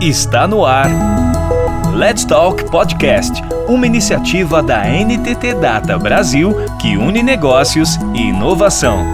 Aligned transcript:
Está 0.00 0.48
no 0.48 0.64
ar. 0.64 0.88
Let's 1.94 2.24
Talk 2.24 2.70
Podcast, 2.70 3.42
uma 3.68 3.86
iniciativa 3.86 4.62
da 4.62 4.82
NTT 4.86 5.56
Data 5.60 5.98
Brasil 5.98 6.54
que 6.80 6.96
une 6.96 7.22
negócios 7.22 7.96
e 8.14 8.28
inovação. 8.30 9.04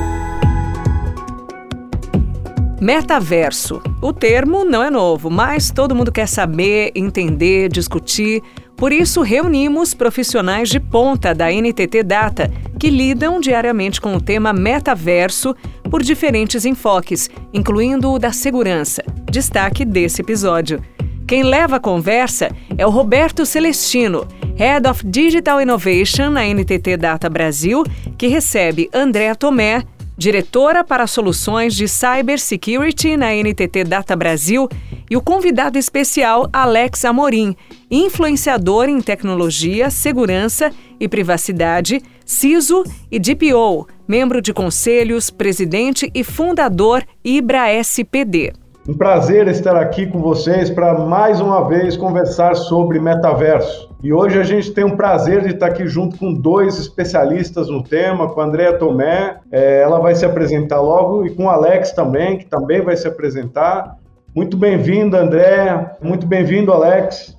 Metaverso. 2.80 3.82
O 4.00 4.12
termo 4.12 4.64
não 4.64 4.80
é 4.80 4.88
novo, 4.88 5.28
mas 5.28 5.72
todo 5.72 5.92
mundo 5.92 6.12
quer 6.12 6.28
saber, 6.28 6.92
entender, 6.94 7.68
discutir. 7.68 8.40
Por 8.76 8.92
isso, 8.92 9.22
reunimos 9.22 9.94
profissionais 9.94 10.68
de 10.68 10.78
ponta 10.78 11.34
da 11.34 11.50
NTT 11.50 12.02
Data 12.02 12.52
que 12.78 12.90
lidam 12.90 13.40
diariamente 13.40 14.00
com 14.00 14.14
o 14.14 14.20
tema 14.20 14.52
metaverso 14.52 15.56
por 15.90 16.02
diferentes 16.02 16.66
enfoques, 16.66 17.30
incluindo 17.54 18.12
o 18.12 18.18
da 18.18 18.32
segurança. 18.32 19.02
Destaque 19.30 19.84
desse 19.84 20.20
episódio. 20.20 20.82
Quem 21.26 21.42
leva 21.42 21.76
a 21.76 21.80
conversa 21.80 22.50
é 22.76 22.86
o 22.86 22.90
Roberto 22.90 23.46
Celestino, 23.46 24.28
Head 24.56 24.86
of 24.88 25.04
Digital 25.06 25.60
Innovation 25.60 26.30
na 26.30 26.44
NTT 26.44 26.98
Data 26.98 27.30
Brasil, 27.30 27.82
que 28.16 28.28
recebe 28.28 28.88
André 28.92 29.34
Tomé, 29.34 29.82
diretora 30.16 30.84
para 30.84 31.06
soluções 31.06 31.74
de 31.74 31.88
Cybersecurity 31.88 33.16
na 33.16 33.34
NTT 33.34 33.84
Data 33.84 34.14
Brasil, 34.14 34.68
e 35.10 35.16
o 35.16 35.20
convidado 35.20 35.78
especial 35.78 36.48
Alex 36.52 37.04
Amorim, 37.04 37.56
influenciador 37.90 38.88
em 38.88 39.00
tecnologia, 39.00 39.90
segurança 39.90 40.70
e 40.98 41.08
privacidade, 41.08 42.02
CISO 42.24 42.82
e 43.10 43.18
DPO, 43.18 43.86
membro 44.06 44.40
de 44.40 44.52
conselhos, 44.52 45.30
presidente 45.30 46.10
e 46.14 46.24
fundador 46.24 47.02
Ibra 47.24 47.72
SPD. 47.72 48.52
Um 48.88 48.94
prazer 48.94 49.48
estar 49.48 49.76
aqui 49.76 50.06
com 50.06 50.20
vocês 50.20 50.70
para 50.70 50.96
mais 50.96 51.40
uma 51.40 51.66
vez 51.68 51.96
conversar 51.96 52.54
sobre 52.54 53.00
metaverso. 53.00 53.90
E 54.00 54.12
hoje 54.12 54.38
a 54.38 54.44
gente 54.44 54.70
tem 54.72 54.84
um 54.84 54.96
prazer 54.96 55.42
de 55.42 55.54
estar 55.54 55.66
aqui 55.66 55.88
junto 55.88 56.16
com 56.16 56.32
dois 56.32 56.78
especialistas 56.78 57.68
no 57.68 57.82
tema, 57.82 58.28
com 58.28 58.40
a 58.40 58.44
Andrea 58.44 58.78
Tomé, 58.78 59.38
é, 59.50 59.80
ela 59.82 59.98
vai 59.98 60.14
se 60.14 60.24
apresentar 60.24 60.80
logo, 60.80 61.26
e 61.26 61.34
com 61.34 61.46
o 61.46 61.48
Alex 61.48 61.90
também, 61.90 62.38
que 62.38 62.46
também 62.46 62.80
vai 62.80 62.96
se 62.96 63.08
apresentar. 63.08 63.96
Muito 64.32 64.56
bem-vindo, 64.56 65.16
André. 65.16 65.96
Muito 66.00 66.24
bem-vindo, 66.24 66.72
Alex. 66.72 67.36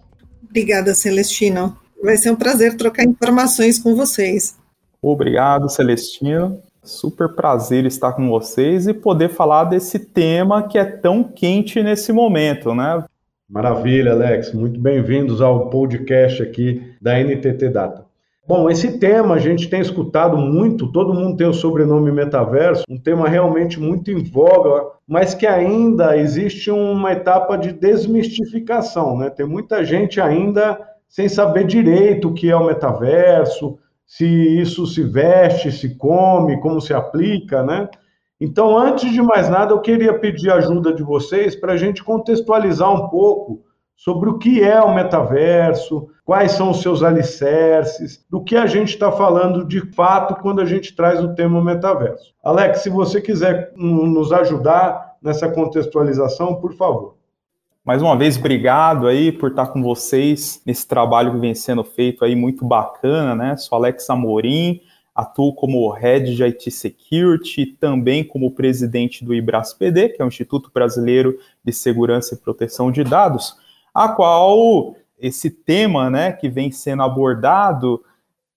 Obrigada, 0.57 0.91
Celestino. 0.95 1.77
Vai 2.03 2.17
ser 2.17 2.31
um 2.31 2.35
prazer 2.35 2.75
trocar 2.75 3.03
informações 3.03 3.77
com 3.77 3.95
vocês. 3.95 4.57
Obrigado, 4.99 5.69
Celestino. 5.69 6.59
Super 6.83 7.29
prazer 7.35 7.85
estar 7.85 8.13
com 8.13 8.27
vocês 8.27 8.87
e 8.87 8.93
poder 8.93 9.29
falar 9.29 9.65
desse 9.65 9.99
tema 9.99 10.67
que 10.67 10.79
é 10.79 10.83
tão 10.83 11.23
quente 11.23 11.83
nesse 11.83 12.11
momento, 12.11 12.73
né? 12.73 13.03
Maravilha, 13.47 14.13
Alex. 14.13 14.51
Muito 14.51 14.79
bem-vindos 14.79 15.41
ao 15.41 15.69
podcast 15.69 16.41
aqui 16.41 16.91
da 16.99 17.19
NTT 17.19 17.69
Data. 17.69 18.06
Bom, 18.47 18.69
esse 18.69 18.97
tema 18.97 19.35
a 19.35 19.39
gente 19.39 19.69
tem 19.69 19.81
escutado 19.81 20.37
muito, 20.37 20.89
todo 20.89 21.13
mundo 21.13 21.35
tem 21.35 21.45
o 21.45 21.53
sobrenome 21.53 22.13
metaverso, 22.13 22.85
um 22.89 22.97
tema 22.97 23.27
realmente 23.27 23.77
muito 23.77 24.09
em 24.09 24.23
voga, 24.23 24.85
mas 25.05 25.33
que 25.33 25.45
ainda 25.45 26.15
existe 26.15 26.71
uma 26.71 27.11
etapa 27.11 27.57
de 27.57 27.73
desmistificação, 27.73 29.17
né? 29.17 29.29
Tem 29.29 29.45
muita 29.45 29.83
gente 29.83 30.21
ainda 30.21 30.79
sem 31.09 31.27
saber 31.27 31.65
direito 31.65 32.29
o 32.29 32.33
que 32.33 32.49
é 32.49 32.55
o 32.55 32.65
metaverso, 32.65 33.77
se 34.05 34.25
isso 34.25 34.87
se 34.87 35.03
veste, 35.03 35.69
se 35.69 35.97
come, 35.97 36.61
como 36.61 36.79
se 36.79 36.93
aplica, 36.93 37.61
né? 37.63 37.89
Então, 38.39 38.77
antes 38.77 39.11
de 39.11 39.21
mais 39.21 39.49
nada, 39.49 39.73
eu 39.73 39.81
queria 39.81 40.17
pedir 40.17 40.51
a 40.51 40.55
ajuda 40.55 40.93
de 40.93 41.03
vocês 41.03 41.53
para 41.53 41.73
a 41.73 41.77
gente 41.77 42.01
contextualizar 42.01 42.89
um 42.93 43.09
pouco 43.09 43.65
sobre 43.93 44.29
o 44.29 44.37
que 44.37 44.63
é 44.63 44.79
o 44.79 44.95
metaverso, 44.95 46.07
quais 46.27 46.51
são 46.51 46.71
os 46.71 46.81
seus 46.81 47.03
alicerces, 47.03 48.21
do 48.29 48.43
que 48.43 48.57
a 48.57 48.65
gente 48.65 48.89
está 48.89 49.09
falando 49.09 49.63
de 49.63 49.79
fato 49.93 50.35
quando 50.35 50.59
a 50.59 50.65
gente 50.65 50.93
traz 50.93 51.23
o 51.23 51.33
tema 51.33 51.63
metaverso. 51.63 52.33
Alex, 52.43 52.79
se 52.79 52.89
você 52.89 53.21
quiser 53.21 53.71
nos 53.77 54.33
ajudar 54.33 55.15
nessa 55.21 55.49
contextualização, 55.49 56.55
por 56.55 56.73
favor. 56.73 57.15
Mais 57.81 58.01
uma 58.01 58.17
vez, 58.17 58.37
obrigado 58.37 59.07
aí 59.07 59.31
por 59.31 59.51
estar 59.51 59.67
com 59.67 59.81
vocês 59.81 60.61
nesse 60.65 60.85
trabalho 60.85 61.31
que 61.31 61.39
vem 61.39 61.55
sendo 61.55 61.85
feito 61.85 62.25
aí 62.25 62.35
muito 62.35 62.65
bacana, 62.65 63.33
né? 63.33 63.55
Sou 63.55 63.77
Alex 63.77 64.09
Amorim, 64.09 64.81
atuo 65.15 65.55
como 65.55 65.89
Head 65.89 66.35
de 66.35 66.43
IT 66.43 66.69
Security, 66.71 67.65
também 67.67 68.21
como 68.21 68.51
presidente 68.51 69.23
do 69.23 69.33
IBRASPD, 69.33 70.09
que 70.09 70.21
é 70.21 70.25
o 70.25 70.27
Instituto 70.27 70.69
Brasileiro 70.73 71.39
de 71.63 71.71
Segurança 71.71 72.35
e 72.35 72.37
Proteção 72.37 72.91
de 72.91 73.05
Dados, 73.05 73.55
a 73.93 74.09
qual 74.09 74.93
esse 75.19 75.49
tema, 75.49 76.09
né, 76.09 76.31
que 76.31 76.49
vem 76.49 76.71
sendo 76.71 77.03
abordado, 77.03 78.03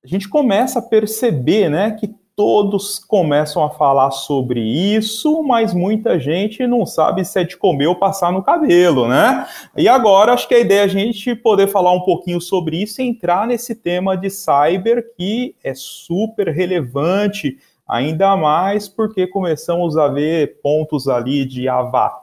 a 0.04 0.06
gente 0.06 0.28
começa 0.28 0.78
a 0.78 0.82
perceber, 0.82 1.68
né, 1.68 1.92
que 1.92 2.14
todos 2.40 2.98
começam 2.98 3.62
a 3.62 3.68
falar 3.68 4.10
sobre 4.10 4.60
isso, 4.60 5.42
mas 5.42 5.74
muita 5.74 6.18
gente 6.18 6.66
não 6.66 6.86
sabe 6.86 7.22
se 7.22 7.38
é 7.38 7.44
de 7.44 7.54
comer 7.54 7.86
ou 7.86 7.94
passar 7.94 8.32
no 8.32 8.42
cabelo, 8.42 9.06
né? 9.06 9.46
E 9.76 9.86
agora 9.86 10.32
acho 10.32 10.48
que 10.48 10.54
a 10.54 10.58
ideia 10.58 10.80
é 10.80 10.84
a 10.84 10.88
gente 10.88 11.34
poder 11.34 11.66
falar 11.66 11.92
um 11.92 12.00
pouquinho 12.00 12.40
sobre 12.40 12.80
isso 12.82 13.02
e 13.02 13.04
entrar 13.06 13.46
nesse 13.46 13.74
tema 13.74 14.16
de 14.16 14.30
cyber 14.30 15.14
que 15.14 15.54
é 15.62 15.74
super 15.74 16.48
relevante, 16.48 17.58
ainda 17.86 18.34
mais 18.38 18.88
porque 18.88 19.26
começamos 19.26 19.98
a 19.98 20.08
ver 20.08 20.60
pontos 20.62 21.08
ali 21.08 21.44
de 21.44 21.68
avatar, 21.68 22.22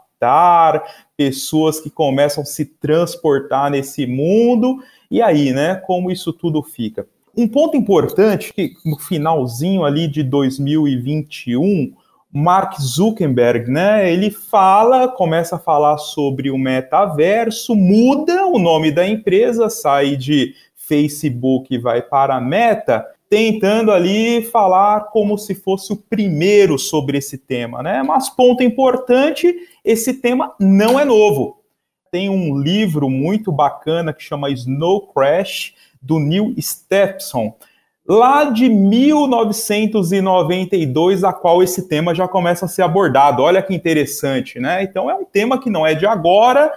pessoas 1.16 1.80
que 1.80 1.90
começam 1.90 2.44
a 2.44 2.46
se 2.46 2.66
transportar 2.66 3.72
nesse 3.72 4.06
mundo. 4.06 4.84
E 5.10 5.22
aí, 5.22 5.52
né, 5.52 5.76
como 5.76 6.12
isso 6.12 6.34
tudo 6.34 6.62
fica? 6.62 7.08
Um 7.36 7.48
ponto 7.48 7.78
importante 7.78 8.52
que 8.54 8.74
no 8.84 8.98
finalzinho 8.98 9.86
ali 9.86 10.08
de 10.08 10.24
2021, 10.24 11.94
Mark 12.32 12.80
Zuckerberg, 12.80 13.70
né, 13.70 14.12
ele 14.12 14.32
fala, 14.32 15.08
começa 15.08 15.56
a 15.56 15.60
falar 15.60 15.98
sobre 15.98 16.50
o 16.50 16.58
metaverso, 16.58 17.76
muda 17.76 18.46
o 18.48 18.60
nome 18.60 18.92
da 18.92 19.08
empresa, 19.08 19.70
sai 19.70 20.16
de 20.16 20.56
Facebook 20.76 21.74
e 21.74 21.78
vai 21.78 22.02
para 22.02 22.40
Meta, 22.40 23.06
tentando 23.30 23.92
ali 23.92 24.42
falar 24.44 25.10
como 25.12 25.38
se 25.38 25.54
fosse 25.54 25.92
o 25.92 25.98
primeiro 25.98 26.80
sobre 26.80 27.18
esse 27.18 27.38
tema, 27.38 27.84
né? 27.84 28.02
Mas 28.04 28.30
ponto 28.30 28.64
importante, 28.64 29.54
esse 29.84 30.14
tema 30.14 30.56
não 30.60 31.00
é 31.00 31.06
novo. 31.06 31.58
Tem 32.12 32.30
um 32.30 32.58
livro 32.58 33.10
muito 33.10 33.52
bacana 33.52 34.14
que 34.14 34.24
chama 34.24 34.50
Snow 34.50 35.08
Crash, 35.08 35.74
do 36.02 36.20
Neil 36.20 36.56
Stephenson, 36.60 37.54
lá 38.08 38.46
de 38.46 38.70
1992, 38.70 41.26
a 41.26 41.34
qual 41.34 41.62
esse 41.62 41.90
tema 41.90 42.16
já 42.16 42.26
começa 42.28 42.66
a 42.66 42.70
ser 42.70 42.82
abordado. 42.84 43.44
Olha 43.44 43.62
que 43.62 43.76
interessante, 43.76 44.58
né? 44.60 44.82
Então 44.84 45.10
é 45.10 45.16
um 45.16 45.26
tema 45.26 45.60
que 45.60 45.70
não 45.70 45.86
é 45.86 45.94
de 45.94 46.06
agora. 46.06 46.72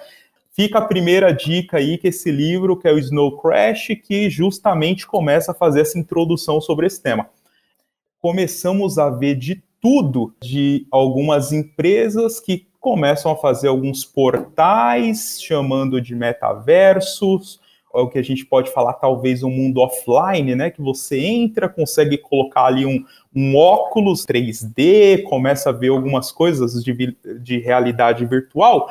Fica 0.63 0.79
a 0.79 0.83
primeira 0.83 1.33
dica 1.33 1.79
aí 1.79 1.97
que 1.97 2.09
esse 2.09 2.31
livro, 2.31 2.77
que 2.77 2.87
é 2.87 2.93
o 2.93 2.99
Snow 2.99 3.41
Crash, 3.41 3.97
que 4.07 4.29
justamente 4.29 5.07
começa 5.07 5.53
a 5.53 5.55
fazer 5.55 5.81
essa 5.81 5.99
introdução 5.99 6.61
sobre 6.61 6.87
esse 6.87 7.03
tema. 7.03 7.31
Começamos 8.19 8.99
a 8.99 9.09
ver 9.09 9.37
de 9.37 9.63
tudo 9.81 10.35
de 10.39 10.87
algumas 10.91 11.51
empresas 11.51 12.41
que 12.41 12.67
começam 12.79 13.33
a 13.33 13.37
fazer 13.37 13.69
alguns 13.69 14.05
portais 14.05 15.41
chamando 15.41 15.99
de 15.99 16.15
metaversos, 16.15 17.59
é 17.93 17.99
o 17.99 18.09
que 18.09 18.19
a 18.19 18.23
gente 18.23 18.47
pode 18.47 18.73
falar, 18.73 18.93
talvez, 18.95 19.43
um 19.43 19.51
mundo 19.51 19.81
offline, 19.81 20.55
né? 20.55 20.71
Que 20.71 20.81
você 20.81 21.19
entra, 21.19 21.69
consegue 21.69 22.17
colocar 22.19 22.67
ali 22.67 22.87
um, 22.87 23.05
um 23.35 23.57
óculos 23.57 24.25
3D, 24.25 25.25
começa 25.25 25.71
a 25.71 25.73
ver 25.73 25.89
algumas 25.89 26.31
coisas 26.31 26.85
de, 26.85 27.17
de 27.41 27.59
realidade 27.59 28.25
virtual. 28.25 28.89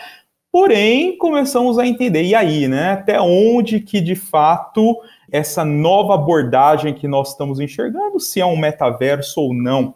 Porém, 0.51 1.15
começamos 1.17 1.77
a 1.77 1.85
entender, 1.85 2.23
e 2.23 2.33
aí, 2.33 2.67
né? 2.67 2.91
Até 2.91 3.21
onde 3.21 3.79
que 3.79 4.01
de 4.01 4.15
fato 4.15 4.97
essa 5.31 5.63
nova 5.63 6.15
abordagem 6.15 6.93
que 6.93 7.07
nós 7.07 7.29
estamos 7.29 7.59
enxergando, 7.59 8.19
se 8.19 8.41
é 8.41 8.45
um 8.45 8.57
metaverso 8.57 9.41
ou 9.41 9.53
não. 9.53 9.93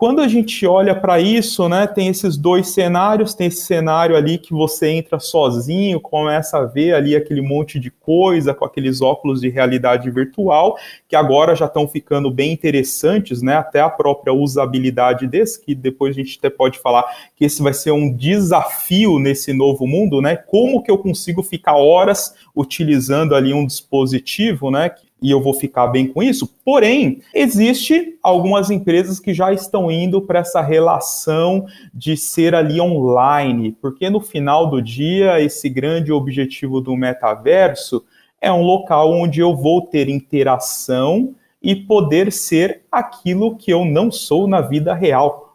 Quando 0.00 0.22
a 0.22 0.28
gente 0.28 0.66
olha 0.66 0.94
para 0.94 1.20
isso, 1.20 1.68
né, 1.68 1.86
tem 1.86 2.08
esses 2.08 2.34
dois 2.34 2.68
cenários, 2.68 3.34
tem 3.34 3.48
esse 3.48 3.60
cenário 3.60 4.16
ali 4.16 4.38
que 4.38 4.50
você 4.50 4.88
entra 4.88 5.20
sozinho, 5.20 6.00
começa 6.00 6.56
a 6.56 6.64
ver 6.64 6.94
ali 6.94 7.14
aquele 7.14 7.42
monte 7.42 7.78
de 7.78 7.90
coisa 7.90 8.54
com 8.54 8.64
aqueles 8.64 9.02
óculos 9.02 9.42
de 9.42 9.50
realidade 9.50 10.10
virtual, 10.10 10.78
que 11.06 11.14
agora 11.14 11.54
já 11.54 11.66
estão 11.66 11.86
ficando 11.86 12.30
bem 12.30 12.50
interessantes, 12.50 13.42
né, 13.42 13.56
até 13.56 13.80
a 13.82 13.90
própria 13.90 14.32
usabilidade 14.32 15.26
desse, 15.26 15.62
que 15.62 15.74
depois 15.74 16.16
a 16.16 16.22
gente 16.22 16.38
até 16.38 16.48
pode 16.48 16.78
falar 16.78 17.04
que 17.36 17.44
esse 17.44 17.60
vai 17.60 17.74
ser 17.74 17.90
um 17.90 18.10
desafio 18.10 19.18
nesse 19.18 19.52
novo 19.52 19.86
mundo, 19.86 20.22
né, 20.22 20.34
como 20.34 20.82
que 20.82 20.90
eu 20.90 20.96
consigo 20.96 21.42
ficar 21.42 21.76
horas 21.76 22.34
utilizando 22.56 23.34
ali 23.34 23.52
um 23.52 23.66
dispositivo, 23.66 24.70
né, 24.70 24.90
e 25.22 25.30
eu 25.30 25.40
vou 25.40 25.52
ficar 25.52 25.88
bem 25.88 26.06
com 26.06 26.22
isso. 26.22 26.50
Porém, 26.64 27.20
existe 27.34 28.18
algumas 28.22 28.70
empresas 28.70 29.20
que 29.20 29.34
já 29.34 29.52
estão 29.52 29.90
indo 29.90 30.22
para 30.22 30.40
essa 30.40 30.60
relação 30.60 31.66
de 31.92 32.16
ser 32.16 32.54
ali 32.54 32.80
online, 32.80 33.76
porque 33.80 34.08
no 34.08 34.20
final 34.20 34.68
do 34.68 34.80
dia 34.80 35.40
esse 35.40 35.68
grande 35.68 36.12
objetivo 36.12 36.80
do 36.80 36.96
metaverso 36.96 38.04
é 38.40 38.50
um 38.50 38.62
local 38.62 39.12
onde 39.12 39.40
eu 39.40 39.54
vou 39.54 39.82
ter 39.82 40.08
interação 40.08 41.34
e 41.62 41.76
poder 41.76 42.32
ser 42.32 42.82
aquilo 42.90 43.56
que 43.56 43.70
eu 43.70 43.84
não 43.84 44.10
sou 44.10 44.48
na 44.48 44.62
vida 44.62 44.94
real 44.94 45.49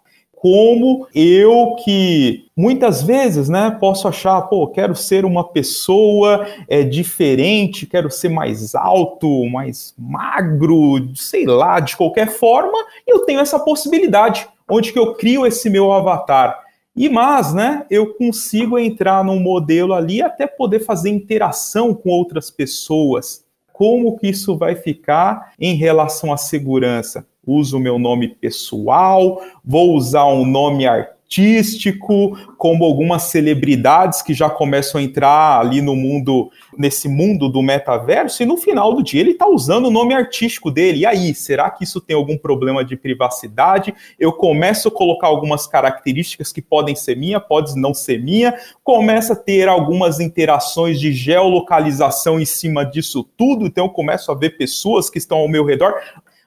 como 0.45 1.07
eu 1.15 1.75
que 1.83 2.45
muitas 2.55 3.01
vezes, 3.01 3.49
né, 3.49 3.75
posso 3.79 4.07
achar, 4.07 4.43
pô, 4.43 4.67
quero 4.67 4.95
ser 4.95 5.25
uma 5.25 5.43
pessoa 5.43 6.45
é, 6.69 6.83
diferente, 6.83 7.87
quero 7.87 8.11
ser 8.11 8.29
mais 8.29 8.75
alto, 8.75 9.49
mais 9.49 9.95
magro, 9.97 11.09
sei 11.15 11.47
lá, 11.47 11.79
de 11.79 11.97
qualquer 11.97 12.27
forma, 12.27 12.77
eu 13.07 13.25
tenho 13.25 13.39
essa 13.39 13.57
possibilidade, 13.57 14.47
onde 14.69 14.93
que 14.93 14.99
eu 14.99 15.15
crio 15.15 15.47
esse 15.47 15.67
meu 15.67 15.91
avatar. 15.91 16.59
E 16.95 17.09
mas, 17.09 17.51
né, 17.51 17.83
eu 17.89 18.13
consigo 18.13 18.77
entrar 18.77 19.23
num 19.23 19.39
modelo 19.39 19.95
ali 19.95 20.21
até 20.21 20.45
poder 20.45 20.81
fazer 20.81 21.09
interação 21.09 21.91
com 21.91 22.11
outras 22.11 22.51
pessoas. 22.51 23.43
Como 23.73 24.15
que 24.15 24.27
isso 24.27 24.55
vai 24.55 24.75
ficar 24.75 25.53
em 25.59 25.73
relação 25.73 26.31
à 26.31 26.37
segurança? 26.37 27.25
Uso 27.45 27.77
o 27.77 27.79
meu 27.79 27.97
nome 27.99 28.27
pessoal, 28.27 29.41
vou 29.63 29.95
usar 29.95 30.25
um 30.25 30.45
nome 30.45 30.85
artístico, 30.85 32.37
como 32.57 32.85
algumas 32.85 33.23
celebridades 33.23 34.21
que 34.21 34.33
já 34.33 34.49
começam 34.49 35.01
a 35.01 35.03
entrar 35.03 35.59
ali 35.59 35.81
no 35.81 35.95
mundo, 35.95 36.49
nesse 36.77 37.09
mundo 37.09 37.49
do 37.49 37.61
metaverso, 37.61 38.43
e 38.43 38.45
no 38.45 38.57
final 38.57 38.93
do 38.93 39.03
dia 39.03 39.21
ele 39.21 39.31
está 39.31 39.47
usando 39.47 39.87
o 39.87 39.91
nome 39.91 40.13
artístico 40.13 40.69
dele. 40.69 40.99
E 40.99 41.05
aí, 41.05 41.33
será 41.33 41.69
que 41.69 41.83
isso 41.83 41.99
tem 41.99 42.15
algum 42.15 42.37
problema 42.37 42.85
de 42.85 42.95
privacidade? 42.95 43.93
Eu 44.19 44.31
começo 44.31 44.87
a 44.87 44.91
colocar 44.91 45.27
algumas 45.27 45.65
características 45.67 46.53
que 46.53 46.61
podem 46.61 46.95
ser 46.95 47.17
minha, 47.17 47.39
podem 47.39 47.75
não 47.75 47.93
ser 47.93 48.21
minha, 48.21 48.53
começa 48.83 49.33
a 49.33 49.35
ter 49.35 49.67
algumas 49.67 50.19
interações 50.19 50.99
de 50.99 51.11
geolocalização 51.11 52.39
em 52.39 52.45
cima 52.45 52.85
disso 52.85 53.27
tudo, 53.35 53.65
então 53.65 53.85
eu 53.85 53.89
começo 53.89 54.31
a 54.31 54.35
ver 54.35 54.57
pessoas 54.57 55.09
que 55.09 55.17
estão 55.17 55.39
ao 55.39 55.49
meu 55.49 55.65
redor 55.65 55.95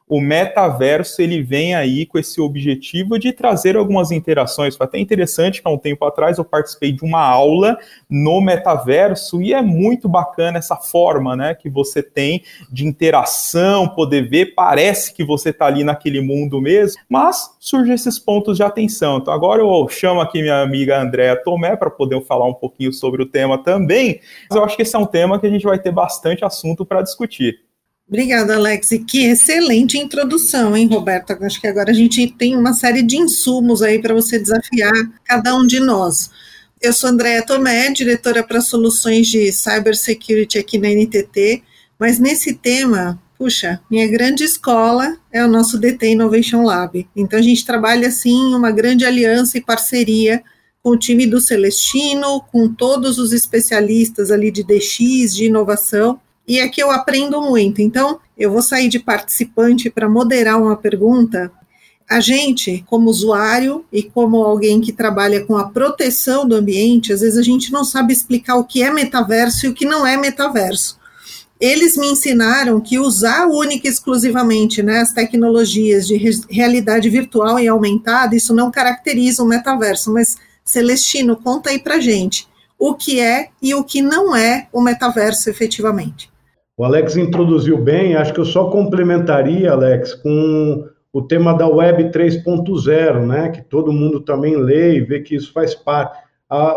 o 0.08 0.20
metaverso 0.20 1.20
ele 1.20 1.42
vem 1.42 1.74
aí 1.74 2.06
com 2.06 2.18
esse 2.18 2.40
objetivo 2.40 3.18
de 3.18 3.32
trazer 3.32 3.76
algumas 3.76 4.10
interações. 4.10 4.76
Foi 4.76 4.86
até 4.86 4.98
interessante 4.98 5.60
que 5.60 5.68
há 5.68 5.70
um 5.70 5.78
tempo 5.78 6.04
atrás 6.04 6.38
eu 6.38 6.44
participei 6.44 6.92
de 6.92 7.04
uma 7.04 7.20
aula 7.20 7.76
no 8.08 8.40
metaverso 8.40 9.42
e 9.42 9.52
é 9.52 9.60
muito 9.60 10.08
bacana 10.08 10.58
essa 10.58 10.76
forma, 10.76 11.36
né, 11.36 11.54
que 11.54 11.68
você 11.68 12.02
tem 12.02 12.42
de 12.70 12.86
interação, 12.86 13.88
poder 13.88 14.28
ver, 14.28 14.54
parece 14.54 15.12
que 15.12 15.24
você 15.24 15.50
está 15.50 15.66
ali 15.66 15.84
naquele 15.84 16.20
mundo 16.20 16.60
mesmo, 16.60 17.00
mas 17.08 17.54
surgem 17.58 17.94
esses 17.94 18.18
pontos 18.18 18.56
de 18.56 18.62
atenção. 18.62 19.18
Então 19.18 19.32
agora 19.32 19.60
eu 19.60 19.88
chamo 19.88 20.20
aqui 20.20 20.40
minha 20.40 20.62
amiga 20.62 21.00
Andréa 21.00 21.36
Tomé 21.36 21.76
para 21.76 21.90
poder 21.90 22.20
falar 22.24 22.46
um 22.46 22.54
pouquinho 22.54 22.92
sobre 22.92 23.22
o 23.22 23.26
tema 23.26 23.62
também. 23.62 24.20
Mas 24.48 24.56
eu 24.56 24.64
acho 24.64 24.76
que 24.76 24.82
esse 24.82 24.96
é 24.96 24.98
um 24.98 25.06
tema 25.06 25.38
que 25.38 25.46
a 25.46 25.50
gente 25.50 25.64
vai 25.64 25.78
ter 25.78 25.92
bastante 25.92 26.44
assunto 26.44 26.84
para 26.84 27.02
discutir. 27.02 27.67
Obrigada, 28.08 28.56
Alex. 28.56 28.90
E 28.92 29.00
que 29.00 29.26
excelente 29.26 29.98
introdução, 29.98 30.74
hein, 30.74 30.88
Roberta? 30.88 31.38
Acho 31.42 31.60
que 31.60 31.66
agora 31.66 31.90
a 31.90 31.94
gente 31.94 32.26
tem 32.32 32.56
uma 32.56 32.72
série 32.72 33.02
de 33.02 33.18
insumos 33.18 33.82
aí 33.82 34.00
para 34.00 34.14
você 34.14 34.38
desafiar 34.38 34.94
cada 35.24 35.54
um 35.54 35.66
de 35.66 35.78
nós. 35.78 36.30
Eu 36.80 36.92
sou 36.94 37.10
Andréa 37.10 37.44
Tomé, 37.44 37.90
diretora 37.90 38.42
para 38.42 38.62
soluções 38.62 39.26
de 39.26 39.52
cybersecurity 39.52 40.58
aqui 40.58 40.78
na 40.78 40.88
NTT, 40.88 41.62
mas 41.98 42.18
nesse 42.18 42.54
tema, 42.54 43.20
puxa, 43.36 43.78
minha 43.90 44.06
grande 44.06 44.42
escola 44.42 45.18
é 45.30 45.44
o 45.44 45.48
nosso 45.48 45.76
DT 45.76 46.12
Innovation 46.12 46.62
Lab. 46.62 47.06
Então 47.14 47.38
a 47.38 47.42
gente 47.42 47.66
trabalha 47.66 48.08
assim 48.08 48.54
uma 48.54 48.70
grande 48.70 49.04
aliança 49.04 49.58
e 49.58 49.60
parceria 49.60 50.42
com 50.82 50.90
o 50.90 50.98
time 50.98 51.26
do 51.26 51.40
Celestino, 51.40 52.40
com 52.52 52.72
todos 52.72 53.18
os 53.18 53.32
especialistas 53.32 54.30
ali 54.30 54.50
de 54.50 54.62
DX, 54.62 55.34
de 55.34 55.44
inovação, 55.44 56.18
e 56.48 56.60
aqui 56.62 56.82
eu 56.82 56.90
aprendo 56.90 57.42
muito. 57.42 57.82
Então, 57.82 58.18
eu 58.36 58.50
vou 58.50 58.62
sair 58.62 58.88
de 58.88 58.98
participante 58.98 59.90
para 59.90 60.08
moderar 60.08 60.58
uma 60.58 60.74
pergunta. 60.74 61.52
A 62.08 62.20
gente, 62.20 62.82
como 62.88 63.10
usuário 63.10 63.84
e 63.92 64.02
como 64.02 64.38
alguém 64.42 64.80
que 64.80 64.90
trabalha 64.90 65.44
com 65.44 65.58
a 65.58 65.68
proteção 65.68 66.48
do 66.48 66.54
ambiente, 66.54 67.12
às 67.12 67.20
vezes 67.20 67.36
a 67.36 67.42
gente 67.42 67.70
não 67.70 67.84
sabe 67.84 68.14
explicar 68.14 68.56
o 68.56 68.64
que 68.64 68.82
é 68.82 68.90
metaverso 68.90 69.66
e 69.66 69.68
o 69.68 69.74
que 69.74 69.84
não 69.84 70.06
é 70.06 70.16
metaverso. 70.16 70.98
Eles 71.60 71.98
me 71.98 72.06
ensinaram 72.06 72.80
que 72.80 72.98
usar 72.98 73.46
única 73.46 73.86
e 73.86 73.90
exclusivamente 73.90 74.82
né, 74.82 75.00
as 75.00 75.12
tecnologias 75.12 76.06
de 76.06 76.16
realidade 76.48 77.10
virtual 77.10 77.58
e 77.60 77.68
aumentada, 77.68 78.34
isso 78.34 78.54
não 78.54 78.70
caracteriza 78.70 79.42
o 79.42 79.46
metaverso, 79.46 80.14
mas 80.14 80.36
Celestino, 80.64 81.36
conta 81.36 81.68
aí 81.68 81.78
para 81.78 82.00
gente 82.00 82.48
o 82.78 82.94
que 82.94 83.18
é 83.18 83.48
e 83.60 83.74
o 83.74 83.82
que 83.82 84.00
não 84.00 84.36
é 84.36 84.68
o 84.72 84.80
metaverso 84.80 85.50
efetivamente. 85.50 86.30
O 86.78 86.84
Alex 86.84 87.16
introduziu 87.16 87.76
bem, 87.76 88.14
acho 88.14 88.32
que 88.32 88.38
eu 88.38 88.44
só 88.44 88.70
complementaria, 88.70 89.72
Alex, 89.72 90.14
com 90.14 90.84
o 91.12 91.20
tema 91.20 91.52
da 91.52 91.66
Web 91.66 92.12
3.0, 92.12 93.26
né, 93.26 93.48
que 93.48 93.62
todo 93.62 93.92
mundo 93.92 94.20
também 94.20 94.56
lê 94.56 94.94
e 94.94 95.00
vê 95.00 95.18
que 95.18 95.34
isso 95.34 95.52
faz 95.52 95.74
parte. 95.74 96.16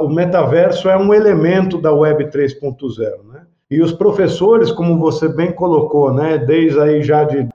o 0.01 0.09
metaverso 0.09 0.89
é 0.89 0.97
um 0.97 1.13
elemento 1.13 1.77
da 1.77 1.93
Web 1.93 2.31
3.0, 2.31 2.99
né? 3.31 3.43
E 3.69 3.79
os 3.79 3.93
professores, 3.93 4.71
como 4.71 4.97
você 4.97 5.29
bem 5.29 5.51
colocou, 5.51 6.11
né, 6.11 6.39
desde 6.39 6.79
aí 6.79 7.03
já 7.03 7.23
de 7.23 7.47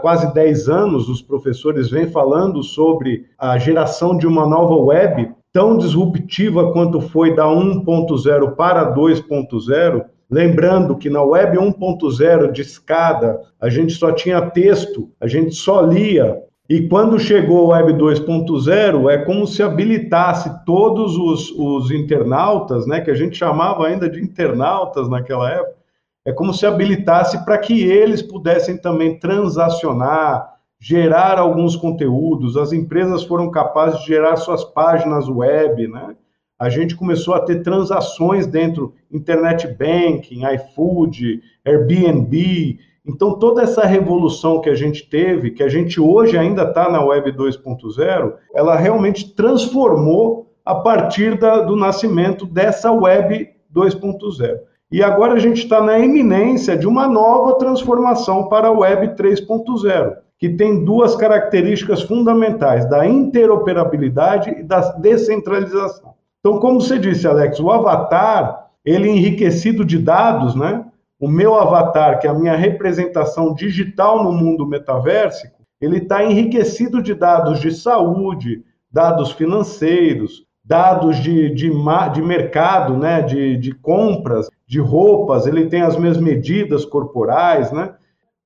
quase 0.00 0.34
10 0.34 0.68
anos, 0.68 1.08
os 1.08 1.22
professores 1.22 1.88
vêm 1.88 2.08
falando 2.08 2.64
sobre 2.64 3.26
a 3.38 3.56
geração 3.58 4.18
de 4.18 4.26
uma 4.26 4.44
nova 4.44 4.74
web 4.74 5.30
tão 5.52 5.78
disruptiva 5.78 6.72
quanto 6.72 7.00
foi 7.00 7.36
da 7.36 7.46
1.0 7.46 8.56
para 8.56 8.92
2.0, 8.92 10.04
Lembrando 10.32 10.96
que 10.96 11.10
na 11.10 11.22
Web 11.22 11.58
1.0 11.58 12.52
de 12.52 12.62
escada, 12.62 13.42
a 13.60 13.68
gente 13.68 13.92
só 13.92 14.12
tinha 14.12 14.40
texto, 14.40 15.10
a 15.20 15.26
gente 15.26 15.54
só 15.54 15.82
lia. 15.82 16.42
E 16.66 16.88
quando 16.88 17.20
chegou 17.20 17.70
a 17.70 17.76
Web 17.76 17.92
2.0, 18.02 19.10
é 19.10 19.18
como 19.26 19.46
se 19.46 19.62
habilitasse 19.62 20.64
todos 20.64 21.18
os, 21.18 21.50
os 21.50 21.90
internautas, 21.90 22.86
né, 22.86 23.02
que 23.02 23.10
a 23.10 23.14
gente 23.14 23.36
chamava 23.36 23.86
ainda 23.86 24.08
de 24.08 24.22
internautas 24.22 25.06
naquela 25.06 25.50
época, 25.50 25.76
é 26.24 26.32
como 26.32 26.54
se 26.54 26.64
habilitasse 26.64 27.44
para 27.44 27.58
que 27.58 27.82
eles 27.82 28.22
pudessem 28.22 28.78
também 28.78 29.18
transacionar, 29.18 30.50
gerar 30.80 31.38
alguns 31.38 31.76
conteúdos. 31.76 32.56
As 32.56 32.72
empresas 32.72 33.22
foram 33.22 33.50
capazes 33.50 34.00
de 34.00 34.06
gerar 34.06 34.36
suas 34.36 34.64
páginas 34.64 35.28
web, 35.28 35.88
né? 35.88 36.16
A 36.62 36.68
gente 36.68 36.94
começou 36.94 37.34
a 37.34 37.40
ter 37.40 37.60
transações 37.60 38.46
dentro 38.46 38.94
internet 39.10 39.66
banking, 39.66 40.42
iFood, 40.54 41.42
Airbnb. 41.66 42.78
Então 43.04 43.36
toda 43.36 43.62
essa 43.62 43.84
revolução 43.84 44.60
que 44.60 44.70
a 44.70 44.74
gente 44.76 45.10
teve, 45.10 45.50
que 45.50 45.64
a 45.64 45.68
gente 45.68 46.00
hoje 46.00 46.38
ainda 46.38 46.62
está 46.62 46.88
na 46.88 47.04
Web 47.04 47.32
2.0, 47.32 48.34
ela 48.54 48.76
realmente 48.76 49.34
transformou 49.34 50.52
a 50.64 50.76
partir 50.76 51.36
da, 51.36 51.62
do 51.62 51.74
nascimento 51.74 52.46
dessa 52.46 52.92
Web 52.92 53.50
2.0. 53.74 54.60
E 54.92 55.02
agora 55.02 55.32
a 55.32 55.40
gente 55.40 55.64
está 55.64 55.82
na 55.82 55.98
iminência 55.98 56.76
de 56.76 56.86
uma 56.86 57.08
nova 57.08 57.58
transformação 57.58 58.48
para 58.48 58.68
a 58.68 58.72
Web 58.72 59.16
3.0, 59.20 60.14
que 60.38 60.50
tem 60.50 60.84
duas 60.84 61.16
características 61.16 62.02
fundamentais: 62.02 62.88
da 62.88 63.04
interoperabilidade 63.04 64.50
e 64.50 64.62
da 64.62 64.92
descentralização. 64.92 66.12
Então, 66.44 66.58
como 66.58 66.80
você 66.80 66.98
disse, 66.98 67.24
Alex, 67.24 67.60
o 67.60 67.70
avatar, 67.70 68.66
ele 68.84 69.08
é 69.08 69.12
enriquecido 69.12 69.84
de 69.84 69.96
dados, 69.96 70.56
né? 70.56 70.84
O 71.20 71.28
meu 71.28 71.54
avatar, 71.54 72.18
que 72.18 72.26
é 72.26 72.30
a 72.30 72.34
minha 72.34 72.56
representação 72.56 73.54
digital 73.54 74.24
no 74.24 74.32
mundo 74.32 74.66
metaversico, 74.66 75.62
ele 75.80 75.98
está 75.98 76.24
enriquecido 76.24 77.00
de 77.00 77.14
dados 77.14 77.60
de 77.60 77.70
saúde, 77.70 78.64
dados 78.90 79.30
financeiros, 79.30 80.44
dados 80.64 81.18
de, 81.18 81.54
de, 81.54 81.70
de 82.12 82.22
mercado, 82.22 82.96
né? 82.96 83.22
De, 83.22 83.56
de 83.56 83.72
compras, 83.72 84.50
de 84.66 84.80
roupas, 84.80 85.46
ele 85.46 85.66
tem 85.66 85.82
as 85.82 85.96
minhas 85.96 86.18
medidas 86.18 86.84
corporais, 86.84 87.70
né? 87.70 87.94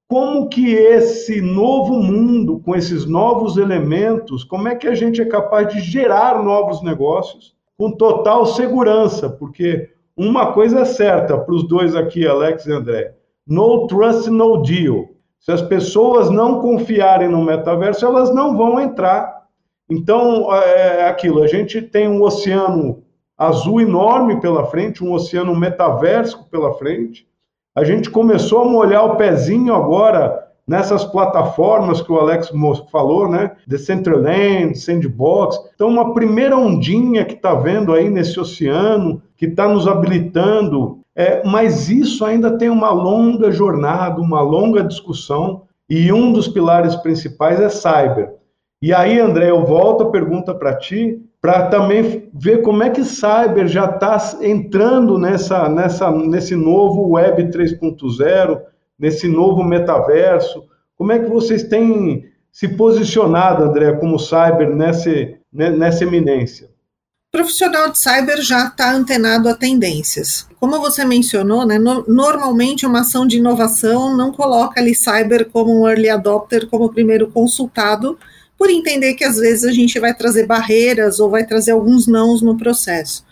Como 0.06 0.50
que 0.50 0.74
esse 0.74 1.40
novo 1.40 1.94
mundo, 1.94 2.60
com 2.60 2.76
esses 2.76 3.06
novos 3.06 3.56
elementos, 3.56 4.44
como 4.44 4.68
é 4.68 4.74
que 4.74 4.86
a 4.86 4.94
gente 4.94 5.22
é 5.22 5.24
capaz 5.24 5.72
de 5.72 5.80
gerar 5.80 6.44
novos 6.44 6.82
negócios 6.82 7.55
com 7.78 7.92
total 7.92 8.46
segurança, 8.46 9.28
porque 9.28 9.90
uma 10.16 10.52
coisa 10.52 10.80
é 10.80 10.84
certa 10.84 11.36
para 11.38 11.54
os 11.54 11.66
dois 11.68 11.94
aqui, 11.94 12.26
Alex 12.26 12.66
e 12.66 12.72
André: 12.72 13.14
no 13.46 13.86
trust, 13.86 14.30
no 14.30 14.62
deal. 14.62 15.08
Se 15.38 15.52
as 15.52 15.62
pessoas 15.62 16.30
não 16.30 16.60
confiarem 16.60 17.28
no 17.28 17.44
metaverso, 17.44 18.04
elas 18.04 18.34
não 18.34 18.56
vão 18.56 18.80
entrar. 18.80 19.44
Então, 19.88 20.52
é, 20.52 21.00
é 21.00 21.08
aquilo: 21.08 21.42
a 21.42 21.46
gente 21.46 21.82
tem 21.82 22.08
um 22.08 22.22
oceano 22.22 23.02
azul 23.36 23.80
enorme 23.80 24.40
pela 24.40 24.64
frente, 24.66 25.04
um 25.04 25.12
oceano 25.12 25.54
metaverso 25.54 26.48
pela 26.50 26.72
frente. 26.74 27.28
A 27.74 27.84
gente 27.84 28.10
começou 28.10 28.62
a 28.62 28.64
molhar 28.64 29.04
o 29.04 29.16
pezinho 29.16 29.74
agora 29.74 30.45
nessas 30.66 31.04
plataformas 31.04 32.02
que 32.02 32.10
o 32.10 32.18
Alex 32.18 32.50
falou, 32.90 33.28
né? 33.28 33.52
Decentraland, 33.66 34.76
Sandbox. 34.76 35.58
Então, 35.74 35.88
uma 35.88 36.12
primeira 36.12 36.56
ondinha 36.56 37.24
que 37.24 37.34
está 37.34 37.54
vendo 37.54 37.92
aí 37.92 38.10
nesse 38.10 38.38
oceano, 38.40 39.22
que 39.36 39.46
está 39.46 39.68
nos 39.68 39.86
habilitando, 39.86 40.98
é, 41.14 41.46
mas 41.46 41.88
isso 41.88 42.24
ainda 42.24 42.58
tem 42.58 42.68
uma 42.68 42.90
longa 42.90 43.50
jornada, 43.52 44.20
uma 44.20 44.40
longa 44.40 44.82
discussão, 44.82 45.62
e 45.88 46.12
um 46.12 46.32
dos 46.32 46.48
pilares 46.48 46.96
principais 46.96 47.60
é 47.60 47.68
cyber. 47.68 48.34
E 48.82 48.92
aí, 48.92 49.18
André, 49.18 49.50
eu 49.50 49.64
volto 49.64 50.02
a 50.02 50.10
pergunta 50.10 50.52
para 50.52 50.76
ti, 50.76 51.22
para 51.40 51.68
também 51.68 52.28
ver 52.34 52.62
como 52.62 52.82
é 52.82 52.90
que 52.90 53.04
cyber 53.04 53.68
já 53.68 53.84
está 53.86 54.18
entrando 54.42 55.16
nessa, 55.16 55.68
nessa, 55.68 56.10
nesse 56.10 56.56
novo 56.56 57.10
Web 57.10 57.44
3.0, 57.44 58.60
nesse 58.98 59.28
novo 59.28 59.62
metaverso? 59.62 60.64
Como 60.96 61.12
é 61.12 61.18
que 61.18 61.28
vocês 61.28 61.64
têm 61.64 62.24
se 62.50 62.68
posicionado, 62.68 63.64
André, 63.64 63.92
como 63.92 64.18
cyber 64.18 64.74
nessa, 64.74 65.10
né, 65.52 65.70
nessa 65.70 66.04
eminência? 66.04 66.70
O 67.28 67.36
profissional 67.36 67.90
de 67.90 67.98
cyber 67.98 68.40
já 68.40 68.66
está 68.66 68.92
antenado 68.92 69.48
a 69.48 69.54
tendências. 69.54 70.48
Como 70.58 70.80
você 70.80 71.04
mencionou, 71.04 71.66
né, 71.66 71.78
no, 71.78 72.02
normalmente 72.08 72.86
uma 72.86 73.00
ação 73.00 73.26
de 73.26 73.36
inovação 73.36 74.16
não 74.16 74.32
coloca 74.32 74.80
ali 74.80 74.94
cyber 74.94 75.50
como 75.50 75.82
um 75.82 75.86
early 75.86 76.08
adopter, 76.08 76.66
como 76.66 76.92
primeiro 76.92 77.30
consultado, 77.30 78.18
por 78.56 78.70
entender 78.70 79.14
que 79.14 79.24
às 79.24 79.36
vezes 79.36 79.64
a 79.64 79.72
gente 79.72 80.00
vai 80.00 80.14
trazer 80.14 80.46
barreiras 80.46 81.20
ou 81.20 81.28
vai 81.28 81.44
trazer 81.44 81.72
alguns 81.72 82.06
nãos 82.06 82.40
no 82.40 82.56
processo. 82.56 83.22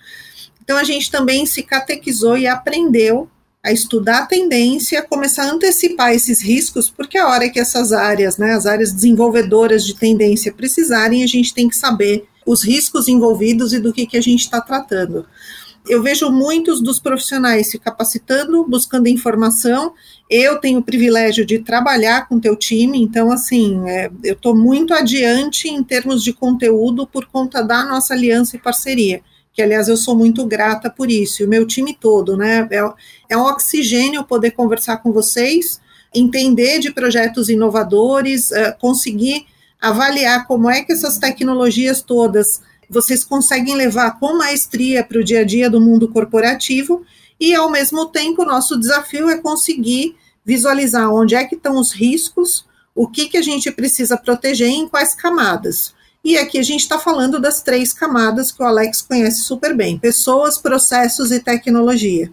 Então 0.62 0.76
a 0.76 0.84
gente 0.84 1.10
também 1.10 1.46
se 1.46 1.62
catequizou 1.62 2.36
e 2.36 2.46
aprendeu 2.46 3.28
a 3.64 3.72
estudar 3.72 4.18
a 4.18 4.26
tendência, 4.26 5.02
começar 5.02 5.44
a 5.44 5.52
antecipar 5.52 6.12
esses 6.12 6.42
riscos, 6.42 6.90
porque 6.90 7.16
a 7.16 7.28
hora 7.28 7.48
que 7.48 7.58
essas 7.58 7.92
áreas, 7.92 8.36
né, 8.36 8.52
as 8.52 8.66
áreas 8.66 8.92
desenvolvedoras 8.92 9.86
de 9.86 9.94
tendência 9.94 10.52
precisarem, 10.52 11.24
a 11.24 11.26
gente 11.26 11.54
tem 11.54 11.66
que 11.66 11.74
saber 11.74 12.28
os 12.44 12.62
riscos 12.62 13.08
envolvidos 13.08 13.72
e 13.72 13.80
do 13.80 13.90
que, 13.90 14.06
que 14.06 14.18
a 14.18 14.20
gente 14.20 14.40
está 14.40 14.60
tratando. 14.60 15.24
Eu 15.88 16.02
vejo 16.02 16.30
muitos 16.30 16.82
dos 16.82 17.00
profissionais 17.00 17.70
se 17.70 17.78
capacitando, 17.78 18.64
buscando 18.64 19.08
informação. 19.08 19.94
Eu 20.28 20.58
tenho 20.58 20.80
o 20.80 20.82
privilégio 20.82 21.44
de 21.44 21.58
trabalhar 21.58 22.28
com 22.28 22.40
teu 22.40 22.56
time, 22.56 23.02
então, 23.02 23.32
assim, 23.32 23.82
é, 23.88 24.10
eu 24.22 24.34
estou 24.34 24.54
muito 24.54 24.92
adiante 24.92 25.68
em 25.68 25.82
termos 25.82 26.22
de 26.22 26.34
conteúdo 26.34 27.06
por 27.06 27.26
conta 27.26 27.62
da 27.62 27.84
nossa 27.84 28.12
aliança 28.12 28.56
e 28.56 28.58
parceria 28.58 29.22
que 29.54 29.62
aliás 29.62 29.88
eu 29.88 29.96
sou 29.96 30.16
muito 30.16 30.44
grata 30.44 30.90
por 30.90 31.10
isso, 31.10 31.40
e 31.40 31.46
o 31.46 31.48
meu 31.48 31.64
time 31.64 31.96
todo, 31.98 32.36
né? 32.36 32.68
É, 32.70 32.82
é 33.30 33.36
um 33.36 33.44
oxigênio 33.44 34.24
poder 34.24 34.50
conversar 34.50 34.96
com 34.96 35.12
vocês, 35.12 35.80
entender 36.12 36.80
de 36.80 36.92
projetos 36.92 37.48
inovadores, 37.48 38.50
uh, 38.50 38.76
conseguir 38.80 39.46
avaliar 39.80 40.46
como 40.46 40.68
é 40.68 40.82
que 40.82 40.92
essas 40.92 41.18
tecnologias 41.18 42.02
todas 42.02 42.60
vocês 42.90 43.24
conseguem 43.24 43.74
levar 43.74 44.18
com 44.18 44.36
maestria 44.36 45.02
para 45.02 45.18
o 45.18 45.24
dia 45.24 45.40
a 45.40 45.44
dia 45.44 45.70
do 45.70 45.80
mundo 45.80 46.08
corporativo, 46.08 47.04
e 47.38 47.54
ao 47.54 47.70
mesmo 47.70 48.06
tempo 48.06 48.44
nosso 48.44 48.78
desafio 48.78 49.28
é 49.28 49.38
conseguir 49.38 50.16
visualizar 50.44 51.12
onde 51.12 51.34
é 51.34 51.44
que 51.44 51.54
estão 51.54 51.78
os 51.78 51.92
riscos, 51.92 52.66
o 52.94 53.08
que, 53.08 53.28
que 53.28 53.36
a 53.36 53.42
gente 53.42 53.70
precisa 53.70 54.16
proteger 54.16 54.68
e 54.68 54.74
em 54.74 54.88
quais 54.88 55.14
camadas. 55.14 55.94
E 56.24 56.38
aqui 56.38 56.58
a 56.58 56.62
gente 56.62 56.80
está 56.80 56.98
falando 56.98 57.38
das 57.38 57.60
três 57.60 57.92
camadas 57.92 58.50
que 58.50 58.62
o 58.62 58.66
Alex 58.66 59.02
conhece 59.02 59.42
super 59.42 59.76
bem: 59.76 59.98
pessoas, 59.98 60.56
processos 60.56 61.30
e 61.30 61.38
tecnologia. 61.38 62.32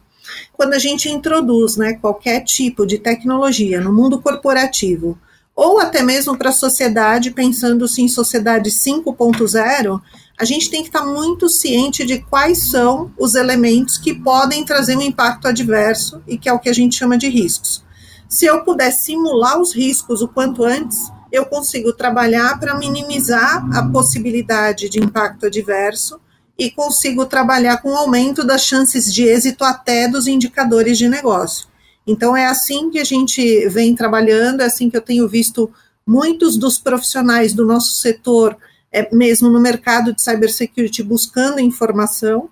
Quando 0.53 0.73
a 0.73 0.79
gente 0.79 1.09
introduz 1.09 1.75
né, 1.75 1.93
qualquer 1.93 2.41
tipo 2.45 2.85
de 2.85 2.97
tecnologia 2.97 3.81
no 3.81 3.91
mundo 3.91 4.21
corporativo, 4.21 5.19
ou 5.53 5.79
até 5.79 6.01
mesmo 6.01 6.37
para 6.37 6.49
a 6.49 6.53
sociedade, 6.53 7.31
pensando-se 7.31 8.01
em 8.01 8.07
sociedade 8.07 8.69
5.0, 8.69 10.01
a 10.39 10.45
gente 10.45 10.71
tem 10.71 10.81
que 10.81 10.87
estar 10.87 11.01
tá 11.01 11.05
muito 11.05 11.49
ciente 11.49 12.05
de 12.05 12.19
quais 12.19 12.69
são 12.69 13.11
os 13.19 13.35
elementos 13.35 13.97
que 13.97 14.13
podem 14.13 14.63
trazer 14.63 14.95
um 14.95 15.01
impacto 15.01 15.49
adverso 15.49 16.21
e 16.25 16.37
que 16.37 16.47
é 16.47 16.53
o 16.53 16.59
que 16.59 16.69
a 16.69 16.73
gente 16.73 16.95
chama 16.95 17.17
de 17.17 17.27
riscos. 17.27 17.83
Se 18.29 18.45
eu 18.45 18.63
puder 18.63 18.91
simular 18.91 19.59
os 19.59 19.75
riscos 19.75 20.21
o 20.21 20.27
quanto 20.27 20.63
antes, 20.63 21.11
eu 21.31 21.45
consigo 21.45 21.93
trabalhar 21.93 22.59
para 22.59 22.77
minimizar 22.77 23.65
a 23.75 23.87
possibilidade 23.87 24.89
de 24.89 24.99
impacto 24.99 25.45
adverso 25.45 26.19
e 26.57 26.69
consigo 26.69 27.25
trabalhar 27.25 27.77
com 27.77 27.89
o 27.89 27.95
aumento 27.95 28.43
das 28.43 28.63
chances 28.63 29.13
de 29.13 29.23
êxito 29.23 29.63
até 29.63 30.07
dos 30.07 30.27
indicadores 30.27 30.97
de 30.97 31.07
negócio. 31.07 31.67
Então, 32.05 32.35
é 32.35 32.45
assim 32.45 32.89
que 32.89 32.99
a 32.99 33.03
gente 33.03 33.67
vem 33.69 33.95
trabalhando, 33.95 34.61
é 34.61 34.65
assim 34.65 34.89
que 34.89 34.97
eu 34.97 35.01
tenho 35.01 35.27
visto 35.27 35.71
muitos 36.05 36.57
dos 36.57 36.77
profissionais 36.77 37.53
do 37.53 37.65
nosso 37.65 37.95
setor, 37.95 38.57
é, 38.91 39.13
mesmo 39.15 39.49
no 39.49 39.59
mercado 39.59 40.13
de 40.13 40.21
cybersecurity, 40.21 41.03
buscando 41.03 41.59
informação, 41.59 42.49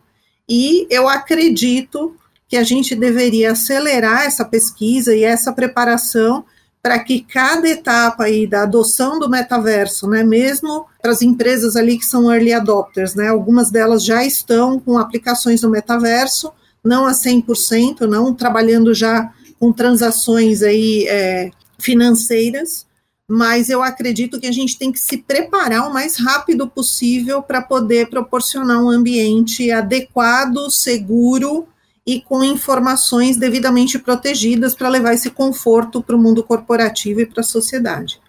e 0.48 0.88
eu 0.90 1.08
acredito 1.08 2.16
que 2.48 2.58
a 2.58 2.64
gente 2.64 2.96
deveria 2.96 3.52
acelerar 3.52 4.24
essa 4.24 4.44
pesquisa 4.44 5.16
e 5.16 5.24
essa 5.24 5.54
preparação 5.54 6.46
para 6.82 7.00
que 7.00 7.22
cada 7.22 7.68
etapa 7.68 8.24
aí 8.24 8.48
da 8.48 8.64
adoção 8.64 9.20
do 9.20 9.30
metaverso, 9.30 10.08
né, 10.08 10.24
mesmo 10.24 10.86
para 11.02 11.12
as 11.12 11.22
empresas 11.22 11.76
ali 11.76 11.98
que 11.98 12.06
são 12.06 12.32
early 12.32 12.54
adopters, 12.54 13.16
né, 13.16 13.28
algumas 13.28 13.70
delas 13.70 14.04
já 14.04 14.24
estão 14.24 14.80
com 14.80 14.98
aplicações 14.98 15.62
no 15.62 15.70
metaverso, 15.70 16.52
não 16.84 17.06
a 17.06 17.12
100%, 17.12 18.02
não 18.02 18.34
trabalhando 18.34 18.94
já 18.94 19.32
com 19.60 19.74
transações 19.74 20.64
aí 20.64 21.06
é, 21.10 21.52
financeiras, 21.78 22.88
mas 23.28 23.70
eu 23.70 23.84
acredito 23.84 24.40
que 24.40 24.48
a 24.48 24.52
gente 24.52 24.80
tem 24.80 24.92
que 24.92 25.00
se 25.00 25.18
preparar 25.18 25.88
o 25.88 25.94
mais 25.94 26.18
rápido 26.18 26.68
possível 26.68 27.44
para 27.44 27.62
poder 27.62 28.10
proporcionar 28.10 28.82
um 28.82 28.90
ambiente 28.90 29.70
adequado, 29.70 30.70
seguro 30.72 31.68
e 32.10 32.20
com 32.22 32.44
informações 32.44 33.38
devidamente 33.38 34.00
protegidas 34.00 34.74
para 34.74 34.90
levar 34.90 35.14
esse 35.14 35.30
conforto 35.30 36.02
para 36.02 36.16
o 36.16 36.20
mundo 36.20 36.44
corporativo 36.44 37.22
e 37.22 37.26
para 37.28 37.42
a 37.42 37.44
sociedade. 37.44 38.20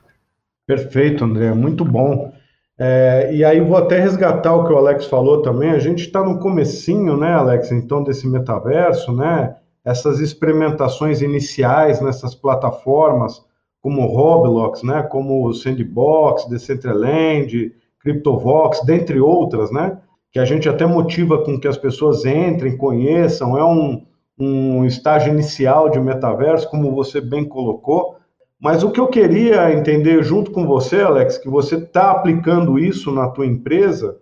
Perfeito, 0.67 1.25
André, 1.25 1.55
muito 1.55 1.83
bom. 1.83 2.31
É, 2.79 3.31
e 3.33 3.43
aí 3.43 3.59
vou 3.59 3.79
até 3.79 3.99
resgatar 3.99 4.55
o 4.55 4.67
que 4.67 4.73
o 4.75 4.77
Alex 4.77 5.07
falou 5.07 5.41
também. 5.41 5.71
A 5.71 5.79
gente 5.79 6.01
está 6.05 6.23
no 6.23 6.39
comecinho, 6.39 7.17
né, 7.17 7.33
Alex? 7.33 7.73
Então 7.73 8.05
desse 8.05 8.29
metaverso, 8.29 9.15
né? 9.15 9.57
Essas 9.83 10.21
experimentações 10.21 11.23
iniciais 11.23 12.03
nessas 12.03 12.35
plataformas 12.35 13.43
como 13.81 14.07
Roblox, 14.07 14.83
né? 14.83 15.03
Como 15.05 15.55
Sandbox, 15.55 16.47
Decentraland, 16.51 17.73
CryptoVox, 18.01 18.85
dentre 18.85 19.19
outras, 19.19 19.71
né? 19.71 19.97
Que 20.33 20.39
a 20.39 20.45
gente 20.45 20.69
até 20.69 20.87
motiva 20.87 21.43
com 21.45 21.59
que 21.59 21.67
as 21.67 21.77
pessoas 21.77 22.25
entrem, 22.25 22.77
conheçam, 22.77 23.59
é 23.59 23.65
um, 23.65 24.05
um 24.39 24.85
estágio 24.85 25.33
inicial 25.33 25.91
de 25.91 25.99
metaverso, 26.01 26.71
como 26.71 26.95
você 26.95 27.21
bem 27.21 27.45
colocou. 27.45 28.17
Mas 28.61 28.83
o 28.83 28.91
que 28.91 29.01
eu 29.01 29.09
queria 29.09 29.73
entender 29.73 30.23
junto 30.23 30.51
com 30.51 30.67
você, 30.67 31.01
Alex, 31.01 31.39
que 31.39 31.49
você 31.49 31.77
está 31.77 32.11
aplicando 32.11 32.79
isso 32.79 33.11
na 33.11 33.29
tua 33.29 33.47
empresa, 33.47 34.19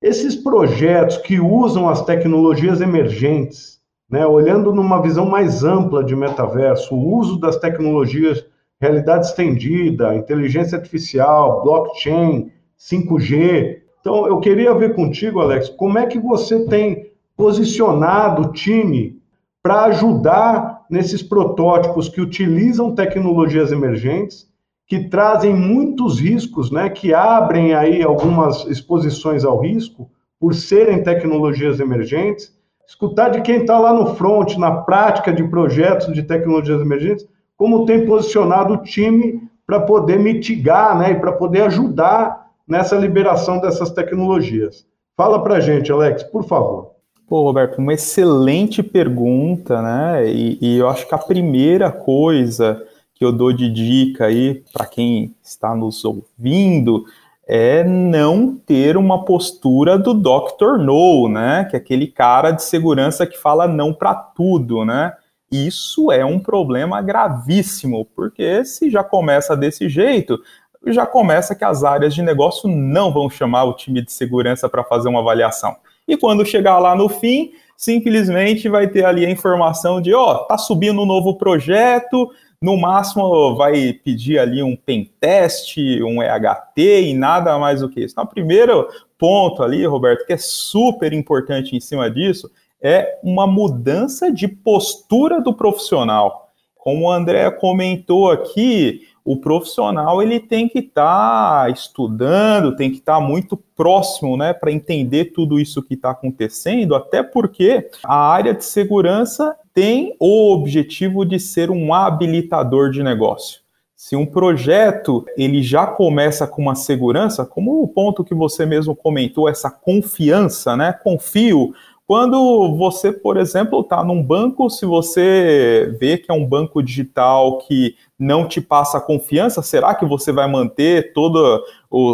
esses 0.00 0.36
projetos 0.36 1.18
que 1.18 1.38
usam 1.38 1.88
as 1.88 2.04
tecnologias 2.04 2.80
emergentes, 2.80 3.80
né, 4.10 4.26
olhando 4.26 4.72
numa 4.74 5.00
visão 5.00 5.26
mais 5.26 5.64
ampla 5.64 6.04
de 6.04 6.14
metaverso, 6.14 6.94
o 6.94 7.16
uso 7.16 7.38
das 7.38 7.56
tecnologias 7.56 8.44
realidade 8.82 9.26
estendida, 9.26 10.12
inteligência 10.16 10.76
artificial, 10.76 11.62
blockchain, 11.62 12.50
5G, 12.76 13.81
então, 14.02 14.26
eu 14.26 14.40
queria 14.40 14.74
ver 14.74 14.96
contigo, 14.96 15.38
Alex, 15.38 15.68
como 15.68 15.96
é 15.96 16.06
que 16.06 16.18
você 16.18 16.66
tem 16.66 17.12
posicionado 17.36 18.42
o 18.42 18.52
time 18.52 19.16
para 19.62 19.84
ajudar 19.84 20.84
nesses 20.90 21.22
protótipos 21.22 22.08
que 22.08 22.20
utilizam 22.20 22.96
tecnologias 22.96 23.70
emergentes, 23.70 24.50
que 24.88 25.08
trazem 25.08 25.54
muitos 25.54 26.18
riscos, 26.18 26.72
né, 26.72 26.90
que 26.90 27.14
abrem 27.14 27.74
aí 27.74 28.02
algumas 28.02 28.66
exposições 28.66 29.44
ao 29.44 29.60
risco 29.60 30.10
por 30.40 30.52
serem 30.52 31.04
tecnologias 31.04 31.78
emergentes, 31.78 32.52
escutar 32.84 33.28
de 33.28 33.40
quem 33.40 33.60
está 33.60 33.78
lá 33.78 33.92
no 33.92 34.16
front, 34.16 34.56
na 34.56 34.78
prática 34.82 35.32
de 35.32 35.44
projetos 35.44 36.12
de 36.12 36.24
tecnologias 36.24 36.80
emergentes, 36.80 37.24
como 37.56 37.86
tem 37.86 38.04
posicionado 38.04 38.74
o 38.74 38.82
time 38.82 39.48
para 39.64 39.78
poder 39.78 40.18
mitigar, 40.18 40.98
né, 40.98 41.12
e 41.12 41.20
para 41.20 41.30
poder 41.30 41.62
ajudar 41.62 42.41
nessa 42.66 42.96
liberação 42.96 43.60
dessas 43.60 43.90
tecnologias. 43.90 44.86
Fala 45.16 45.42
para 45.42 45.60
gente, 45.60 45.92
Alex, 45.92 46.22
por 46.22 46.44
favor. 46.44 46.92
Pô, 47.28 47.44
Roberto, 47.44 47.78
uma 47.78 47.94
excelente 47.94 48.82
pergunta, 48.82 49.80
né? 49.80 50.26
E, 50.30 50.58
e 50.60 50.78
eu 50.78 50.88
acho 50.88 51.06
que 51.06 51.14
a 51.14 51.18
primeira 51.18 51.90
coisa 51.90 52.82
que 53.14 53.24
eu 53.24 53.32
dou 53.32 53.52
de 53.52 53.70
dica 53.70 54.26
aí 54.26 54.62
para 54.72 54.84
quem 54.84 55.34
está 55.42 55.74
nos 55.74 56.04
ouvindo 56.04 57.04
é 57.46 57.84
não 57.84 58.56
ter 58.56 58.96
uma 58.96 59.24
postura 59.24 59.98
do 59.98 60.14
Dr. 60.14 60.78
No, 60.78 61.28
né? 61.28 61.66
Que 61.70 61.76
é 61.76 61.78
aquele 61.78 62.06
cara 62.06 62.50
de 62.50 62.62
segurança 62.62 63.26
que 63.26 63.38
fala 63.38 63.66
não 63.66 63.92
para 63.92 64.14
tudo, 64.14 64.84
né? 64.84 65.12
Isso 65.50 66.10
é 66.10 66.24
um 66.24 66.38
problema 66.38 67.02
gravíssimo, 67.02 68.06
porque 68.16 68.64
se 68.64 68.90
já 68.90 69.04
começa 69.04 69.54
desse 69.54 69.86
jeito, 69.86 70.40
já 70.86 71.06
começa 71.06 71.54
que 71.54 71.64
as 71.64 71.84
áreas 71.84 72.14
de 72.14 72.22
negócio 72.22 72.68
não 72.68 73.12
vão 73.12 73.30
chamar 73.30 73.64
o 73.64 73.74
time 73.74 74.02
de 74.02 74.12
segurança 74.12 74.68
para 74.68 74.82
fazer 74.82 75.08
uma 75.08 75.20
avaliação. 75.20 75.76
E 76.08 76.16
quando 76.16 76.44
chegar 76.44 76.78
lá 76.78 76.96
no 76.96 77.08
fim, 77.08 77.52
simplesmente 77.76 78.68
vai 78.68 78.88
ter 78.88 79.04
ali 79.04 79.24
a 79.24 79.30
informação 79.30 80.00
de, 80.00 80.14
ó, 80.14 80.32
oh, 80.32 80.38
tá 80.46 80.58
subindo 80.58 81.02
um 81.02 81.06
novo 81.06 81.36
projeto, 81.36 82.30
no 82.60 82.76
máximo 82.76 83.56
vai 83.56 83.92
pedir 83.92 84.38
ali 84.38 84.62
um 84.62 84.76
pen 84.76 85.10
test, 85.18 85.76
um 85.78 86.22
EHT 86.22 87.08
e 87.08 87.14
nada 87.14 87.58
mais 87.58 87.80
do 87.80 87.88
que 87.88 88.00
isso. 88.00 88.14
Então, 88.14 88.24
o 88.24 88.28
primeiro 88.28 88.88
ponto 89.18 89.62
ali, 89.62 89.84
Roberto, 89.84 90.24
que 90.24 90.32
é 90.32 90.38
super 90.38 91.12
importante 91.12 91.74
em 91.74 91.80
cima 91.80 92.08
disso, 92.08 92.48
é 92.80 93.18
uma 93.22 93.46
mudança 93.46 94.30
de 94.30 94.46
postura 94.46 95.40
do 95.40 95.52
profissional. 95.52 96.50
Como 96.76 97.06
o 97.06 97.10
André 97.10 97.50
comentou 97.50 98.30
aqui, 98.30 99.08
o 99.24 99.36
profissional 99.36 100.22
ele 100.22 100.40
tem 100.40 100.68
que 100.68 100.80
estar 100.80 101.64
tá 101.64 101.70
estudando, 101.70 102.76
tem 102.76 102.90
que 102.90 102.98
estar 102.98 103.16
tá 103.16 103.20
muito 103.20 103.56
próximo, 103.56 104.36
né, 104.36 104.52
para 104.52 104.72
entender 104.72 105.26
tudo 105.26 105.58
isso 105.58 105.82
que 105.82 105.94
está 105.94 106.10
acontecendo, 106.10 106.94
até 106.94 107.22
porque 107.22 107.88
a 108.04 108.16
área 108.16 108.54
de 108.54 108.64
segurança 108.64 109.56
tem 109.72 110.14
o 110.18 110.52
objetivo 110.52 111.24
de 111.24 111.38
ser 111.38 111.70
um 111.70 111.94
habilitador 111.94 112.90
de 112.90 113.02
negócio. 113.02 113.62
Se 114.04 114.16
um 114.16 114.26
projeto 114.26 115.24
ele 115.36 115.62
já 115.62 115.86
começa 115.86 116.44
com 116.44 116.60
uma 116.60 116.74
segurança, 116.74 117.46
como 117.46 117.80
o 117.82 117.86
ponto 117.86 118.24
que 118.24 118.34
você 118.34 118.66
mesmo 118.66 118.96
comentou, 118.96 119.48
essa 119.48 119.70
confiança, 119.70 120.76
né? 120.76 120.92
Confio 120.92 121.72
quando 122.06 122.76
você, 122.76 123.12
por 123.12 123.36
exemplo, 123.36 123.80
está 123.80 124.04
num 124.04 124.22
banco, 124.22 124.68
se 124.68 124.84
você 124.84 125.96
vê 126.00 126.18
que 126.18 126.30
é 126.30 126.34
um 126.34 126.46
banco 126.46 126.82
digital 126.82 127.58
que 127.58 127.96
não 128.18 128.46
te 128.46 128.60
passa 128.60 129.00
confiança, 129.00 129.62
será 129.62 129.94
que 129.94 130.04
você 130.04 130.32
vai 130.32 130.50
manter 130.50 131.12
todas 131.12 131.60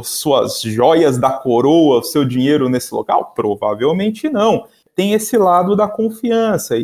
as 0.01 0.09
suas 0.09 0.61
joias 0.61 1.19
da 1.19 1.33
coroa, 1.33 1.99
o 1.99 2.03
seu 2.03 2.25
dinheiro 2.25 2.69
nesse 2.69 2.95
local? 2.95 3.33
Provavelmente 3.35 4.29
não. 4.29 4.67
Tem 4.95 5.15
esse 5.15 5.39
lado 5.39 5.75
da 5.75 5.89
confiança. 5.89 6.77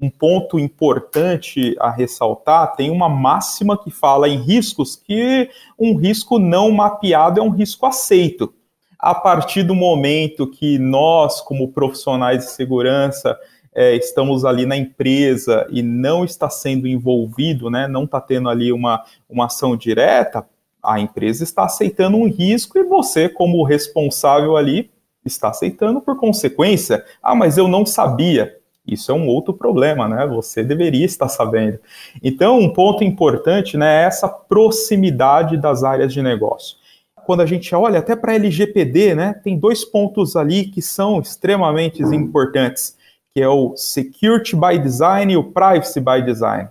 Um 0.00 0.08
ponto 0.08 0.58
importante 0.58 1.76
a 1.78 1.90
ressaltar: 1.90 2.74
tem 2.74 2.90
uma 2.90 3.08
máxima 3.08 3.76
que 3.76 3.90
fala 3.90 4.28
em 4.28 4.38
riscos 4.38 4.96
que 4.96 5.50
um 5.78 5.94
risco 5.94 6.38
não 6.38 6.70
mapeado 6.70 7.38
é 7.38 7.42
um 7.42 7.50
risco 7.50 7.84
aceito 7.84 8.54
a 9.00 9.14
partir 9.14 9.62
do 9.62 9.74
momento 9.74 10.46
que 10.46 10.78
nós, 10.78 11.40
como 11.40 11.72
profissionais 11.72 12.44
de 12.44 12.50
segurança, 12.50 13.38
é, 13.74 13.94
estamos 13.96 14.44
ali 14.44 14.66
na 14.66 14.76
empresa 14.76 15.66
e 15.70 15.82
não 15.82 16.24
está 16.24 16.50
sendo 16.50 16.86
envolvido, 16.86 17.70
né, 17.70 17.88
não 17.88 18.04
está 18.04 18.20
tendo 18.20 18.48
ali 18.48 18.72
uma, 18.72 19.02
uma 19.28 19.46
ação 19.46 19.76
direta, 19.76 20.46
a 20.82 21.00
empresa 21.00 21.44
está 21.44 21.64
aceitando 21.64 22.16
um 22.16 22.28
risco 22.28 22.78
e 22.78 22.84
você, 22.84 23.28
como 23.28 23.64
responsável 23.64 24.56
ali, 24.56 24.90
está 25.24 25.48
aceitando 25.48 26.00
por 26.00 26.18
consequência. 26.18 27.04
Ah, 27.22 27.34
mas 27.34 27.58
eu 27.58 27.68
não 27.68 27.84
sabia. 27.84 28.56
Isso 28.86 29.12
é 29.12 29.14
um 29.14 29.28
outro 29.28 29.52
problema, 29.52 30.08
né? 30.08 30.26
Você 30.26 30.64
deveria 30.64 31.04
estar 31.04 31.28
sabendo. 31.28 31.78
Então, 32.22 32.58
um 32.58 32.72
ponto 32.72 33.04
importante 33.04 33.76
né, 33.76 34.02
é 34.02 34.06
essa 34.06 34.26
proximidade 34.26 35.58
das 35.58 35.84
áreas 35.84 36.12
de 36.12 36.22
negócio 36.22 36.79
quando 37.30 37.42
a 37.42 37.46
gente 37.46 37.72
olha 37.76 38.00
até 38.00 38.16
para 38.16 38.34
LGPD, 38.34 39.14
né, 39.14 39.34
tem 39.44 39.56
dois 39.56 39.84
pontos 39.84 40.34
ali 40.34 40.64
que 40.64 40.82
são 40.82 41.20
extremamente 41.20 42.02
importantes, 42.02 42.96
que 43.32 43.40
é 43.40 43.48
o 43.48 43.76
Security 43.76 44.56
by 44.56 44.76
Design 44.76 45.32
e 45.32 45.36
o 45.36 45.44
Privacy 45.44 46.00
by 46.00 46.20
Design. 46.26 46.68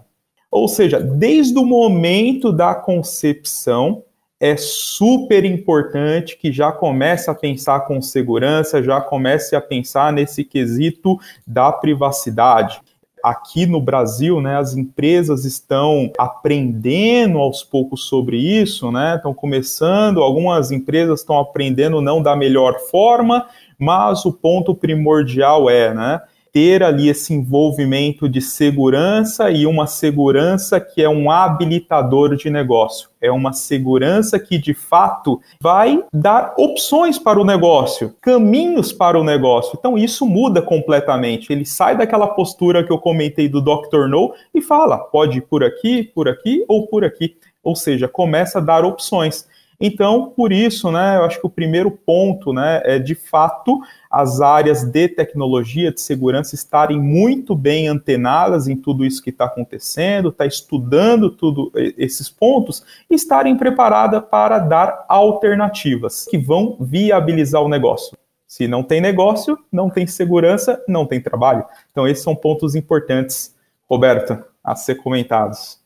Ou 0.51 0.68
seja, 0.68 1.00
desde 1.00 1.58
o 1.58 1.66
momento 1.66 2.51
da 2.51 2.75
concepção, 2.75 4.04
é 4.38 4.58
super 4.58 5.46
importante 5.46 6.38
que 6.38 6.51
já 6.51 6.74
comece 6.74 7.30
a 7.30 7.34
pensar 7.34 7.80
com 7.88 8.01
segurança, 8.01 8.84
já 8.84 9.00
comece 9.00 9.56
a 9.56 9.62
pensar 9.62 10.12
nesse 10.12 10.44
quesito 10.44 11.18
da 11.48 11.72
privacidade 11.72 12.82
aqui 13.24 13.66
no 13.66 13.82
Brasil, 13.82 14.42
né, 14.42 14.58
as 14.58 14.76
empresas 14.76 15.46
estão 15.46 16.12
aprendendo 16.18 17.38
aos 17.38 17.64
poucos 17.64 18.05
sobre 18.05 18.38
isso, 18.38 18.92
né, 18.92 19.16
estão 19.16 19.34
começando, 19.34 20.22
algumas 20.22 20.72
empresas 20.72 21.20
estão 21.20 21.40
aprendendo 21.40 22.01
não 22.01 22.22
da 22.22 22.36
melhor 22.36 22.79
forma, 22.92 23.46
mas 23.77 24.25
o 24.25 24.34
ponto 24.34 24.75
primordial 24.75 25.70
é, 25.70 25.94
né, 25.94 26.22
ter 26.51 26.83
ali 26.83 27.09
esse 27.09 27.33
envolvimento 27.33 28.27
de 28.27 28.42
segurança 28.42 29.51
e 29.51 29.66
uma 29.66 29.88
segurança 29.88 30.79
que 30.79 31.01
é 31.01 31.09
um 31.09 31.29
habilitador 31.29 32.35
de 32.35 32.50
negócio. 32.50 33.09
É 33.22 33.31
uma 33.31 33.53
segurança 33.53 34.40
que 34.40 34.57
de 34.57 34.74
fato 34.74 35.42
vai 35.62 36.03
dar 36.14 36.53
opções 36.57 37.20
para 37.20 37.40
o 37.40 37.46
negócio, 37.46 38.16
caminhos 38.22 38.94
para 38.94 39.20
o 39.20 39.24
negócio. 39.24 39.75
Então 39.77 39.98
isso 39.98 40.25
muda 40.25 40.62
completamente. 40.62 41.51
Ele 41.51 41.66
sai 41.66 41.98
daquela 41.98 42.27
postura 42.27 42.83
que 42.83 42.92
eu 42.92 42.98
comentei 42.98 43.50
do 43.50 43.62
Dr. 43.62 44.07
No 44.09 44.33
e 44.53 44.62
fala: 44.62 44.98
pode 44.98 45.40
ir 45.40 45.42
por 45.42 45.64
aqui, 45.64 46.03
por 46.16 46.27
aqui 46.27 46.64
ou 46.68 46.88
por 46.88 47.03
aqui. 47.03 47.35
Ou 47.62 47.75
seja, 47.75 48.07
começa 48.07 48.59
a 48.59 48.62
dar 48.62 48.85
opções. 48.85 49.46
Então, 49.81 50.33
por 50.35 50.51
isso, 50.51 50.92
né, 50.92 51.15
eu 51.15 51.24
acho 51.24 51.39
que 51.39 51.48
o 51.48 51.50
primeiro 51.50 51.89
ponto, 51.89 52.51
né, 52.51 52.81
é 52.83 53.00
de 53.00 53.15
fato 53.15 53.79
as 54.11 54.42
áreas 54.42 54.83
de 54.83 55.07
tecnologia, 55.07 55.92
de 55.94 56.01
segurança 56.01 56.53
estarem 56.53 57.00
muito 57.00 57.55
bem 57.55 57.87
antenadas 57.87 58.68
em 58.68 58.75
tudo 58.75 59.05
isso 59.05 59.24
que 59.24 59.29
está 59.29 59.46
acontecendo, 59.46 60.29
está 60.29 60.46
estudando 60.46 61.29
tudo 61.29 61.72
esses 61.75 62.29
pontos 62.29 62.83
e 63.09 63.15
estarem 63.15 63.55
preparadas 63.55 64.22
para 64.29 64.59
dar 64.59 65.05
alternativas 65.07 66.25
que 66.29 66.37
vão 66.37 66.75
viabilizar 66.79 67.61
o 67.61 67.70
negócio. 67.70 68.18
Se 68.46 68.68
não 68.68 68.83
tem 68.83 69.00
negócio, 69.00 69.57
não 69.72 69.89
tem 69.89 70.07
segurança, 70.07 70.83
não 70.87 71.05
tem 71.05 71.22
trabalho. 71.22 71.63
Então, 71.92 72.07
esses 72.07 72.24
são 72.24 72.35
pontos 72.35 72.75
importantes, 72.75 73.55
Roberta, 73.87 74.46
a 74.63 74.75
ser 74.75 74.96
comentados. 74.96 75.79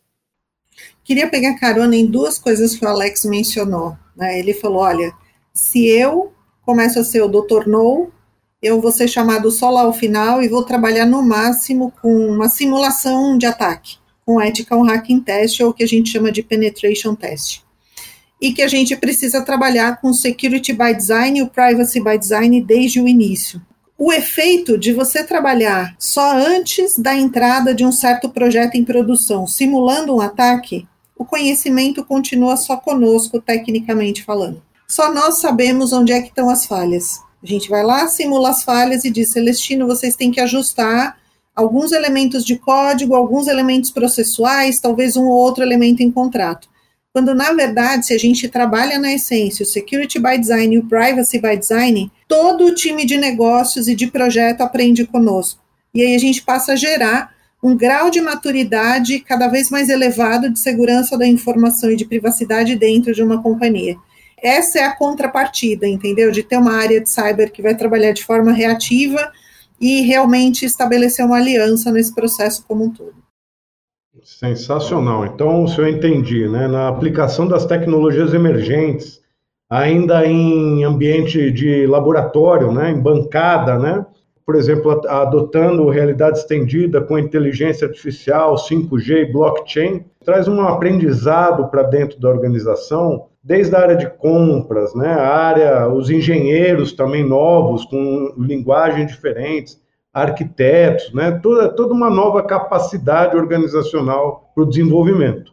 Queria 1.03 1.27
pegar 1.27 1.59
carona 1.59 1.95
em 1.95 2.05
duas 2.05 2.39
coisas 2.39 2.75
que 2.75 2.85
o 2.85 2.87
Alex 2.87 3.25
mencionou. 3.25 3.97
Né? 4.15 4.39
Ele 4.39 4.53
falou: 4.53 4.79
olha, 4.79 5.13
se 5.53 5.85
eu 5.85 6.33
começo 6.65 6.99
a 6.99 7.03
ser 7.03 7.21
o 7.21 7.27
Dr. 7.27 7.67
No, 7.67 8.11
eu 8.61 8.79
vou 8.79 8.91
ser 8.91 9.07
chamado 9.07 9.51
só 9.51 9.69
lá 9.69 9.81
ao 9.81 9.93
final 9.93 10.41
e 10.41 10.47
vou 10.47 10.63
trabalhar 10.63 11.05
no 11.05 11.21
máximo 11.21 11.91
com 12.01 12.27
uma 12.27 12.47
simulação 12.47 13.37
de 13.37 13.45
ataque, 13.45 13.97
com 14.25 14.41
ethical 14.41 14.81
hacking 14.83 15.19
test 15.19 15.59
ou 15.59 15.69
o 15.69 15.73
que 15.73 15.83
a 15.83 15.87
gente 15.87 16.09
chama 16.09 16.31
de 16.31 16.41
penetration 16.41 17.13
test. 17.13 17.61
E 18.41 18.53
que 18.53 18.61
a 18.61 18.67
gente 18.67 18.95
precisa 18.95 19.41
trabalhar 19.41 19.99
com 19.99 20.13
security 20.13 20.73
by 20.73 20.93
design 20.95 21.39
e 21.39 21.41
o 21.41 21.49
privacy 21.49 22.01
by 22.01 22.17
design 22.17 22.61
desde 22.61 23.01
o 23.01 23.07
início 23.07 23.61
o 23.97 24.11
efeito 24.11 24.77
de 24.77 24.91
você 24.91 25.23
trabalhar 25.23 25.95
só 25.99 26.35
antes 26.35 26.97
da 26.97 27.15
entrada 27.15 27.73
de 27.73 27.85
um 27.85 27.91
certo 27.91 28.29
projeto 28.29 28.75
em 28.75 28.83
produção, 28.83 29.45
simulando 29.45 30.15
um 30.15 30.21
ataque, 30.21 30.87
o 31.15 31.23
conhecimento 31.23 32.03
continua 32.03 32.57
só 32.57 32.75
conosco, 32.75 33.39
tecnicamente 33.39 34.23
falando. 34.23 34.61
Só 34.87 35.13
nós 35.13 35.39
sabemos 35.39 35.93
onde 35.93 36.11
é 36.11 36.21
que 36.21 36.29
estão 36.29 36.49
as 36.49 36.65
falhas. 36.65 37.19
A 37.41 37.45
gente 37.45 37.69
vai 37.69 37.83
lá, 37.83 38.07
simula 38.07 38.49
as 38.49 38.63
falhas 38.63 39.05
e 39.05 39.11
diz, 39.11 39.31
Celestino, 39.31 39.87
vocês 39.87 40.15
têm 40.15 40.31
que 40.31 40.39
ajustar 40.39 41.17
alguns 41.55 41.91
elementos 41.91 42.43
de 42.43 42.57
código, 42.57 43.15
alguns 43.15 43.47
elementos 43.47 43.91
processuais, 43.91 44.79
talvez 44.79 45.15
um 45.15 45.25
ou 45.25 45.37
outro 45.37 45.63
elemento 45.63 46.01
em 46.01 46.11
contrato. 46.11 46.67
Quando, 47.13 47.35
na 47.35 47.53
verdade, 47.53 48.07
se 48.07 48.13
a 48.15 48.17
gente 48.17 48.49
trabalha 48.49 48.97
na 48.97 49.13
essência 49.13 49.61
o 49.61 49.67
Security 49.67 50.17
by 50.17 50.35
Design 50.35 50.73
e 50.73 50.79
o 50.79 50.85
Privacy 50.85 51.39
by 51.39 51.55
Design, 51.55 52.11
todo 52.27 52.65
o 52.65 52.73
time 52.73 53.05
de 53.05 53.17
negócios 53.17 53.87
e 53.87 53.93
de 53.93 54.07
projeto 54.07 54.61
aprende 54.61 55.05
conosco. 55.05 55.61
E 55.93 56.01
aí 56.01 56.15
a 56.15 56.17
gente 56.17 56.41
passa 56.41 56.73
a 56.73 56.75
gerar 56.75 57.31
um 57.61 57.77
grau 57.77 58.09
de 58.09 58.19
maturidade 58.19 59.19
cada 59.19 59.47
vez 59.47 59.69
mais 59.69 59.89
elevado 59.89 60.49
de 60.49 60.57
segurança 60.57 61.15
da 61.15 61.27
informação 61.27 61.91
e 61.91 61.95
de 61.95 62.03
privacidade 62.03 62.75
dentro 62.75 63.13
de 63.13 63.21
uma 63.21 63.43
companhia. 63.43 63.95
Essa 64.41 64.79
é 64.79 64.83
a 64.83 64.95
contrapartida, 64.95 65.87
entendeu? 65.87 66.31
De 66.31 66.41
ter 66.41 66.57
uma 66.57 66.73
área 66.73 66.99
de 66.99 67.11
cyber 67.11 67.51
que 67.51 67.61
vai 67.61 67.75
trabalhar 67.75 68.11
de 68.11 68.25
forma 68.25 68.51
reativa 68.51 69.31
e 69.79 70.01
realmente 70.01 70.65
estabelecer 70.65 71.23
uma 71.23 71.37
aliança 71.37 71.91
nesse 71.91 72.13
processo 72.13 72.65
como 72.67 72.85
um 72.85 72.89
todo. 72.89 73.22
Sensacional. 74.21 75.25
Então, 75.25 75.67
se 75.67 75.79
eu 75.79 75.87
entendi, 75.87 76.47
né, 76.47 76.67
na 76.67 76.87
aplicação 76.87 77.47
das 77.47 77.65
tecnologias 77.65 78.33
emergentes, 78.33 79.21
ainda 79.69 80.25
em 80.25 80.83
ambiente 80.83 81.49
de 81.51 81.87
laboratório, 81.87 82.71
né, 82.71 82.91
em 82.91 83.01
bancada, 83.01 83.79
né, 83.79 84.05
por 84.45 84.55
exemplo, 84.55 85.01
adotando 85.07 85.89
realidade 85.89 86.37
estendida 86.37 87.01
com 87.01 87.17
inteligência 87.17 87.87
artificial, 87.87 88.55
5G 88.57 89.21
e 89.21 89.31
blockchain, 89.31 90.05
traz 90.23 90.47
um 90.47 90.61
aprendizado 90.61 91.69
para 91.69 91.81
dentro 91.83 92.19
da 92.19 92.29
organização, 92.29 93.27
desde 93.43 93.75
a 93.75 93.79
área 93.79 93.95
de 93.95 94.09
compras, 94.09 94.93
né, 94.93 95.07
a 95.07 95.27
área, 95.27 95.87
os 95.87 96.09
engenheiros 96.09 96.93
também 96.93 97.27
novos, 97.27 97.83
com 97.85 98.33
linguagens 98.37 99.11
diferentes, 99.11 99.81
arquitetos, 100.13 101.11
né? 101.13 101.31
toda, 101.41 101.69
toda 101.69 101.93
uma 101.93 102.09
nova 102.09 102.43
capacidade 102.43 103.35
organizacional 103.35 104.51
para 104.53 104.63
o 104.63 104.69
desenvolvimento. 104.69 105.51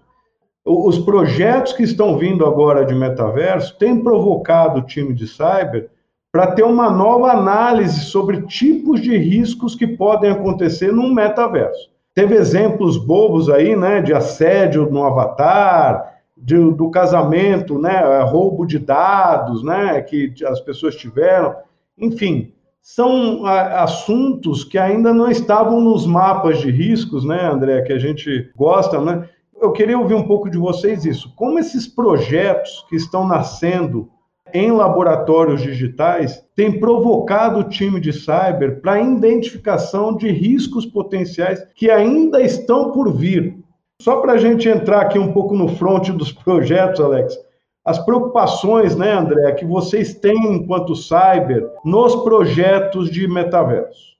Os 0.65 0.99
projetos 0.99 1.73
que 1.73 1.83
estão 1.83 2.19
vindo 2.19 2.45
agora 2.45 2.85
de 2.85 2.95
metaverso 2.95 3.79
têm 3.79 4.03
provocado 4.03 4.81
o 4.81 4.87
time 4.87 5.15
de 5.15 5.27
cyber 5.27 5.89
para 6.31 6.49
ter 6.49 6.63
uma 6.63 6.91
nova 6.91 7.33
análise 7.33 8.01
sobre 8.03 8.43
tipos 8.43 9.01
de 9.01 9.17
riscos 9.17 9.75
que 9.75 9.87
podem 9.87 10.31
acontecer 10.31 10.93
num 10.93 11.13
metaverso. 11.13 11.91
Teve 12.15 12.35
exemplos 12.35 12.99
bobos 12.99 13.49
aí, 13.49 13.75
né, 13.75 14.03
de 14.03 14.13
assédio 14.13 14.91
no 14.91 15.03
avatar, 15.05 16.19
de, 16.37 16.57
do 16.57 16.91
casamento, 16.91 17.79
né, 17.79 18.23
roubo 18.23 18.67
de 18.67 18.79
dados, 18.79 19.63
né, 19.65 20.01
que 20.03 20.33
as 20.47 20.61
pessoas 20.61 20.95
tiveram. 20.95 21.57
Enfim, 21.99 22.53
são 22.83 23.45
assuntos 23.47 24.65
que 24.65 24.79
ainda 24.79 25.13
não 25.13 25.31
estavam 25.31 25.81
nos 25.81 26.07
mapas 26.07 26.61
de 26.61 26.71
riscos, 26.71 27.25
né, 27.25 27.49
André, 27.51 27.83
que 27.83 27.93
a 27.93 27.99
gente 27.99 28.51
gosta, 28.57 29.01
né? 29.01 29.29
Eu 29.61 29.73
queria 29.73 29.99
ouvir 29.99 30.15
um 30.15 30.27
pouco 30.27 30.49
de 30.49 30.57
vocês 30.57 31.05
isso. 31.05 31.35
Como 31.37 31.59
esses 31.59 31.87
projetos 31.87 32.85
que 32.89 32.97
estão 32.97 33.27
nascendo 33.27 34.09
em 34.53 34.73
laboratórios 34.73 35.63
digitais 35.63 36.43
têm 36.57 36.81
provocado 36.81 37.61
o 37.61 37.69
time 37.69 38.01
de 38.01 38.13
cyber 38.13 38.81
para 38.81 39.01
identificação 39.01 40.17
de 40.17 40.31
riscos 40.31 40.87
potenciais 40.87 41.63
que 41.75 41.91
ainda 41.91 42.41
estão 42.41 42.91
por 42.91 43.13
vir. 43.13 43.57
Só 44.01 44.17
para 44.17 44.33
a 44.33 44.39
gente 44.39 44.69
entrar 44.69 45.03
aqui 45.03 45.19
um 45.19 45.33
pouco 45.33 45.55
no 45.55 45.69
front 45.69 46.09
dos 46.11 46.33
projetos, 46.33 47.01
Alex, 47.01 47.39
as 47.85 47.99
preocupações, 47.99 48.95
né, 48.95 49.13
André, 49.13 49.53
que 49.53 49.65
vocês 49.65 50.15
têm 50.15 50.55
enquanto 50.55 50.95
cyber 50.95 51.67
nos 51.85 52.15
projetos 52.17 53.11
de 53.11 53.27
metaverso? 53.27 54.11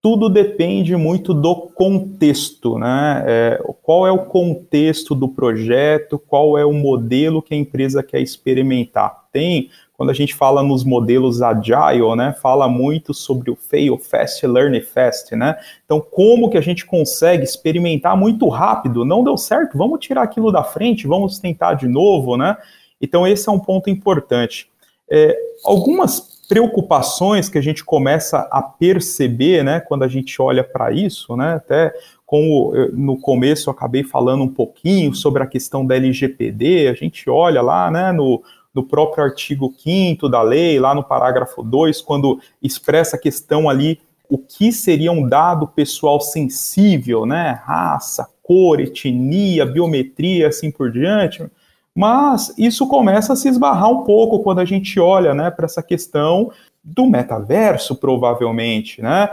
Tudo 0.00 0.28
depende 0.28 0.96
muito 0.96 1.32
do 1.32 1.54
contexto, 1.54 2.76
né? 2.76 3.22
É, 3.24 3.62
qual 3.82 4.04
é 4.04 4.10
o 4.10 4.24
contexto 4.24 5.14
do 5.14 5.28
projeto, 5.28 6.18
qual 6.18 6.58
é 6.58 6.64
o 6.64 6.72
modelo 6.72 7.40
que 7.40 7.54
a 7.54 7.56
empresa 7.56 8.02
quer 8.02 8.20
experimentar. 8.20 9.28
Tem, 9.32 9.70
quando 9.94 10.10
a 10.10 10.14
gente 10.14 10.34
fala 10.34 10.60
nos 10.60 10.82
modelos 10.82 11.40
agile, 11.40 12.16
né, 12.16 12.34
fala 12.42 12.68
muito 12.68 13.14
sobre 13.14 13.50
o 13.50 13.56
fail 13.56 13.96
fast, 13.96 14.44
learn 14.44 14.80
fast, 14.80 15.36
né? 15.36 15.56
Então, 15.84 16.00
como 16.00 16.50
que 16.50 16.58
a 16.58 16.60
gente 16.60 16.84
consegue 16.84 17.44
experimentar 17.44 18.16
muito 18.16 18.48
rápido? 18.48 19.04
Não 19.04 19.22
deu 19.22 19.38
certo, 19.38 19.78
vamos 19.78 20.00
tirar 20.00 20.22
aquilo 20.22 20.50
da 20.50 20.64
frente, 20.64 21.06
vamos 21.06 21.38
tentar 21.38 21.74
de 21.74 21.86
novo, 21.86 22.36
né? 22.36 22.56
Então, 23.02 23.26
esse 23.26 23.48
é 23.48 23.52
um 23.52 23.58
ponto 23.58 23.90
importante. 23.90 24.70
É, 25.10 25.36
algumas 25.64 26.32
preocupações 26.48 27.48
que 27.48 27.58
a 27.58 27.62
gente 27.62 27.84
começa 27.84 28.48
a 28.50 28.62
perceber, 28.62 29.64
né, 29.64 29.80
quando 29.80 30.04
a 30.04 30.08
gente 30.08 30.40
olha 30.40 30.62
para 30.62 30.92
isso, 30.92 31.36
né, 31.36 31.54
até 31.54 31.92
como 32.26 32.74
eu, 32.74 32.92
no 32.92 33.18
começo 33.18 33.68
eu 33.68 33.72
acabei 33.72 34.04
falando 34.04 34.44
um 34.44 34.48
pouquinho 34.48 35.14
sobre 35.14 35.42
a 35.42 35.46
questão 35.46 35.84
da 35.84 35.96
LGPD, 35.96 36.88
a 36.88 36.94
gente 36.94 37.28
olha 37.28 37.60
lá, 37.62 37.90
né, 37.90 38.12
no, 38.12 38.42
no 38.74 38.84
próprio 38.84 39.24
artigo 39.24 39.74
5 39.76 40.28
da 40.28 40.42
lei, 40.42 40.78
lá 40.78 40.94
no 40.94 41.02
parágrafo 41.02 41.62
2, 41.62 42.00
quando 42.00 42.40
expressa 42.62 43.16
a 43.16 43.18
questão 43.18 43.68
ali 43.68 43.98
o 44.28 44.38
que 44.38 44.72
seria 44.72 45.12
um 45.12 45.28
dado 45.28 45.66
pessoal 45.66 46.20
sensível, 46.20 47.26
né, 47.26 47.60
raça, 47.64 48.28
cor, 48.42 48.80
etnia, 48.80 49.66
biometria, 49.66 50.48
assim 50.48 50.70
por 50.70 50.90
diante, 50.90 51.44
mas 51.94 52.54
isso 52.56 52.86
começa 52.88 53.34
a 53.34 53.36
se 53.36 53.48
esbarrar 53.48 53.90
um 53.90 54.04
pouco 54.04 54.42
quando 54.42 54.60
a 54.60 54.64
gente 54.64 54.98
olha 54.98 55.34
né, 55.34 55.50
para 55.50 55.66
essa 55.66 55.82
questão 55.82 56.50
do 56.82 57.06
metaverso, 57.06 57.94
provavelmente. 57.96 59.02
Né? 59.02 59.28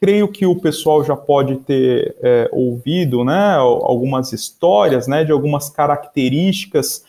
Creio 0.00 0.28
que 0.28 0.44
o 0.44 0.60
pessoal 0.60 1.04
já 1.04 1.16
pode 1.16 1.56
ter 1.58 2.16
é, 2.20 2.50
ouvido 2.52 3.24
né, 3.24 3.54
algumas 3.56 4.32
histórias 4.32 5.06
né, 5.06 5.24
de 5.24 5.30
algumas 5.30 5.70
características 5.70 7.04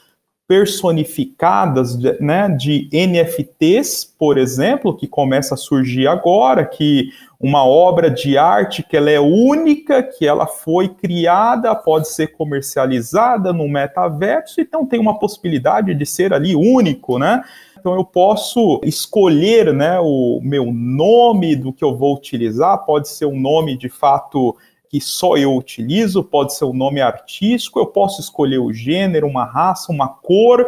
personificadas 0.48 1.98
né, 2.20 2.50
de 2.50 2.90
NFTs, 2.92 4.14
por 4.18 4.38
exemplo, 4.38 4.96
que 4.96 5.08
começa 5.08 5.56
a 5.56 5.58
surgir 5.58 6.08
agora, 6.08 6.66
que 6.66 7.10
uma 7.40 7.66
obra 7.66 8.10
de 8.10 8.38
arte 8.38 8.84
que 8.84 8.96
ela 8.96 9.10
é 9.10 9.20
única, 9.20 10.04
que 10.04 10.28
ela 10.28 10.46
foi 10.46 10.90
criada, 10.90 11.74
pode 11.74 12.10
ser 12.10 12.28
comercializada 12.28 13.54
no 13.54 13.68
metaverso, 13.68 14.60
então 14.60 14.86
tem 14.86 15.00
uma 15.00 15.18
possibilidade 15.18 15.96
de 15.96 16.06
ser 16.06 16.34
ali 16.34 16.56
único, 16.56 17.18
né? 17.18 17.44
Então 17.80 17.96
eu 17.96 18.06
posso 18.06 18.80
escolher, 18.84 19.74
né, 19.74 20.00
o 20.00 20.40
meu 20.42 20.72
nome 20.72 21.54
do 21.54 21.74
que 21.74 21.84
eu 21.84 21.96
vou 21.96 22.16
utilizar, 22.16 22.86
pode 22.86 23.10
ser 23.10 23.26
um 23.26 23.38
nome 23.38 23.78
de 23.78 23.90
fato 23.90 24.56
que 24.94 25.02
só 25.02 25.36
eu 25.36 25.56
utilizo, 25.56 26.24
pode 26.24 26.54
ser 26.54 26.66
um 26.66 26.74
nome 26.74 27.02
artístico, 27.02 27.80
eu 27.80 27.88
posso 27.88 28.22
escolher 28.22 28.60
o 28.60 28.72
gênero, 28.72 29.26
uma 29.26 29.44
raça, 29.44 29.92
uma 29.92 30.08
cor. 30.08 30.68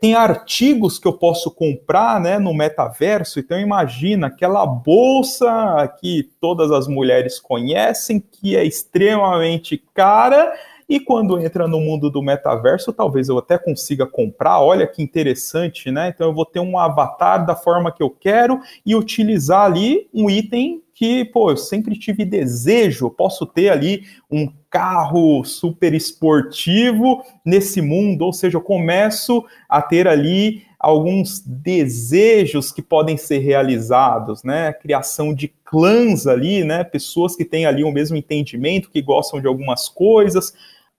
Tem 0.00 0.14
artigos 0.14 1.00
que 1.00 1.08
eu 1.08 1.12
posso 1.12 1.50
comprar 1.50 2.20
né, 2.20 2.38
no 2.38 2.54
metaverso, 2.54 3.40
então 3.40 3.58
imagina 3.58 4.28
aquela 4.28 4.64
bolsa 4.64 5.92
que 6.00 6.30
todas 6.40 6.70
as 6.70 6.86
mulheres 6.86 7.40
conhecem, 7.40 8.20
que 8.20 8.54
é 8.56 8.64
extremamente 8.64 9.82
cara, 9.92 10.52
e 10.88 11.00
quando 11.00 11.38
entra 11.38 11.66
no 11.66 11.80
mundo 11.80 12.08
do 12.08 12.22
metaverso, 12.22 12.92
talvez 12.92 13.28
eu 13.28 13.38
até 13.38 13.58
consiga 13.58 14.06
comprar. 14.06 14.60
Olha 14.60 14.86
que 14.86 15.02
interessante, 15.02 15.90
né? 15.90 16.12
Então 16.14 16.28
eu 16.28 16.34
vou 16.34 16.46
ter 16.46 16.60
um 16.60 16.78
avatar 16.78 17.44
da 17.44 17.56
forma 17.56 17.90
que 17.90 18.02
eu 18.02 18.10
quero 18.10 18.60
e 18.84 18.94
utilizar 18.94 19.62
ali 19.62 20.08
um 20.14 20.30
item 20.30 20.82
que, 20.94 21.26
pô, 21.26 21.50
eu 21.50 21.56
sempre 21.56 21.98
tive 21.98 22.24
desejo, 22.24 23.10
posso 23.10 23.44
ter 23.44 23.68
ali 23.68 24.04
um 24.30 24.50
carro 24.70 25.44
super 25.44 25.92
esportivo 25.92 27.22
nesse 27.44 27.82
mundo, 27.82 28.22
ou 28.22 28.32
seja, 28.32 28.56
eu 28.56 28.62
começo 28.62 29.44
a 29.68 29.82
ter 29.82 30.08
ali 30.08 30.62
alguns 30.78 31.40
desejos 31.40 32.72
que 32.72 32.80
podem 32.80 33.16
ser 33.16 33.38
realizados, 33.38 34.42
né? 34.42 34.72
Criação 34.72 35.34
de 35.34 35.48
clãs 35.64 36.26
ali, 36.26 36.64
né? 36.64 36.84
Pessoas 36.84 37.34
que 37.34 37.44
têm 37.44 37.66
ali 37.66 37.82
o 37.82 37.90
mesmo 37.90 38.16
entendimento, 38.16 38.90
que 38.90 39.02
gostam 39.02 39.40
de 39.40 39.46
algumas 39.46 39.88
coisas, 39.88 40.54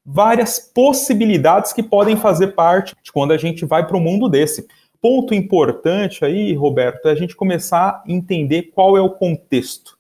várias 0.10 0.58
possibilidades 0.58 1.74
que 1.74 1.84
podem 1.84 2.16
fazer 2.16 2.48
parte 2.56 2.96
de 3.04 3.12
quando 3.12 3.34
a 3.34 3.38
gente 3.38 3.66
vai 3.66 3.86
para 3.86 3.98
o 3.98 4.00
mundo 4.00 4.30
desse. 4.30 4.66
Ponto 5.02 5.34
importante 5.34 6.24
aí, 6.24 6.54
Roberto, 6.54 7.08
é 7.08 7.12
a 7.12 7.16
gente 7.16 7.36
começar 7.36 7.90
a 7.90 8.04
entender 8.08 8.72
qual 8.74 8.96
é 8.96 9.02
o 9.02 9.10
contexto 9.10 9.97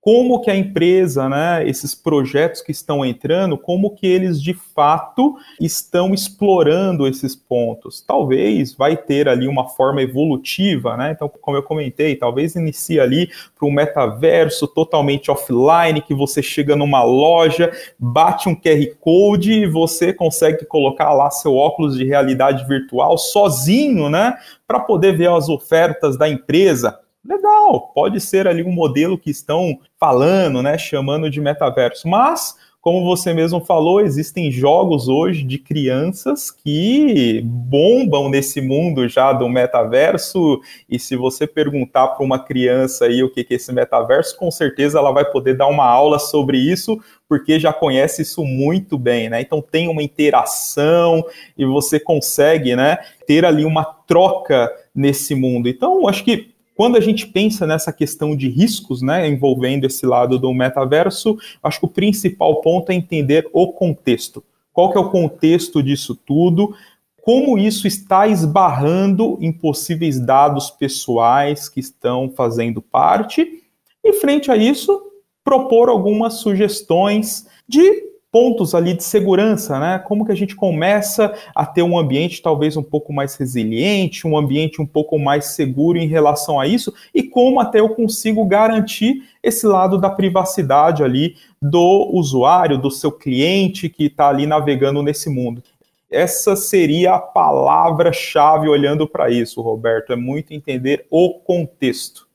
como 0.00 0.40
que 0.40 0.50
a 0.50 0.56
empresa, 0.56 1.28
né, 1.28 1.68
esses 1.68 1.94
projetos 1.94 2.62
que 2.62 2.72
estão 2.72 3.04
entrando, 3.04 3.58
como 3.58 3.94
que 3.94 4.06
eles 4.06 4.40
de 4.40 4.54
fato 4.54 5.36
estão 5.60 6.14
explorando 6.14 7.06
esses 7.06 7.36
pontos. 7.36 8.00
Talvez 8.00 8.74
vai 8.74 8.96
ter 8.96 9.28
ali 9.28 9.46
uma 9.46 9.68
forma 9.68 10.00
evolutiva, 10.00 10.96
né? 10.96 11.12
Então, 11.12 11.28
como 11.28 11.56
eu 11.56 11.62
comentei, 11.62 12.16
talvez 12.16 12.54
inicie 12.54 12.98
ali 12.98 13.28
para 13.58 13.68
um 13.68 13.72
metaverso 13.72 14.66
totalmente 14.66 15.30
offline, 15.30 16.00
que 16.00 16.14
você 16.14 16.42
chega 16.42 16.74
numa 16.74 17.02
loja, 17.02 17.70
bate 17.98 18.48
um 18.48 18.56
QR 18.56 18.94
Code 19.00 19.52
e 19.52 19.66
você 19.66 20.14
consegue 20.14 20.64
colocar 20.64 21.12
lá 21.12 21.30
seu 21.30 21.54
óculos 21.54 21.96
de 21.96 22.04
realidade 22.04 22.66
virtual 22.66 23.18
sozinho, 23.18 24.08
né, 24.08 24.34
para 24.66 24.80
poder 24.80 25.14
ver 25.14 25.28
as 25.28 25.48
ofertas 25.50 26.16
da 26.16 26.26
empresa 26.26 26.98
legal, 27.24 27.92
pode 27.94 28.20
ser 28.20 28.46
ali 28.48 28.62
um 28.62 28.72
modelo 28.72 29.18
que 29.18 29.30
estão 29.30 29.78
falando, 29.98 30.62
né, 30.62 30.78
chamando 30.78 31.30
de 31.30 31.40
metaverso, 31.40 32.08
mas 32.08 32.56
como 32.80 33.04
você 33.04 33.34
mesmo 33.34 33.60
falou, 33.60 34.00
existem 34.00 34.50
jogos 34.50 35.06
hoje 35.06 35.42
de 35.42 35.58
crianças 35.58 36.50
que 36.50 37.42
bombam 37.44 38.30
nesse 38.30 38.62
mundo 38.62 39.06
já 39.06 39.34
do 39.34 39.46
metaverso. 39.50 40.58
E 40.88 40.98
se 40.98 41.14
você 41.14 41.46
perguntar 41.46 42.08
para 42.08 42.24
uma 42.24 42.38
criança 42.38 43.04
aí 43.04 43.22
o 43.22 43.30
que 43.30 43.40
é 43.50 43.54
esse 43.54 43.70
metaverso, 43.70 44.34
com 44.38 44.50
certeza 44.50 44.98
ela 44.98 45.12
vai 45.12 45.30
poder 45.30 45.58
dar 45.58 45.66
uma 45.66 45.84
aula 45.84 46.18
sobre 46.18 46.56
isso, 46.56 46.98
porque 47.28 47.60
já 47.60 47.70
conhece 47.70 48.22
isso 48.22 48.42
muito 48.46 48.96
bem, 48.96 49.28
né? 49.28 49.42
Então 49.42 49.60
tem 49.60 49.86
uma 49.86 50.02
interação 50.02 51.22
e 51.58 51.66
você 51.66 52.00
consegue, 52.00 52.74
né, 52.74 52.96
ter 53.26 53.44
ali 53.44 53.66
uma 53.66 53.84
troca 53.84 54.72
nesse 54.94 55.34
mundo. 55.34 55.68
Então, 55.68 56.08
acho 56.08 56.24
que 56.24 56.54
quando 56.80 56.96
a 56.96 57.00
gente 57.02 57.26
pensa 57.26 57.66
nessa 57.66 57.92
questão 57.92 58.34
de 58.34 58.48
riscos, 58.48 59.02
né, 59.02 59.28
envolvendo 59.28 59.84
esse 59.84 60.06
lado 60.06 60.38
do 60.38 60.50
metaverso, 60.50 61.36
acho 61.62 61.78
que 61.78 61.84
o 61.84 61.90
principal 61.90 62.62
ponto 62.62 62.90
é 62.90 62.94
entender 62.94 63.46
o 63.52 63.70
contexto. 63.70 64.42
Qual 64.72 64.90
que 64.90 64.96
é 64.96 65.00
o 65.02 65.10
contexto 65.10 65.82
disso 65.82 66.14
tudo? 66.14 66.74
Como 67.20 67.58
isso 67.58 67.86
está 67.86 68.26
esbarrando 68.26 69.36
em 69.42 69.52
possíveis 69.52 70.18
dados 70.18 70.70
pessoais 70.70 71.68
que 71.68 71.80
estão 71.80 72.32
fazendo 72.34 72.80
parte? 72.80 73.62
E 74.02 74.14
frente 74.14 74.50
a 74.50 74.56
isso, 74.56 75.02
propor 75.44 75.90
algumas 75.90 76.36
sugestões 76.38 77.46
de 77.68 78.09
pontos 78.32 78.74
ali 78.74 78.94
de 78.94 79.02
segurança, 79.02 79.78
né? 79.78 79.98
Como 79.98 80.24
que 80.24 80.32
a 80.32 80.36
gente 80.36 80.54
começa 80.54 81.34
a 81.54 81.66
ter 81.66 81.82
um 81.82 81.98
ambiente 81.98 82.40
talvez 82.40 82.76
um 82.76 82.82
pouco 82.82 83.12
mais 83.12 83.34
resiliente, 83.34 84.26
um 84.26 84.36
ambiente 84.36 84.80
um 84.80 84.86
pouco 84.86 85.18
mais 85.18 85.46
seguro 85.46 85.98
em 85.98 86.06
relação 86.06 86.60
a 86.60 86.66
isso 86.66 86.94
e 87.14 87.22
como 87.22 87.60
até 87.60 87.80
eu 87.80 87.88
consigo 87.90 88.44
garantir 88.44 89.22
esse 89.42 89.66
lado 89.66 89.98
da 89.98 90.10
privacidade 90.10 91.02
ali 91.02 91.34
do 91.60 92.10
usuário, 92.12 92.78
do 92.78 92.90
seu 92.90 93.10
cliente 93.10 93.88
que 93.88 94.04
está 94.04 94.28
ali 94.28 94.46
navegando 94.46 95.02
nesse 95.02 95.28
mundo. 95.28 95.62
Essa 96.10 96.56
seria 96.56 97.14
a 97.14 97.20
palavra-chave 97.20 98.68
olhando 98.68 99.06
para 99.06 99.30
isso, 99.30 99.60
Roberto. 99.60 100.12
É 100.12 100.16
muito 100.16 100.52
entender 100.52 101.06
o 101.08 101.34
contexto. 101.34 102.26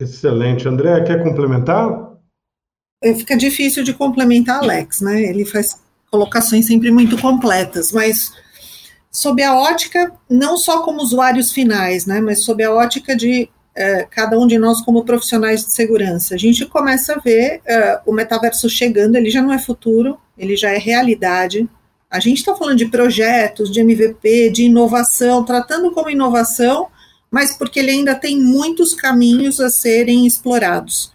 Excelente. 0.00 0.68
André, 0.68 1.02
quer 1.02 1.22
complementar? 1.22 2.13
É, 3.04 3.12
fica 3.14 3.36
difícil 3.36 3.84
de 3.84 3.92
complementar 3.92 4.60
Alex, 4.60 5.02
né? 5.02 5.22
Ele 5.22 5.44
faz 5.44 5.78
colocações 6.10 6.66
sempre 6.66 6.90
muito 6.90 7.20
completas, 7.20 7.92
mas 7.92 8.32
sob 9.10 9.42
a 9.42 9.54
ótica, 9.54 10.10
não 10.30 10.56
só 10.56 10.80
como 10.82 11.02
usuários 11.02 11.52
finais, 11.52 12.06
né, 12.06 12.20
mas 12.20 12.42
sob 12.42 12.64
a 12.64 12.72
ótica 12.72 13.14
de 13.14 13.48
é, 13.74 14.06
cada 14.08 14.38
um 14.38 14.46
de 14.46 14.56
nós 14.56 14.80
como 14.80 15.04
profissionais 15.04 15.64
de 15.64 15.72
segurança. 15.72 16.34
A 16.34 16.38
gente 16.38 16.64
começa 16.66 17.14
a 17.14 17.18
ver 17.18 17.60
é, 17.66 18.00
o 18.06 18.12
metaverso 18.12 18.70
chegando, 18.70 19.16
ele 19.16 19.28
já 19.28 19.42
não 19.42 19.52
é 19.52 19.58
futuro, 19.58 20.16
ele 20.38 20.56
já 20.56 20.70
é 20.70 20.78
realidade. 20.78 21.68
A 22.10 22.20
gente 22.20 22.38
está 22.38 22.54
falando 22.54 22.78
de 22.78 22.86
projetos, 22.86 23.70
de 23.70 23.80
MVP, 23.80 24.50
de 24.50 24.64
inovação, 24.64 25.44
tratando 25.44 25.90
como 25.90 26.10
inovação, 26.10 26.86
mas 27.30 27.52
porque 27.56 27.80
ele 27.80 27.90
ainda 27.90 28.14
tem 28.14 28.40
muitos 28.40 28.94
caminhos 28.94 29.60
a 29.60 29.68
serem 29.68 30.26
explorados 30.26 31.13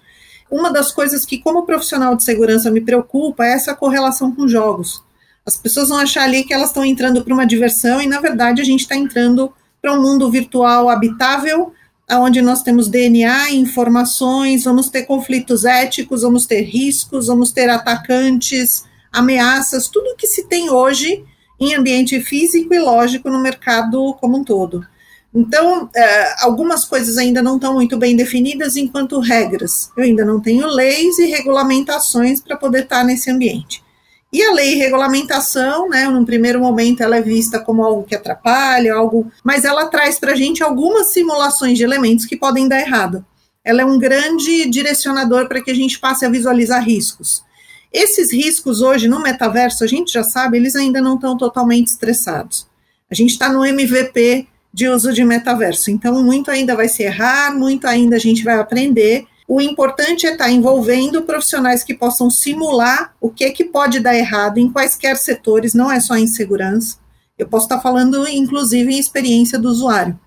uma 0.50 0.72
das 0.72 0.92
coisas 0.92 1.26
que, 1.26 1.38
como 1.38 1.66
profissional 1.66 2.16
de 2.16 2.24
segurança, 2.24 2.72
me 2.72 2.82
preocupa 2.82 3.46
é 3.46 3.54
essa 3.54 3.76
correlação 3.76 4.34
com 4.34 4.48
jogos. 4.48 5.04
As 5.46 5.58
pessoas 5.58 5.90
vão 5.90 5.98
achar 5.98 6.24
ali 6.24 6.44
que 6.44 6.54
elas 6.54 6.70
estão 6.70 6.86
entrando 6.86 7.24
para 7.24 7.34
uma 7.34 7.46
diversão 7.46 8.02
e, 8.02 8.08
na 8.08 8.20
verdade, 8.20 8.62
a 8.62 8.66
gente 8.66 8.82
está 8.82 8.96
entrando 8.96 9.52
para 9.82 9.94
um 9.94 10.02
mundo 10.02 10.30
virtual 10.30 10.90
habitável, 10.90 11.74
onde 12.12 12.42
nós 12.42 12.64
temos 12.64 12.88
DNA, 12.88 13.52
informações, 13.52 14.64
vamos 14.64 14.90
ter 14.90 15.04
conflitos 15.04 15.64
éticos, 15.64 16.24
vamos 16.24 16.46
ter 16.46 16.62
riscos, 16.62 17.28
vamos 17.28 17.52
ter 17.52 17.70
atacantes, 17.70 18.84
ameaças, 19.12 19.88
tudo 19.88 20.16
que 20.16 20.28
se 20.28 20.48
tem 20.48 20.70
hoje 20.70 21.24
em 21.60 21.76
ambiente 21.76 22.20
físico 22.22 22.74
e 22.74 22.80
lógico 22.80 23.30
no 23.30 23.40
mercado 23.40 24.14
como 24.16 24.38
um 24.38 24.44
todo. 24.44 24.86
Então, 25.34 25.90
é, 25.96 26.44
algumas 26.44 26.86
coisas 26.86 27.18
ainda 27.18 27.42
não 27.42 27.56
estão 27.56 27.74
muito 27.74 27.98
bem 27.98 28.16
definidas 28.16 28.76
enquanto 28.76 29.20
regras. 29.20 29.92
Eu 29.96 30.04
ainda 30.04 30.26
não 30.26 30.42
tenho 30.42 30.68
leis 30.68 31.20
e 31.20 31.26
regulamentações 31.28 32.42
para 32.42 32.58
poder 32.58 32.84
estar 32.84 33.04
nesse 33.04 33.30
ambiente. 33.30 33.84
E 34.32 34.44
a 34.44 34.54
lei 34.54 34.74
e 34.74 34.78
regulamentação, 34.78 35.90
né, 35.90 36.06
num 36.06 36.26
primeiro 36.26 36.60
momento, 36.60 37.02
ela 37.02 37.18
é 37.18 37.22
vista 37.22 37.60
como 37.60 37.84
algo 37.84 38.04
que 38.04 38.16
atrapalha, 38.16 38.94
algo, 38.94 39.32
mas 39.44 39.66
ela 39.66 39.88
traz 39.88 40.20
para 40.20 40.34
a 40.34 40.36
gente 40.36 40.64
algumas 40.64 41.14
simulações 41.14 41.78
de 41.78 41.84
elementos 41.84 42.26
que 42.26 42.38
podem 42.38 42.68
dar 42.68 42.80
errado. 42.80 43.26
Ela 43.64 43.82
é 43.82 43.86
um 43.86 43.98
grande 43.98 44.70
direcionador 44.70 45.48
para 45.48 45.62
que 45.62 45.72
a 45.72 45.76
gente 45.76 46.00
passe 46.00 46.26
a 46.26 46.30
visualizar 46.30 46.84
riscos. 46.84 47.44
Esses 47.92 48.32
riscos 48.32 48.82
hoje 48.82 49.08
no 49.08 49.20
metaverso, 49.20 49.84
a 49.84 49.88
gente 49.88 50.14
já 50.14 50.24
sabe, 50.24 50.58
eles 50.58 50.76
ainda 50.76 51.02
não 51.02 51.16
estão 51.16 51.36
totalmente 51.36 51.88
estressados. 51.88 52.68
A 53.10 53.16
gente 53.16 53.32
está 53.32 53.52
no 53.52 53.66
MVP 53.66 54.48
de 54.74 54.88
uso 54.88 55.12
de 55.12 55.24
metaverso. 55.24 55.92
Então, 55.92 56.24
muito 56.24 56.52
ainda 56.52 56.76
vai 56.76 56.88
se 56.88 57.04
errar, 57.04 57.56
muito 57.56 57.86
ainda 57.86 58.16
a 58.16 58.20
gente 58.20 58.44
vai 58.44 58.60
aprender. 58.60 59.26
O 59.48 59.60
importante 59.60 60.28
é 60.28 60.32
estar 60.32 60.52
envolvendo 60.52 61.24
profissionais 61.24 61.84
que 61.84 61.96
possam 61.96 62.30
simular 62.30 63.16
o 63.20 63.32
que 63.32 63.46
é 63.46 63.50
que 63.50 63.66
pode 63.66 64.00
dar 64.00 64.16
errado 64.16 64.60
em 64.60 64.72
quaisquer 64.72 65.18
setores, 65.18 65.74
não 65.74 65.92
é 65.92 66.00
só 66.00 66.16
em 66.16 66.28
segurança. 66.28 66.98
Eu 67.36 67.48
posso 67.48 67.66
estar 67.66 67.80
falando, 67.80 68.28
inclusive, 68.28 68.94
em 68.94 69.00
experiência 69.00 69.58
do 69.58 69.70
usuário. 69.70 70.20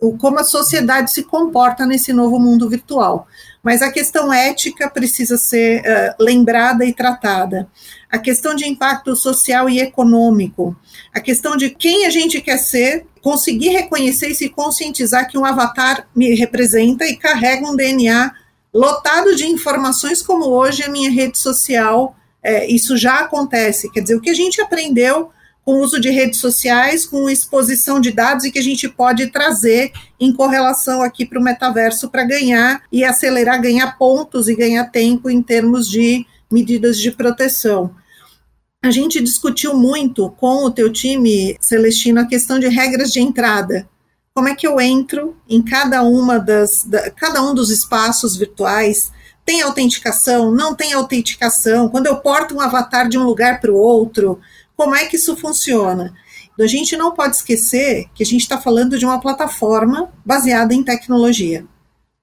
O, 0.00 0.16
como 0.16 0.38
a 0.38 0.44
sociedade 0.44 1.12
se 1.12 1.24
comporta 1.24 1.84
nesse 1.84 2.10
novo 2.10 2.38
mundo 2.38 2.70
virtual. 2.70 3.28
Mas 3.62 3.82
a 3.82 3.92
questão 3.92 4.32
ética 4.32 4.88
precisa 4.88 5.36
ser 5.36 5.82
uh, 5.82 6.14
lembrada 6.22 6.86
e 6.86 6.94
tratada. 6.94 7.68
A 8.10 8.18
questão 8.18 8.54
de 8.54 8.66
impacto 8.66 9.14
social 9.14 9.68
e 9.68 9.78
econômico. 9.78 10.74
A 11.12 11.20
questão 11.20 11.54
de 11.54 11.68
quem 11.68 12.06
a 12.06 12.10
gente 12.10 12.40
quer 12.40 12.56
ser, 12.56 13.04
conseguir 13.22 13.68
reconhecer 13.68 14.28
e 14.28 14.34
se 14.34 14.48
conscientizar 14.48 15.28
que 15.28 15.38
um 15.38 15.44
avatar 15.44 16.08
me 16.14 16.34
representa 16.34 17.04
e 17.04 17.16
carrega 17.16 17.68
um 17.68 17.76
DNA 17.76 18.32
lotado 18.72 19.34
de 19.34 19.46
informações, 19.46 20.22
como 20.22 20.46
hoje 20.46 20.82
a 20.82 20.88
minha 20.88 21.10
rede 21.10 21.38
social. 21.38 22.16
É, 22.42 22.66
isso 22.66 22.96
já 22.96 23.20
acontece. 23.20 23.90
Quer 23.90 24.00
dizer, 24.00 24.14
o 24.14 24.20
que 24.20 24.30
a 24.30 24.34
gente 24.34 24.60
aprendeu 24.60 25.30
com 25.64 25.72
o 25.72 25.80
uso 25.80 26.00
de 26.00 26.10
redes 26.10 26.40
sociais, 26.40 27.04
com 27.04 27.28
exposição 27.28 28.00
de 28.00 28.10
dados 28.10 28.44
e 28.44 28.50
que 28.50 28.58
a 28.58 28.62
gente 28.62 28.88
pode 28.88 29.26
trazer 29.26 29.92
em 30.18 30.32
correlação 30.32 31.02
aqui 31.02 31.26
para 31.26 31.38
o 31.38 31.42
metaverso 31.42 32.08
para 32.08 32.24
ganhar 32.24 32.82
e 32.90 33.04
acelerar, 33.04 33.60
ganhar 33.60 33.98
pontos 33.98 34.48
e 34.48 34.56
ganhar 34.56 34.84
tempo 34.86 35.28
em 35.28 35.42
termos 35.42 35.88
de 35.88 36.24
medidas 36.50 36.98
de 36.98 37.10
proteção. 37.10 37.94
A 38.82 38.90
gente 38.90 39.20
discutiu 39.20 39.76
muito 39.76 40.30
com 40.30 40.64
o 40.64 40.70
teu 40.70 40.90
time, 40.90 41.54
Celestino, 41.60 42.20
a 42.20 42.26
questão 42.26 42.58
de 42.58 42.66
regras 42.66 43.12
de 43.12 43.20
entrada. 43.20 43.86
Como 44.32 44.48
é 44.48 44.54
que 44.54 44.66
eu 44.66 44.80
entro 44.80 45.36
em 45.46 45.62
cada 45.62 46.02
uma 46.02 46.38
das, 46.38 46.84
da, 46.84 47.10
cada 47.10 47.42
um 47.42 47.52
dos 47.52 47.68
espaços 47.68 48.38
virtuais? 48.38 49.12
Tem 49.44 49.60
autenticação? 49.60 50.50
Não 50.50 50.74
tem 50.74 50.94
autenticação? 50.94 51.90
Quando 51.90 52.06
eu 52.06 52.16
porto 52.20 52.54
um 52.54 52.60
avatar 52.60 53.06
de 53.06 53.18
um 53.18 53.24
lugar 53.24 53.60
para 53.60 53.70
o 53.70 53.76
outro, 53.76 54.40
como 54.74 54.94
é 54.94 55.04
que 55.04 55.16
isso 55.16 55.36
funciona? 55.36 56.14
A 56.58 56.66
gente 56.66 56.96
não 56.96 57.12
pode 57.12 57.36
esquecer 57.36 58.06
que 58.14 58.22
a 58.22 58.26
gente 58.26 58.42
está 58.42 58.58
falando 58.58 58.98
de 58.98 59.04
uma 59.04 59.20
plataforma 59.20 60.10
baseada 60.24 60.72
em 60.72 60.82
tecnologia. 60.82 61.66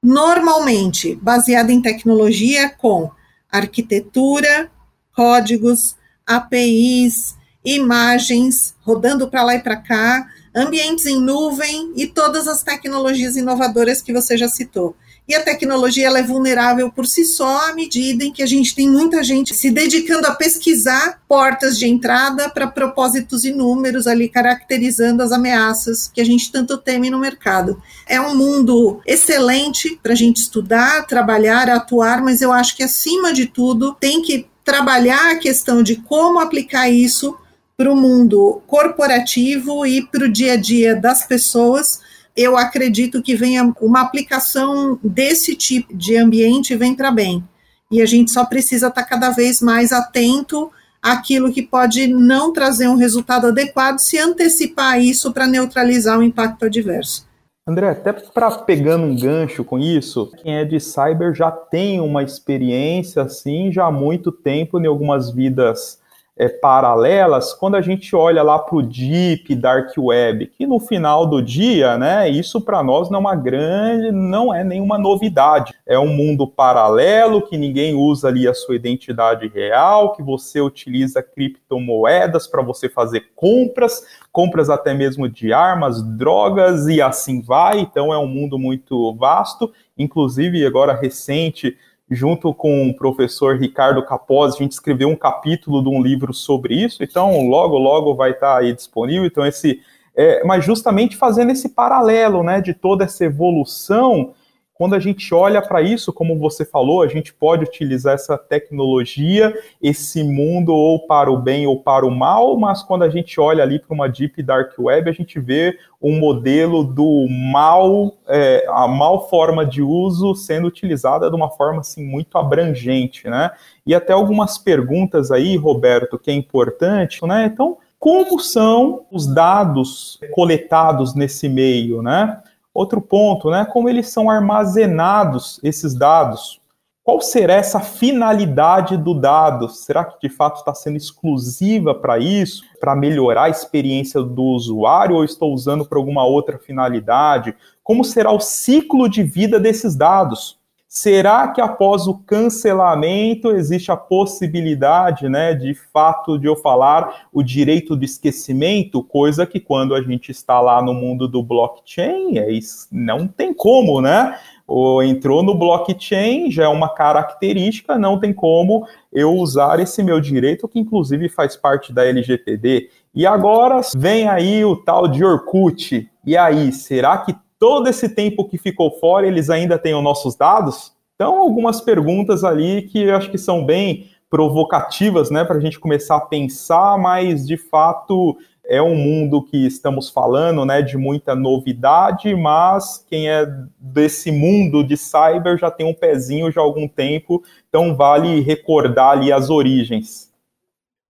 Normalmente 0.02 1.16
baseada 1.22 1.72
em 1.72 1.84
tecnologia 1.84 2.68
com 2.68 3.12
arquitetura, 3.52 4.72
códigos, 5.16 5.97
APIs, 6.28 7.36
imagens 7.64 8.76
rodando 8.82 9.28
para 9.28 9.44
lá 9.44 9.56
e 9.56 9.60
para 9.60 9.78
cá, 9.78 10.28
ambientes 10.56 11.06
em 11.06 11.20
nuvem 11.20 11.94
e 11.96 12.08
todas 12.08 12.48
as 12.48 12.64
tecnologias 12.64 13.36
inovadoras 13.36 14.02
que 14.02 14.14
você 14.14 14.38
já 14.38 14.48
citou. 14.48 14.96
E 15.28 15.36
a 15.36 15.44
tecnologia 15.44 16.08
ela 16.08 16.20
é 16.20 16.24
vulnerável 16.24 16.90
por 16.90 17.06
si 17.06 17.26
só 17.26 17.70
à 17.70 17.74
medida 17.74 18.24
em 18.24 18.32
que 18.32 18.42
a 18.42 18.46
gente 18.46 18.74
tem 18.74 18.90
muita 18.90 19.22
gente 19.22 19.54
se 19.54 19.70
dedicando 19.70 20.26
a 20.26 20.34
pesquisar 20.34 21.22
portas 21.28 21.78
de 21.78 21.86
entrada 21.86 22.50
para 22.50 22.66
propósitos 22.66 23.44
inúmeros 23.44 24.08
ali 24.08 24.30
caracterizando 24.30 25.22
as 25.22 25.34
ameaças 25.34 26.10
que 26.14 26.22
a 26.22 26.24
gente 26.24 26.50
tanto 26.50 26.78
teme 26.78 27.10
no 27.10 27.20
mercado. 27.20 27.82
É 28.08 28.22
um 28.22 28.34
mundo 28.38 29.02
excelente 29.06 30.00
para 30.02 30.14
a 30.14 30.16
gente 30.16 30.38
estudar, 30.38 31.06
trabalhar, 31.06 31.70
atuar, 31.70 32.22
mas 32.22 32.42
eu 32.42 32.54
acho 32.54 32.78
que 32.78 32.84
acima 32.84 33.34
de 33.34 33.48
tudo 33.48 33.94
tem 34.00 34.22
que 34.22 34.48
trabalhar 34.68 35.32
a 35.32 35.40
questão 35.40 35.82
de 35.82 35.96
como 35.96 36.40
aplicar 36.40 36.90
isso 36.90 37.38
para 37.78 37.90
o 37.90 37.96
mundo 37.96 38.62
corporativo 38.68 39.86
e 39.86 40.06
para 40.06 40.26
o 40.26 40.30
dia 40.30 40.54
a 40.54 40.58
dia 40.58 40.94
das 40.94 41.26
pessoas 41.26 42.02
eu 42.36 42.58
acredito 42.58 43.22
que 43.22 43.34
venha 43.34 43.74
uma 43.80 44.02
aplicação 44.02 45.00
desse 45.02 45.56
tipo 45.56 45.96
de 45.96 46.18
ambiente 46.18 46.76
vem 46.76 46.94
para 46.94 47.12
bem. 47.12 47.42
E 47.90 48.02
a 48.02 48.06
gente 48.06 48.30
só 48.30 48.44
precisa 48.44 48.88
estar 48.90 49.04
tá 49.04 49.08
cada 49.08 49.30
vez 49.30 49.62
mais 49.62 49.94
atento 49.94 50.70
àquilo 51.02 51.54
que 51.54 51.64
pode 51.64 52.06
não 52.06 52.52
trazer 52.52 52.90
um 52.90 52.96
resultado 52.98 53.48
adequado, 53.48 54.00
se 54.00 54.20
antecipar 54.20 55.02
isso 55.02 55.32
para 55.32 55.48
neutralizar 55.48 56.20
o 56.20 56.24
impacto 56.24 56.66
adverso. 56.66 57.26
André, 57.68 57.90
até 57.90 58.14
para 58.14 58.50
pegando 58.60 59.06
um 59.06 59.20
gancho 59.20 59.62
com 59.62 59.78
isso, 59.78 60.32
quem 60.38 60.56
é 60.56 60.64
de 60.64 60.80
cyber 60.80 61.34
já 61.36 61.52
tem 61.52 62.00
uma 62.00 62.24
experiência 62.24 63.24
assim 63.24 63.74
já 63.74 63.88
há 63.88 63.92
muito 63.92 64.32
tempo 64.32 64.80
em 64.80 64.88
algumas 64.88 65.30
vidas 65.30 66.00
é, 66.38 66.48
paralelas 66.48 67.54
quando 67.54 67.76
a 67.76 67.82
gente 67.82 68.16
olha 68.16 68.44
lá 68.44 68.60
para 68.60 68.76
o 68.76 68.82
Deep 68.82 69.56
Dark 69.56 69.92
Web, 69.98 70.48
que 70.48 70.68
no 70.68 70.80
final 70.80 71.26
do 71.26 71.42
dia, 71.42 71.98
né, 71.98 72.30
isso 72.30 72.62
para 72.62 72.84
nós 72.84 73.10
não 73.10 73.18
é 73.18 73.20
uma 73.20 73.36
grande, 73.36 74.12
não 74.12 74.54
é 74.54 74.64
nenhuma 74.64 74.98
novidade. 74.98 75.74
É 75.86 75.98
um 75.98 76.14
mundo 76.14 76.48
paralelo 76.48 77.42
que 77.42 77.58
ninguém 77.58 77.96
usa 77.96 78.28
ali 78.28 78.48
a 78.48 78.54
sua 78.54 78.76
identidade 78.76 79.48
real, 79.48 80.14
que 80.14 80.22
você 80.22 80.62
utiliza 80.62 81.24
criptomoedas 81.24 82.48
para 82.48 82.62
você 82.62 82.88
fazer 82.88 83.32
compras, 83.36 84.06
compras 84.32 84.70
até 84.70 84.94
mesmo 84.94 85.28
de 85.28 85.52
armas, 85.52 86.04
drogas 86.16 86.88
e 86.88 87.02
assim 87.02 87.42
vai. 87.42 87.80
Então 87.80 88.14
é 88.14 88.18
um 88.18 88.28
mundo 88.28 88.60
muito 88.60 89.16
vasto. 89.16 89.72
Inclusive 89.98 90.66
agora 90.66 90.94
recente 90.94 91.76
junto 92.10 92.54
com 92.54 92.90
o 92.90 92.96
professor 92.96 93.58
Ricardo 93.58 94.06
Capozzi, 94.06 94.58
a 94.58 94.64
gente 94.64 94.72
escreveu 94.72 95.10
um 95.10 95.16
capítulo 95.16 95.84
de 95.84 95.90
um 95.90 96.02
livro 96.02 96.34
sobre 96.34 96.76
isso, 96.76 97.04
então 97.04 97.48
logo, 97.48 97.78
logo 97.78 98.16
vai 98.16 98.32
estar 98.32 98.58
aí 98.58 98.74
disponível. 98.74 99.26
Então, 99.26 99.46
esse. 99.46 99.82
É, 100.16 100.44
mas 100.44 100.66
justamente 100.66 101.16
fazendo 101.16 101.52
esse 101.52 101.70
paralelo 101.70 102.42
né, 102.42 102.60
de 102.60 102.74
toda 102.74 103.04
essa 103.04 103.24
evolução, 103.24 104.34
quando 104.78 104.94
a 104.94 105.00
gente 105.00 105.34
olha 105.34 105.60
para 105.60 105.82
isso, 105.82 106.14
como 106.14 106.38
você 106.38 106.64
falou, 106.64 107.02
a 107.02 107.08
gente 107.08 107.34
pode 107.34 107.64
utilizar 107.64 108.14
essa 108.14 108.38
tecnologia, 108.38 109.58
esse 109.82 110.24
mundo 110.24 110.72
ou 110.72 111.08
para 111.08 111.32
o 111.32 111.38
bem 111.38 111.66
ou 111.66 111.80
para 111.80 112.06
o 112.06 112.12
mal, 112.12 112.56
mas 112.58 112.84
quando 112.84 113.02
a 113.02 113.10
gente 113.10 113.40
olha 113.40 113.64
ali 113.64 113.80
para 113.80 113.94
uma 113.94 114.08
deep 114.08 114.44
dark 114.44 114.74
web, 114.78 115.10
a 115.10 115.14
gente 115.14 115.40
vê 115.40 115.78
um 116.00 116.20
modelo 116.20 116.84
do 116.84 117.28
mal, 117.28 118.14
é, 118.28 118.66
a 118.70 118.88
mal 118.88 119.28
forma 119.28 119.66
de 119.66 119.82
uso 119.82 120.36
sendo 120.36 120.68
utilizada 120.68 121.28
de 121.28 121.36
uma 121.36 121.50
forma 121.50 121.80
assim 121.80 122.06
muito 122.06 122.38
abrangente, 122.38 123.28
né? 123.28 123.50
E 123.84 123.96
até 123.96 124.14
algumas 124.14 124.60
perguntas 124.60 125.32
aí, 125.32 125.58
Roberto, 125.58 126.20
que 126.20 126.30
é 126.30 126.34
importante, 126.36 127.26
né? 127.26 127.50
Então, 127.52 127.78
como 127.98 128.40
são 128.40 129.08
os 129.12 129.26
dados 129.26 130.20
coletados 130.32 131.16
nesse 131.16 131.50
meio, 131.50 132.04
né? 132.04 132.44
Outro 132.78 133.02
ponto, 133.02 133.50
né? 133.50 133.66
Como 133.66 133.90
eles 133.90 134.08
são 134.10 134.30
armazenados, 134.30 135.60
esses 135.64 135.96
dados. 135.96 136.62
Qual 137.04 137.20
será 137.20 137.56
essa 137.56 137.80
finalidade 137.80 138.96
do 138.96 139.16
dado? 139.16 139.68
Será 139.68 140.06
que 140.06 140.20
de 140.22 140.30
fato 140.30 140.58
está 140.58 140.76
sendo 140.76 140.96
exclusiva 140.96 141.96
para 141.96 142.20
isso, 142.20 142.62
para 142.80 142.96
melhorar 142.96 143.46
a 143.46 143.50
experiência 143.50 144.22
do 144.22 144.44
usuário, 144.44 145.16
ou 145.16 145.24
estou 145.24 145.52
usando 145.56 145.86
para 145.86 145.98
alguma 145.98 146.24
outra 146.24 146.60
finalidade? 146.60 147.56
Como 147.84 148.04
será 148.04 148.32
o 148.32 148.40
ciclo 148.40 149.10
de 149.10 149.24
vida 149.24 149.60
desses 149.60 149.96
dados? 149.96 150.57
Será 150.90 151.50
que 151.50 151.60
após 151.60 152.08
o 152.08 152.18
cancelamento 152.20 153.52
existe 153.52 153.92
a 153.92 153.98
possibilidade, 153.98 155.28
né, 155.28 155.54
de 155.54 155.74
fato 155.74 156.40
de 156.40 156.48
eu 156.48 156.56
falar 156.56 157.28
o 157.34 157.44
direito 157.44 157.94
do 157.94 158.06
esquecimento, 158.06 159.04
coisa 159.04 159.46
que 159.46 159.60
quando 159.60 159.94
a 159.94 160.02
gente 160.02 160.32
está 160.32 160.62
lá 160.62 160.82
no 160.82 160.94
mundo 160.94 161.28
do 161.28 161.44
blockchain, 161.44 162.38
é 162.38 162.50
isso, 162.50 162.88
não 162.90 163.28
tem 163.28 163.54
como, 163.54 164.00
né? 164.00 164.40
Ou 164.66 165.04
entrou 165.04 165.44
no 165.44 165.56
blockchain, 165.56 166.50
já 166.52 166.64
é 166.64 166.68
uma 166.68 166.94
característica, 166.94 167.98
não 167.98 168.18
tem 168.18 168.34
como 168.34 168.86
eu 169.12 169.34
usar 169.34 169.80
esse 169.82 170.02
meu 170.02 170.22
direito, 170.22 170.68
que 170.68 170.80
inclusive 170.80 171.28
faz 171.28 171.58
parte 171.58 171.92
da 171.92 172.06
LGPD. 172.06 172.90
E 173.14 173.26
agora 173.26 173.82
vem 173.96 174.28
aí 174.28 174.64
o 174.64 174.76
tal 174.76 175.08
de 175.08 175.24
Orkut. 175.24 176.10
E 176.26 176.36
aí, 176.36 176.72
será 176.72 177.18
que 177.18 177.34
todo 177.60 177.88
esse 177.88 178.10
tempo 178.10 178.48
que 178.48 178.58
ficou 178.58 178.92
fora, 179.00 179.28
eles 179.28 179.50
ainda 179.50 179.78
têm 179.78 179.96
os 179.96 180.04
nossos 180.04 180.36
dados? 180.36 180.94
Então, 181.16 181.40
algumas 181.40 181.82
perguntas 181.82 182.44
ali 182.44 182.84
que 182.84 183.04
eu 183.04 183.16
acho 183.16 183.32
que 183.32 183.38
são 183.38 183.66
bem 183.66 184.08
provocativas, 184.30 185.32
né, 185.32 185.44
para 185.44 185.58
a 185.58 185.60
gente 185.60 185.80
começar 185.80 186.18
a 186.18 186.22
pensar, 186.22 186.98
mas 186.98 187.48
de 187.48 187.58
fato 187.58 188.38
é 188.66 188.82
um 188.82 188.96
mundo 188.96 189.42
que 189.42 189.66
estamos 189.66 190.10
falando, 190.10 190.66
né, 190.66 190.82
de 190.82 190.98
muita 190.98 191.34
novidade, 191.34 192.36
mas 192.36 193.04
quem 193.10 193.30
é 193.30 193.48
desse 193.80 194.30
mundo 194.30 194.84
de 194.84 194.98
cyber 194.98 195.58
já 195.58 195.72
tem 195.72 195.86
um 195.86 195.94
pezinho 195.94 196.52
já 196.52 196.60
há 196.60 196.64
algum 196.64 196.88
tempo, 196.88 197.42
então 197.70 197.96
vale 197.96 198.42
recordar 198.42 199.12
ali 199.12 199.32
as 199.32 199.50
origens. 199.50 200.30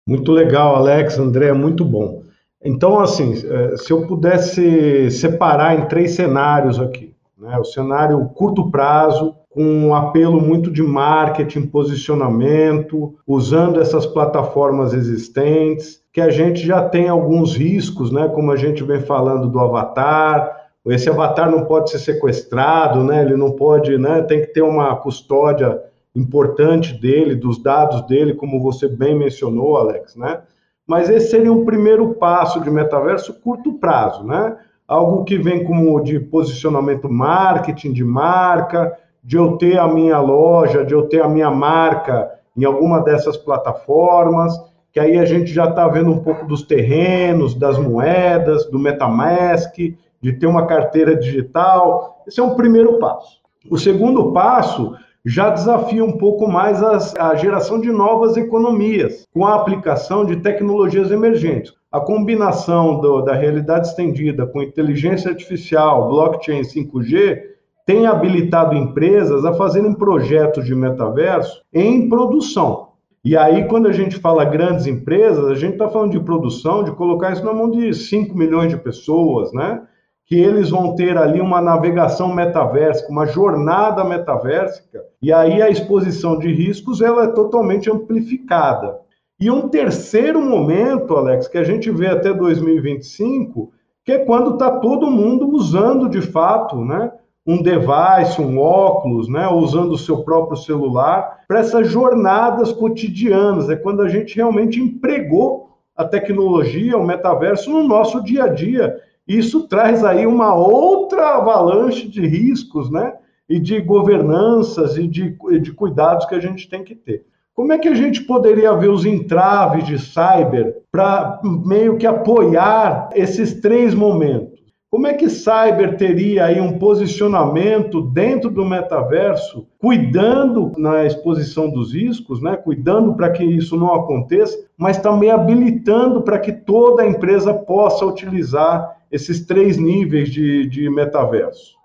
Muito 0.07 0.31
legal, 0.31 0.75
Alex, 0.75 1.17
André, 1.17 1.51
muito 1.51 1.83
bom. 1.83 2.21
Então, 2.63 2.99
assim, 2.99 3.33
é, 3.33 3.77
se 3.77 3.91
eu 3.91 4.07
pudesse 4.07 5.11
separar 5.11 5.79
em 5.79 5.87
três 5.87 6.15
cenários 6.15 6.79
aqui, 6.79 7.15
né? 7.37 7.57
O 7.59 7.63
cenário 7.63 8.25
curto 8.33 8.71
prazo, 8.71 9.35
com 9.49 9.63
um 9.63 9.93
apelo 9.93 10.41
muito 10.41 10.71
de 10.71 10.81
marketing, 10.81 11.67
posicionamento, 11.67 13.15
usando 13.27 13.79
essas 13.79 14.05
plataformas 14.05 14.93
existentes, 14.93 16.01
que 16.11 16.19
a 16.19 16.29
gente 16.29 16.65
já 16.65 16.87
tem 16.87 17.07
alguns 17.07 17.55
riscos, 17.55 18.11
né? 18.11 18.27
Como 18.27 18.51
a 18.51 18.55
gente 18.55 18.83
vem 18.83 19.01
falando 19.01 19.47
do 19.47 19.59
avatar. 19.59 20.65
Esse 20.87 21.09
avatar 21.09 21.51
não 21.51 21.65
pode 21.65 21.91
ser 21.91 21.99
sequestrado, 21.99 23.03
né? 23.03 23.21
Ele 23.21 23.35
não 23.35 23.51
pode, 23.51 23.97
né? 23.97 24.21
Tem 24.23 24.41
que 24.41 24.47
ter 24.47 24.63
uma 24.63 24.95
custódia 24.95 25.79
importante 26.15 26.99
dele, 26.99 27.35
dos 27.35 27.61
dados 27.61 28.01
dele, 28.07 28.33
como 28.33 28.59
você 28.59 28.87
bem 28.87 29.15
mencionou, 29.15 29.77
Alex, 29.77 30.15
né? 30.15 30.41
Mas 30.87 31.09
esse 31.09 31.29
seria 31.29 31.51
um 31.51 31.65
primeiro 31.65 32.13
passo 32.13 32.61
de 32.61 32.71
metaverso 32.71 33.33
curto 33.41 33.73
prazo, 33.73 34.23
né? 34.23 34.57
Algo 34.87 35.25
que 35.25 35.37
vem 35.37 35.65
como 35.65 36.01
de 36.01 36.17
posicionamento 36.17 37.09
marketing, 37.09 37.91
de 37.91 38.05
marca, 38.05 38.97
de 39.21 39.35
eu 39.35 39.57
ter 39.57 39.77
a 39.77 39.87
minha 39.87 40.17
loja, 40.21 40.85
de 40.85 40.93
eu 40.93 41.09
ter 41.09 41.21
a 41.21 41.27
minha 41.27 41.51
marca 41.51 42.31
em 42.55 42.63
alguma 42.63 43.01
dessas 43.01 43.35
plataformas, 43.35 44.57
que 44.93 44.99
aí 44.99 45.19
a 45.19 45.25
gente 45.25 45.53
já 45.53 45.65
está 45.65 45.85
vendo 45.89 46.09
um 46.09 46.19
pouco 46.19 46.45
dos 46.47 46.63
terrenos, 46.63 47.53
das 47.53 47.77
moedas, 47.77 48.65
do 48.71 48.79
MetaMask, 48.79 49.75
de 50.21 50.33
ter 50.33 50.47
uma 50.47 50.65
carteira 50.65 51.15
digital. 51.15 52.23
Esse 52.25 52.39
é 52.39 52.43
um 52.43 52.55
primeiro 52.55 52.97
passo. 52.97 53.41
O 53.69 53.77
segundo 53.77 54.31
passo 54.31 54.95
já 55.25 55.49
desafia 55.49 56.03
um 56.03 56.17
pouco 56.17 56.47
mais 56.47 56.81
as, 56.81 57.15
a 57.15 57.35
geração 57.35 57.79
de 57.79 57.91
novas 57.91 58.37
economias, 58.37 59.25
com 59.33 59.45
a 59.45 59.55
aplicação 59.55 60.25
de 60.25 60.37
tecnologias 60.37 61.11
emergentes. 61.11 61.73
A 61.91 61.99
combinação 61.99 62.99
do, 62.99 63.21
da 63.21 63.33
realidade 63.33 63.87
estendida 63.87 64.45
com 64.45 64.61
inteligência 64.61 65.29
artificial, 65.29 66.09
blockchain 66.09 66.61
5G, 66.61 67.41
tem 67.85 68.05
habilitado 68.05 68.75
empresas 68.75 69.45
a 69.45 69.53
fazerem 69.53 69.93
projetos 69.93 70.65
de 70.65 70.75
metaverso 70.75 71.61
em 71.73 72.09
produção. 72.09 72.87
E 73.23 73.35
aí, 73.35 73.65
quando 73.67 73.87
a 73.87 73.91
gente 73.91 74.17
fala 74.17 74.45
grandes 74.45 74.85
empresas, 74.87 75.45
a 75.47 75.55
gente 75.55 75.73
está 75.73 75.89
falando 75.89 76.11
de 76.11 76.19
produção, 76.19 76.83
de 76.83 76.91
colocar 76.91 77.31
isso 77.31 77.43
na 77.43 77.53
mão 77.53 77.69
de 77.69 77.93
5 77.93 78.37
milhões 78.37 78.69
de 78.69 78.77
pessoas, 78.77 79.51
né? 79.51 79.81
Que 80.27 80.35
eles 80.35 80.69
vão 80.69 80.93
ter 80.93 81.17
ali 81.17 81.39
uma 81.39 81.61
navegação 81.61 82.35
metaversa, 82.35 83.07
uma 83.09 83.25
jornada 83.25 84.03
metaversica, 84.03 85.01
e 85.21 85.31
aí 85.31 85.61
a 85.61 85.69
exposição 85.69 86.37
de 86.37 86.53
riscos 86.53 87.01
ela 87.01 87.23
é 87.23 87.27
totalmente 87.27 87.89
amplificada. 87.89 88.99
E 89.39 89.49
um 89.49 89.69
terceiro 89.69 90.41
momento, 90.41 91.15
Alex, 91.15 91.47
que 91.47 91.57
a 91.57 91.63
gente 91.63 91.89
vê 91.89 92.07
até 92.07 92.33
2025, 92.33 93.71
que 94.03 94.11
é 94.11 94.25
quando 94.25 94.53
está 94.53 94.69
todo 94.79 95.09
mundo 95.09 95.49
usando 95.49 96.09
de 96.09 96.21
fato, 96.21 96.83
né, 96.83 97.09
um 97.45 97.61
device, 97.61 98.41
um 98.41 98.59
óculos, 98.59 99.29
né, 99.29 99.47
usando 99.47 99.93
o 99.93 99.97
seu 99.97 100.23
próprio 100.23 100.57
celular 100.57 101.39
para 101.47 101.59
essas 101.59 101.87
jornadas 101.87 102.73
cotidianas. 102.73 103.69
É 103.69 103.77
quando 103.77 104.01
a 104.01 104.09
gente 104.09 104.35
realmente 104.35 104.81
empregou 104.81 105.69
a 105.95 106.03
tecnologia, 106.03 106.97
o 106.97 107.05
metaverso 107.05 107.71
no 107.71 107.87
nosso 107.87 108.21
dia 108.21 108.43
a 108.43 108.47
dia 108.49 109.06
isso 109.27 109.67
traz 109.67 110.03
aí 110.03 110.25
uma 110.25 110.55
outra 110.55 111.35
avalanche 111.35 112.07
de 112.07 112.25
riscos, 112.25 112.89
né? 112.89 113.13
E 113.49 113.59
de 113.59 113.79
governanças 113.79 114.97
e 114.97 115.07
de, 115.07 115.37
de 115.61 115.71
cuidados 115.71 116.25
que 116.25 116.35
a 116.35 116.39
gente 116.39 116.69
tem 116.69 116.83
que 116.83 116.95
ter. 116.95 117.25
Como 117.53 117.73
é 117.73 117.77
que 117.79 117.87
a 117.87 117.95
gente 117.95 118.21
poderia 118.21 118.71
ver 118.73 118.89
os 118.89 119.03
entraves 119.03 119.85
de 119.85 119.97
cyber 119.97 120.77
para 120.91 121.39
meio 121.65 121.97
que 121.97 122.05
apoiar 122.05 123.09
esses 123.15 123.59
três 123.59 123.95
momentos? 123.95 124.57
Como 124.89 125.05
é 125.05 125.13
que 125.13 125.29
cyber 125.29 125.97
teria 125.97 126.45
aí 126.45 126.61
um 126.61 126.77
posicionamento 126.79 128.01
dentro 128.01 128.49
do 128.49 128.63
metaverso, 128.63 129.67
cuidando 129.79 130.71
na 130.77 131.05
exposição 131.05 131.69
dos 131.69 131.93
riscos, 131.93 132.41
né? 132.41 132.55
cuidando 132.55 133.13
para 133.15 133.31
que 133.31 133.43
isso 133.43 133.75
não 133.75 133.93
aconteça, 133.93 134.57
mas 134.77 134.97
também 134.97 135.29
habilitando 135.29 136.21
para 136.21 136.39
que 136.39 136.53
toda 136.53 137.03
a 137.03 137.07
empresa 137.07 137.53
possa 137.53 138.05
utilizar 138.05 138.96
esses 139.11 139.45
três 139.45 139.77
níveis 139.77 140.29
de, 140.29 140.67
de 140.67 140.89
metaverso? 140.89 141.77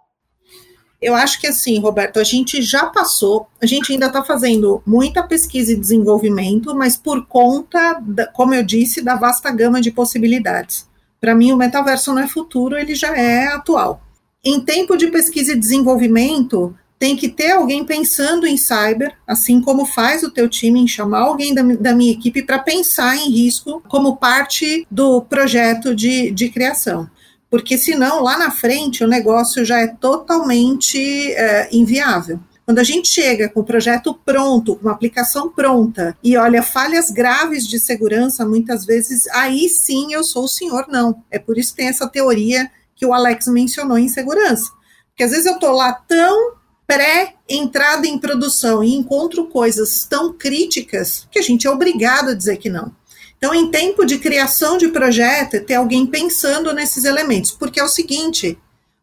Eu 1.00 1.16
acho 1.16 1.40
que 1.40 1.48
assim, 1.48 1.80
Roberto, 1.80 2.20
a 2.20 2.24
gente 2.24 2.62
já 2.62 2.86
passou, 2.86 3.48
a 3.60 3.66
gente 3.66 3.92
ainda 3.92 4.06
está 4.06 4.22
fazendo 4.22 4.80
muita 4.86 5.22
pesquisa 5.22 5.72
e 5.72 5.76
desenvolvimento, 5.76 6.76
mas 6.76 6.96
por 6.96 7.26
conta, 7.26 8.00
da, 8.00 8.26
como 8.28 8.54
eu 8.54 8.62
disse, 8.62 9.02
da 9.02 9.16
vasta 9.16 9.50
gama 9.50 9.80
de 9.80 9.90
possibilidades. 9.90 10.88
Para 11.20 11.34
mim, 11.34 11.50
o 11.50 11.56
metaverso 11.56 12.14
não 12.14 12.22
é 12.22 12.28
futuro, 12.28 12.78
ele 12.78 12.94
já 12.94 13.16
é 13.16 13.48
atual. 13.48 14.00
Em 14.44 14.60
tempo 14.60 14.96
de 14.96 15.08
pesquisa 15.08 15.52
e 15.52 15.58
desenvolvimento, 15.58 16.76
tem 17.02 17.16
que 17.16 17.28
ter 17.28 17.50
alguém 17.50 17.84
pensando 17.84 18.46
em 18.46 18.56
cyber, 18.56 19.12
assim 19.26 19.60
como 19.60 19.84
faz 19.84 20.22
o 20.22 20.30
teu 20.30 20.48
time 20.48 20.78
em 20.78 20.86
chamar 20.86 21.22
alguém 21.22 21.52
da, 21.52 21.60
da 21.60 21.92
minha 21.92 22.12
equipe 22.12 22.44
para 22.44 22.60
pensar 22.60 23.16
em 23.16 23.28
risco 23.28 23.82
como 23.88 24.18
parte 24.18 24.86
do 24.88 25.20
projeto 25.20 25.96
de, 25.96 26.30
de 26.30 26.48
criação. 26.48 27.10
Porque 27.50 27.76
senão, 27.76 28.22
lá 28.22 28.38
na 28.38 28.52
frente, 28.52 29.02
o 29.02 29.08
negócio 29.08 29.64
já 29.64 29.80
é 29.80 29.88
totalmente 29.88 31.32
é, 31.32 31.68
inviável. 31.72 32.38
Quando 32.64 32.78
a 32.78 32.84
gente 32.84 33.08
chega 33.08 33.48
com 33.48 33.58
o 33.58 33.64
projeto 33.64 34.14
pronto, 34.24 34.76
com 34.76 34.82
uma 34.82 34.92
aplicação 34.92 35.48
pronta, 35.48 36.16
e 36.22 36.36
olha 36.36 36.62
falhas 36.62 37.10
graves 37.10 37.66
de 37.66 37.80
segurança, 37.80 38.46
muitas 38.46 38.86
vezes, 38.86 39.26
aí 39.32 39.68
sim 39.68 40.12
eu 40.12 40.22
sou 40.22 40.44
o 40.44 40.48
senhor 40.48 40.86
não. 40.86 41.20
É 41.32 41.40
por 41.40 41.58
isso 41.58 41.72
que 41.72 41.78
tem 41.78 41.88
essa 41.88 42.08
teoria 42.08 42.70
que 42.94 43.04
o 43.04 43.12
Alex 43.12 43.48
mencionou 43.48 43.98
em 43.98 44.08
segurança. 44.08 44.70
Porque 45.08 45.24
às 45.24 45.32
vezes 45.32 45.46
eu 45.46 45.54
estou 45.54 45.72
lá 45.72 45.92
tão 45.92 46.61
pré-entrada 46.92 48.06
em 48.06 48.18
produção 48.18 48.84
e 48.84 48.94
encontro 48.94 49.46
coisas 49.46 50.04
tão 50.04 50.30
críticas 50.30 51.26
que 51.30 51.38
a 51.38 51.42
gente 51.42 51.66
é 51.66 51.70
obrigado 51.70 52.30
a 52.30 52.34
dizer 52.34 52.58
que 52.58 52.68
não. 52.68 52.94
Então, 53.38 53.54
em 53.54 53.70
tempo 53.70 54.04
de 54.04 54.18
criação 54.18 54.76
de 54.76 54.88
projeto, 54.88 55.54
é 55.54 55.60
ter 55.60 55.74
alguém 55.74 56.06
pensando 56.06 56.72
nesses 56.74 57.04
elementos, 57.04 57.50
porque 57.50 57.80
é 57.80 57.84
o 57.84 57.88
seguinte: 57.88 58.58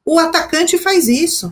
o 0.05 0.19
atacante 0.19 0.77
faz 0.77 1.07
isso. 1.07 1.51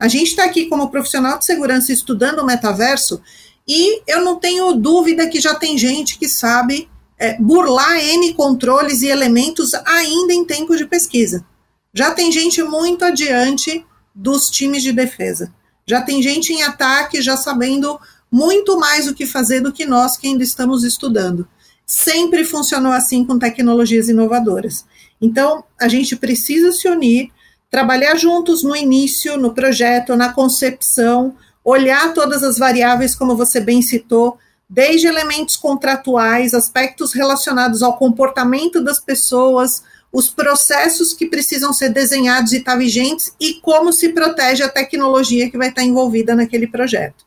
A 0.00 0.08
gente 0.08 0.28
está 0.28 0.44
aqui 0.44 0.66
como 0.66 0.90
profissional 0.90 1.38
de 1.38 1.44
segurança 1.44 1.92
estudando 1.92 2.40
o 2.40 2.46
metaverso 2.46 3.20
e 3.68 4.02
eu 4.06 4.22
não 4.22 4.36
tenho 4.38 4.72
dúvida 4.72 5.28
que 5.28 5.40
já 5.40 5.54
tem 5.54 5.76
gente 5.76 6.18
que 6.18 6.28
sabe 6.28 6.88
é, 7.18 7.38
burlar 7.38 7.98
N 7.98 8.32
controles 8.34 9.02
e 9.02 9.08
elementos 9.08 9.72
ainda 9.74 10.32
em 10.32 10.44
tempo 10.44 10.74
de 10.74 10.86
pesquisa. 10.86 11.44
Já 11.92 12.12
tem 12.12 12.32
gente 12.32 12.62
muito 12.62 13.04
adiante 13.04 13.84
dos 14.14 14.48
times 14.48 14.82
de 14.82 14.92
defesa. 14.92 15.52
Já 15.88 16.02
tem 16.02 16.20
gente 16.20 16.52
em 16.52 16.64
ataque 16.64 17.22
já 17.22 17.36
sabendo 17.36 18.00
muito 18.30 18.76
mais 18.76 19.06
o 19.06 19.14
que 19.14 19.24
fazer 19.24 19.60
do 19.60 19.72
que 19.72 19.86
nós 19.86 20.16
que 20.16 20.26
ainda 20.26 20.42
estamos 20.42 20.82
estudando. 20.82 21.46
Sempre 21.86 22.44
funcionou 22.44 22.90
assim 22.90 23.24
com 23.24 23.38
tecnologias 23.38 24.08
inovadoras. 24.08 24.84
Então, 25.20 25.62
a 25.80 25.86
gente 25.86 26.16
precisa 26.16 26.72
se 26.72 26.88
unir, 26.88 27.30
trabalhar 27.70 28.16
juntos 28.16 28.64
no 28.64 28.74
início, 28.74 29.36
no 29.36 29.54
projeto, 29.54 30.16
na 30.16 30.32
concepção, 30.32 31.36
olhar 31.62 32.12
todas 32.12 32.42
as 32.42 32.58
variáveis, 32.58 33.14
como 33.14 33.36
você 33.36 33.60
bem 33.60 33.80
citou, 33.80 34.38
desde 34.68 35.06
elementos 35.06 35.56
contratuais, 35.56 36.52
aspectos 36.52 37.12
relacionados 37.12 37.80
ao 37.84 37.96
comportamento 37.96 38.82
das 38.82 38.98
pessoas, 38.98 39.84
os 40.16 40.30
processos 40.30 41.12
que 41.12 41.26
precisam 41.26 41.74
ser 41.74 41.90
desenhados 41.90 42.52
e 42.52 42.56
estar 42.56 42.72
tá 42.72 42.78
vigentes 42.78 43.34
e 43.38 43.60
como 43.60 43.92
se 43.92 44.08
protege 44.14 44.62
a 44.62 44.68
tecnologia 44.70 45.50
que 45.50 45.58
vai 45.58 45.68
estar 45.68 45.82
envolvida 45.82 46.34
naquele 46.34 46.66
projeto. 46.66 47.26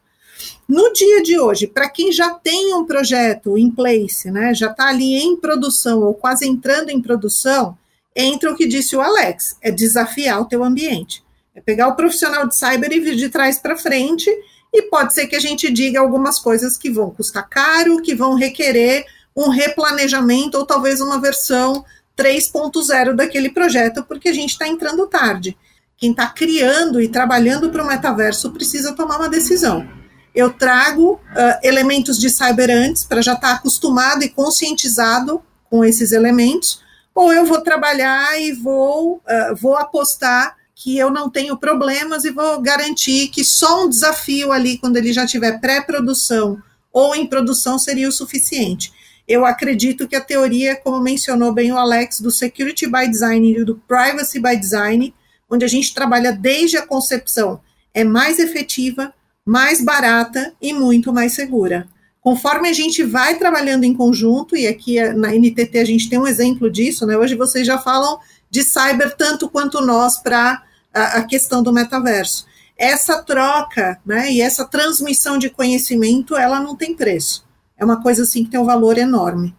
No 0.67 0.91
dia 0.91 1.21
de 1.21 1.39
hoje, 1.39 1.67
para 1.67 1.87
quem 1.87 2.11
já 2.11 2.31
tem 2.31 2.73
um 2.73 2.85
projeto 2.85 3.55
em 3.59 3.69
place, 3.69 4.31
né, 4.31 4.55
já 4.55 4.71
está 4.71 4.89
ali 4.89 5.19
em 5.19 5.35
produção 5.35 6.01
ou 6.01 6.15
quase 6.15 6.47
entrando 6.47 6.89
em 6.89 6.99
produção, 6.99 7.77
entra 8.15 8.51
o 8.51 8.55
que 8.55 8.65
disse 8.65 8.95
o 8.95 9.01
Alex, 9.01 9.55
é 9.61 9.69
desafiar 9.69 10.41
o 10.41 10.45
teu 10.45 10.63
ambiente. 10.63 11.23
É 11.53 11.61
pegar 11.61 11.89
o 11.89 11.95
profissional 11.95 12.47
de 12.47 12.57
cyber 12.57 12.91
e 12.91 12.99
vir 12.99 13.15
de 13.15 13.29
trás 13.29 13.59
para 13.59 13.77
frente, 13.77 14.35
e 14.73 14.81
pode 14.81 15.13
ser 15.13 15.27
que 15.27 15.35
a 15.35 15.39
gente 15.39 15.71
diga 15.71 15.99
algumas 15.99 16.39
coisas 16.39 16.75
que 16.75 16.89
vão 16.89 17.11
custar 17.11 17.47
caro, 17.47 18.01
que 18.01 18.15
vão 18.15 18.33
requerer 18.33 19.05
um 19.35 19.49
replanejamento 19.49 20.57
ou 20.57 20.65
talvez 20.65 20.99
uma 21.01 21.21
versão 21.21 21.85
3.0 22.19 23.15
daquele 23.15 23.49
projeto, 23.49 24.03
porque 24.03 24.27
a 24.27 24.33
gente 24.33 24.51
está 24.51 24.67
entrando 24.67 25.07
tarde. 25.07 25.57
Quem 25.97 26.11
está 26.11 26.27
criando 26.27 27.01
e 27.01 27.07
trabalhando 27.07 27.69
para 27.69 27.83
o 27.83 27.87
metaverso 27.87 28.51
precisa 28.51 28.93
tomar 28.93 29.17
uma 29.17 29.29
decisão 29.29 29.87
eu 30.33 30.51
trago 30.51 31.13
uh, 31.13 31.59
elementos 31.63 32.19
de 32.19 32.29
cyber 32.29 32.69
antes, 32.69 33.03
para 33.03 33.21
já 33.21 33.33
estar 33.33 33.49
tá 33.49 33.53
acostumado 33.55 34.23
e 34.23 34.29
conscientizado 34.29 35.41
com 35.69 35.83
esses 35.83 36.11
elementos, 36.11 36.81
ou 37.13 37.33
eu 37.33 37.45
vou 37.45 37.61
trabalhar 37.61 38.39
e 38.39 38.53
vou, 38.53 39.17
uh, 39.17 39.55
vou 39.55 39.75
apostar 39.75 40.55
que 40.75 40.97
eu 40.97 41.09
não 41.09 41.29
tenho 41.29 41.57
problemas 41.57 42.23
e 42.23 42.31
vou 42.31 42.61
garantir 42.61 43.27
que 43.27 43.43
só 43.43 43.83
um 43.83 43.89
desafio 43.89 44.51
ali, 44.51 44.77
quando 44.77 44.95
ele 44.95 45.11
já 45.11 45.25
tiver 45.25 45.59
pré-produção 45.59 46.61
ou 46.91 47.13
em 47.13 47.27
produção, 47.27 47.77
seria 47.77 48.07
o 48.07 48.13
suficiente. 48.13 48.93
Eu 49.29 49.45
acredito 49.45 50.07
que 50.07 50.15
a 50.15 50.21
teoria, 50.21 50.75
como 50.75 50.99
mencionou 50.99 51.53
bem 51.53 51.71
o 51.71 51.77
Alex, 51.77 52.19
do 52.19 52.31
Security 52.31 52.87
by 52.87 53.07
Design 53.07 53.51
e 53.51 53.63
do 53.63 53.75
Privacy 53.75 54.39
by 54.39 54.57
Design, 54.57 55.13
onde 55.47 55.63
a 55.63 55.67
gente 55.67 55.93
trabalha 55.93 56.31
desde 56.31 56.77
a 56.77 56.85
concepção, 56.85 57.61
é 57.93 58.03
mais 58.03 58.39
efetiva, 58.39 59.13
mais 59.45 59.85
barata 59.85 60.51
e 60.59 60.73
muito 60.73 61.13
mais 61.13 61.33
segura. 61.33 61.87
Conforme 62.19 62.69
a 62.69 62.73
gente 62.73 63.03
vai 63.03 63.37
trabalhando 63.37 63.83
em 63.83 63.93
conjunto, 63.93 64.57
e 64.57 64.65
aqui 64.65 64.99
na 65.13 65.29
NTT 65.29 65.77
a 65.77 65.85
gente 65.85 66.09
tem 66.09 66.17
um 66.17 66.27
exemplo 66.27 66.67
disso, 66.67 67.05
né? 67.05 67.15
Hoje 67.15 67.35
vocês 67.35 67.67
já 67.67 67.77
falam 67.77 68.17
de 68.49 68.63
cyber 68.63 69.15
tanto 69.15 69.47
quanto 69.47 69.79
nós 69.79 70.17
para 70.17 70.63
a, 70.91 71.03
a, 71.19 71.23
questão 71.23 71.61
do 71.61 71.71
metaverso. 71.71 72.47
Essa 72.75 73.21
troca, 73.21 73.99
né, 74.03 74.31
e 74.31 74.41
essa 74.41 74.65
transmissão 74.65 75.37
de 75.37 75.51
conhecimento, 75.51 76.35
ela 76.35 76.59
não 76.59 76.75
tem 76.75 76.95
preço. 76.95 77.47
É 77.79 77.85
uma 77.85 78.03
coisa 78.03 78.23
assim 78.23 78.43
que 78.43 78.51
tem 78.51 78.59
um 78.59 78.65
valor 78.65 78.97
enorme. 78.97 79.55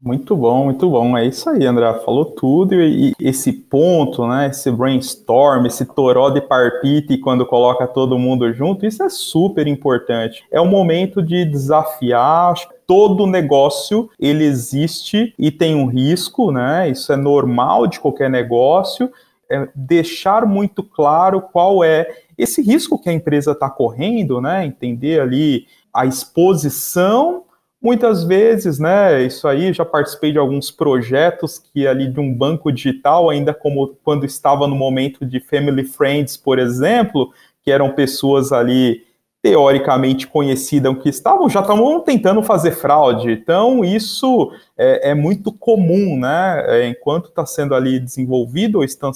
Muito 0.00 0.36
bom, 0.36 0.64
muito 0.64 0.88
bom. 0.88 1.16
É 1.16 1.26
isso 1.26 1.50
aí, 1.50 1.66
André. 1.66 1.92
Falou 2.04 2.24
tudo. 2.24 2.74
E, 2.74 3.12
esse 3.18 3.52
ponto, 3.52 4.26
né? 4.26 4.48
Esse 4.48 4.70
brainstorm, 4.70 5.66
esse 5.66 5.84
toró 5.84 6.30
de 6.30 6.40
parpite 6.40 7.18
quando 7.18 7.44
coloca 7.44 7.86
todo 7.86 8.18
mundo 8.18 8.52
junto, 8.52 8.86
isso 8.86 9.02
é 9.02 9.08
super 9.08 9.66
importante. 9.66 10.44
É 10.50 10.60
um 10.60 10.68
momento 10.68 11.22
de 11.22 11.44
desafiar. 11.44 12.54
Todo 12.86 13.26
negócio 13.26 14.08
ele 14.18 14.44
existe 14.44 15.34
e 15.38 15.50
tem 15.50 15.74
um 15.74 15.86
risco, 15.86 16.52
né? 16.52 16.88
Isso 16.88 17.12
é 17.12 17.16
normal 17.16 17.86
de 17.86 17.98
qualquer 17.98 18.30
negócio. 18.30 19.10
É 19.50 19.68
deixar 19.74 20.46
muito 20.46 20.82
claro 20.82 21.40
qual 21.40 21.82
é 21.82 22.06
esse 22.38 22.62
risco 22.62 22.98
que 22.98 23.08
a 23.08 23.12
empresa 23.12 23.52
está 23.52 23.68
correndo, 23.68 24.40
né? 24.40 24.64
Entender 24.64 25.20
ali 25.20 25.66
a 25.96 26.06
exposição 26.06 27.46
Muitas 27.80 28.24
vezes, 28.24 28.78
né, 28.78 29.22
isso 29.22 29.46
aí, 29.46 29.72
já 29.72 29.84
participei 29.84 30.32
de 30.32 30.38
alguns 30.38 30.70
projetos 30.70 31.58
que 31.58 31.86
ali 31.86 32.08
de 32.08 32.18
um 32.18 32.34
banco 32.34 32.72
digital, 32.72 33.28
ainda 33.28 33.52
como 33.52 33.96
quando 34.02 34.24
estava 34.24 34.66
no 34.66 34.74
momento 34.74 35.26
de 35.26 35.38
Family 35.38 35.84
Friends, 35.84 36.36
por 36.36 36.58
exemplo, 36.58 37.32
que 37.62 37.70
eram 37.70 37.92
pessoas 37.92 38.50
ali 38.50 39.04
teoricamente 39.42 40.26
conhecidas 40.26 41.00
que 41.00 41.08
estavam, 41.08 41.48
já 41.48 41.60
estavam 41.60 42.00
tentando 42.00 42.42
fazer 42.42 42.72
fraude. 42.72 43.30
Então, 43.30 43.84
isso 43.84 44.50
é, 44.76 45.10
é 45.10 45.14
muito 45.14 45.52
comum, 45.52 46.18
né? 46.18 46.64
É, 46.66 46.88
enquanto 46.88 47.28
está 47.28 47.46
sendo 47.46 47.72
ali 47.72 48.00
desenvolvido 48.00 48.78
ou 48.78 48.84
está, 48.84 49.12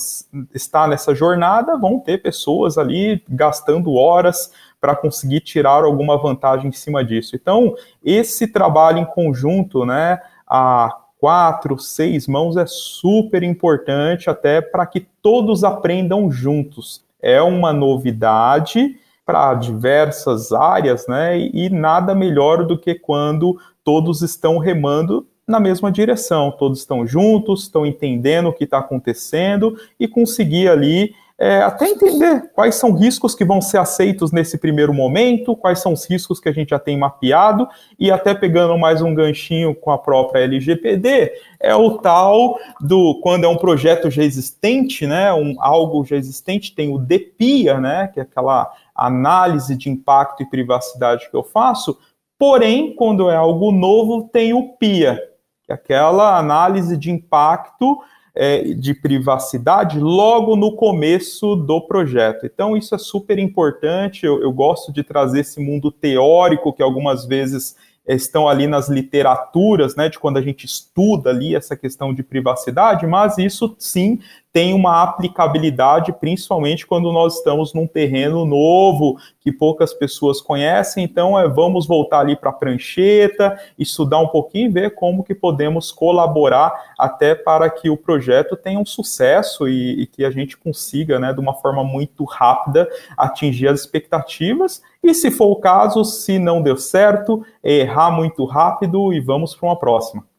está 0.54 0.86
nessa 0.86 1.12
jornada, 1.12 1.76
vão 1.76 1.98
ter 1.98 2.18
pessoas 2.22 2.78
ali 2.78 3.20
gastando 3.28 3.94
horas 3.94 4.52
para 4.80 4.96
conseguir 4.96 5.40
tirar 5.40 5.84
alguma 5.84 6.16
vantagem 6.16 6.68
em 6.68 6.72
cima 6.72 7.04
disso. 7.04 7.36
Então, 7.36 7.74
esse 8.02 8.46
trabalho 8.46 8.98
em 8.98 9.04
conjunto, 9.04 9.84
né, 9.84 10.20
a 10.46 10.96
quatro, 11.18 11.78
seis 11.78 12.26
mãos 12.26 12.56
é 12.56 12.64
super 12.66 13.42
importante 13.42 14.30
até 14.30 14.60
para 14.62 14.86
que 14.86 15.06
todos 15.22 15.62
aprendam 15.62 16.30
juntos. 16.30 17.04
É 17.20 17.42
uma 17.42 17.72
novidade 17.72 18.96
para 19.26 19.52
diversas 19.54 20.50
áreas, 20.50 21.06
né? 21.06 21.38
E 21.38 21.68
nada 21.68 22.14
melhor 22.14 22.66
do 22.66 22.78
que 22.78 22.94
quando 22.94 23.56
todos 23.84 24.22
estão 24.22 24.58
remando 24.58 25.26
na 25.46 25.60
mesma 25.60 25.90
direção, 25.92 26.50
todos 26.50 26.78
estão 26.78 27.06
juntos, 27.06 27.64
estão 27.64 27.84
entendendo 27.84 28.48
o 28.48 28.52
que 28.52 28.64
está 28.64 28.78
acontecendo 28.78 29.76
e 29.98 30.08
conseguir 30.08 30.68
ali 30.68 31.14
é, 31.42 31.62
até 31.62 31.88
entender 31.88 32.50
quais 32.52 32.74
são 32.74 32.92
riscos 32.92 33.34
que 33.34 33.46
vão 33.46 33.62
ser 33.62 33.78
aceitos 33.78 34.30
nesse 34.30 34.58
primeiro 34.58 34.92
momento, 34.92 35.56
quais 35.56 35.78
são 35.78 35.94
os 35.94 36.04
riscos 36.04 36.38
que 36.38 36.50
a 36.50 36.52
gente 36.52 36.68
já 36.68 36.78
tem 36.78 36.98
mapeado, 36.98 37.66
e 37.98 38.10
até 38.10 38.34
pegando 38.34 38.76
mais 38.76 39.00
um 39.00 39.14
ganchinho 39.14 39.74
com 39.74 39.90
a 39.90 39.96
própria 39.96 40.42
LGPD, 40.42 41.32
é 41.58 41.74
o 41.74 41.96
tal 41.96 42.58
do 42.78 43.18
quando 43.22 43.44
é 43.44 43.48
um 43.48 43.56
projeto 43.56 44.10
já 44.10 44.22
existente, 44.22 45.06
né, 45.06 45.32
um, 45.32 45.56
algo 45.60 46.04
já 46.04 46.16
existente, 46.16 46.74
tem 46.74 46.92
o 46.94 46.98
DPIA, 46.98 47.80
né, 47.80 48.10
que 48.12 48.20
é 48.20 48.22
aquela 48.22 48.70
análise 48.94 49.74
de 49.74 49.88
impacto 49.88 50.42
e 50.42 50.50
privacidade 50.50 51.30
que 51.30 51.34
eu 51.34 51.42
faço, 51.42 51.98
porém, 52.38 52.94
quando 52.94 53.30
é 53.30 53.36
algo 53.36 53.72
novo, 53.72 54.28
tem 54.30 54.52
o 54.52 54.74
PIA, 54.74 55.18
que 55.64 55.72
é 55.72 55.74
aquela 55.74 56.36
análise 56.36 56.98
de 56.98 57.10
impacto 57.10 57.98
é, 58.42 58.62
de 58.72 58.94
privacidade 58.94 60.00
logo 60.00 60.56
no 60.56 60.74
começo 60.74 61.54
do 61.54 61.78
projeto. 61.78 62.46
Então, 62.46 62.74
isso 62.74 62.94
é 62.94 62.98
super 62.98 63.38
importante. 63.38 64.24
Eu, 64.24 64.40
eu 64.40 64.50
gosto 64.50 64.90
de 64.90 65.02
trazer 65.02 65.40
esse 65.40 65.60
mundo 65.60 65.92
teórico 65.92 66.72
que 66.72 66.82
algumas 66.82 67.26
vezes 67.26 67.76
estão 68.08 68.48
ali 68.48 68.66
nas 68.66 68.88
literaturas, 68.88 69.94
né, 69.94 70.08
de 70.08 70.18
quando 70.18 70.38
a 70.38 70.42
gente 70.42 70.64
estuda 70.64 71.28
ali 71.28 71.54
essa 71.54 71.76
questão 71.76 72.14
de 72.14 72.22
privacidade, 72.22 73.06
mas 73.06 73.36
isso 73.36 73.76
sim 73.78 74.18
tem 74.52 74.74
uma 74.74 75.02
aplicabilidade, 75.02 76.12
principalmente 76.12 76.86
quando 76.86 77.12
nós 77.12 77.36
estamos 77.36 77.72
num 77.72 77.86
terreno 77.86 78.44
novo, 78.44 79.16
que 79.40 79.52
poucas 79.52 79.94
pessoas 79.94 80.40
conhecem, 80.40 81.04
então 81.04 81.38
é, 81.38 81.48
vamos 81.48 81.86
voltar 81.86 82.20
ali 82.20 82.34
para 82.34 82.50
a 82.50 82.52
prancheta, 82.52 83.56
estudar 83.78 84.18
um 84.18 84.26
pouquinho 84.26 84.66
e 84.66 84.72
ver 84.72 84.94
como 84.94 85.22
que 85.22 85.34
podemos 85.34 85.92
colaborar 85.92 86.72
até 86.98 87.34
para 87.34 87.70
que 87.70 87.88
o 87.88 87.96
projeto 87.96 88.56
tenha 88.56 88.80
um 88.80 88.86
sucesso 88.86 89.68
e, 89.68 90.02
e 90.02 90.06
que 90.06 90.24
a 90.24 90.30
gente 90.30 90.56
consiga, 90.56 91.18
né, 91.20 91.32
de 91.32 91.40
uma 91.40 91.54
forma 91.54 91.84
muito 91.84 92.24
rápida, 92.24 92.88
atingir 93.16 93.68
as 93.68 93.80
expectativas, 93.80 94.82
e 95.02 95.14
se 95.14 95.30
for 95.30 95.46
o 95.46 95.56
caso, 95.56 96.04
se 96.04 96.38
não 96.38 96.60
deu 96.60 96.76
certo, 96.76 97.44
errar 97.62 98.10
muito 98.10 98.44
rápido 98.44 99.12
e 99.12 99.20
vamos 99.20 99.54
para 99.54 99.68
uma 99.68 99.78
próxima 99.78 100.29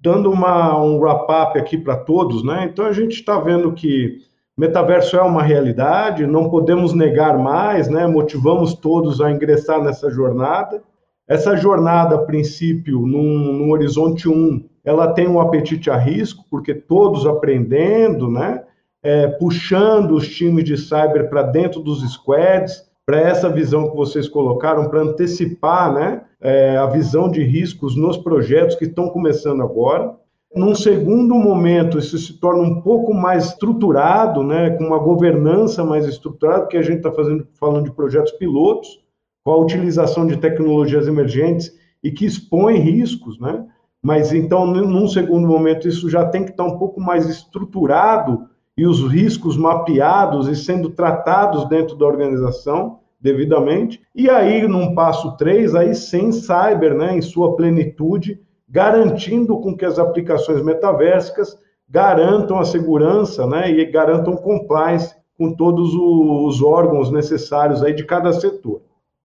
dando 0.00 0.30
uma, 0.30 0.80
um 0.80 0.98
wrap-up 0.98 1.58
aqui 1.58 1.76
para 1.76 1.96
todos, 1.96 2.44
né? 2.44 2.68
Então 2.70 2.86
a 2.86 2.92
gente 2.92 3.12
está 3.12 3.38
vendo 3.38 3.72
que 3.72 4.18
metaverso 4.56 5.16
é 5.16 5.22
uma 5.22 5.42
realidade, 5.42 6.26
não 6.26 6.48
podemos 6.48 6.92
negar 6.92 7.38
mais, 7.38 7.88
né? 7.88 8.06
Motivamos 8.06 8.74
todos 8.74 9.20
a 9.20 9.30
ingressar 9.30 9.82
nessa 9.82 10.10
jornada. 10.10 10.82
Essa 11.28 11.56
jornada, 11.56 12.16
a 12.16 12.22
princípio, 12.22 13.00
num, 13.06 13.52
num 13.52 13.70
horizonte 13.70 14.28
1, 14.28 14.64
ela 14.84 15.12
tem 15.12 15.28
um 15.28 15.40
apetite 15.40 15.90
a 15.90 15.96
risco, 15.96 16.44
porque 16.50 16.74
todos 16.74 17.26
aprendendo, 17.26 18.28
né? 18.28 18.64
é, 19.02 19.26
puxando 19.28 20.12
os 20.12 20.28
times 20.28 20.64
de 20.64 20.76
cyber 20.76 21.28
para 21.28 21.42
dentro 21.42 21.80
dos 21.80 22.02
squads, 22.12 22.89
para 23.06 23.20
essa 23.20 23.48
visão 23.48 23.90
que 23.90 23.96
vocês 23.96 24.28
colocaram, 24.28 24.88
para 24.88 25.02
antecipar 25.02 25.92
né, 25.92 26.22
é, 26.40 26.76
a 26.76 26.86
visão 26.86 27.30
de 27.30 27.42
riscos 27.42 27.96
nos 27.96 28.16
projetos 28.16 28.76
que 28.76 28.84
estão 28.84 29.08
começando 29.08 29.62
agora. 29.62 30.14
Num 30.54 30.74
segundo 30.74 31.34
momento, 31.34 31.98
isso 31.98 32.18
se 32.18 32.40
torna 32.40 32.62
um 32.62 32.80
pouco 32.80 33.14
mais 33.14 33.46
estruturado, 33.46 34.42
né, 34.42 34.70
com 34.70 34.84
uma 34.84 34.98
governança 34.98 35.84
mais 35.84 36.06
estruturada, 36.06 36.62
porque 36.62 36.76
a 36.76 36.82
gente 36.82 37.06
está 37.06 37.12
falando 37.54 37.84
de 37.84 37.92
projetos 37.92 38.32
pilotos, 38.32 39.00
com 39.44 39.52
a 39.52 39.58
utilização 39.58 40.26
de 40.26 40.36
tecnologias 40.36 41.06
emergentes 41.06 41.72
e 42.02 42.10
que 42.10 42.26
expõem 42.26 42.78
riscos, 42.78 43.38
né? 43.38 43.66
Mas 44.02 44.32
então, 44.32 44.66
num 44.66 45.06
segundo 45.06 45.46
momento, 45.46 45.86
isso 45.86 46.08
já 46.08 46.24
tem 46.24 46.44
que 46.44 46.50
estar 46.50 46.64
um 46.64 46.78
pouco 46.78 47.00
mais 47.00 47.26
estruturado 47.28 48.48
e 48.76 48.86
os 48.86 49.00
riscos 49.10 49.56
mapeados 49.56 50.48
e 50.48 50.56
sendo 50.56 50.90
tratados 50.90 51.68
dentro 51.68 51.96
da 51.96 52.06
organização 52.06 53.00
devidamente. 53.20 54.00
E 54.14 54.30
aí, 54.30 54.66
num 54.66 54.94
passo 54.94 55.36
3, 55.36 55.74
aí 55.74 55.94
sem 55.94 56.32
cyber, 56.32 56.94
né, 56.94 57.16
em 57.16 57.22
sua 57.22 57.54
plenitude, 57.54 58.40
garantindo 58.68 59.58
com 59.58 59.76
que 59.76 59.84
as 59.84 59.98
aplicações 59.98 60.62
metaversicas 60.62 61.58
garantam 61.88 62.58
a 62.58 62.64
segurança, 62.64 63.46
né, 63.46 63.70
e 63.70 63.84
garantam 63.84 64.36
compliance 64.36 65.14
com 65.36 65.54
todos 65.54 65.94
os 65.94 66.62
órgãos 66.62 67.10
necessários 67.10 67.82
aí 67.82 67.94
de 67.94 68.04
cada 68.04 68.32
setor. 68.32 68.82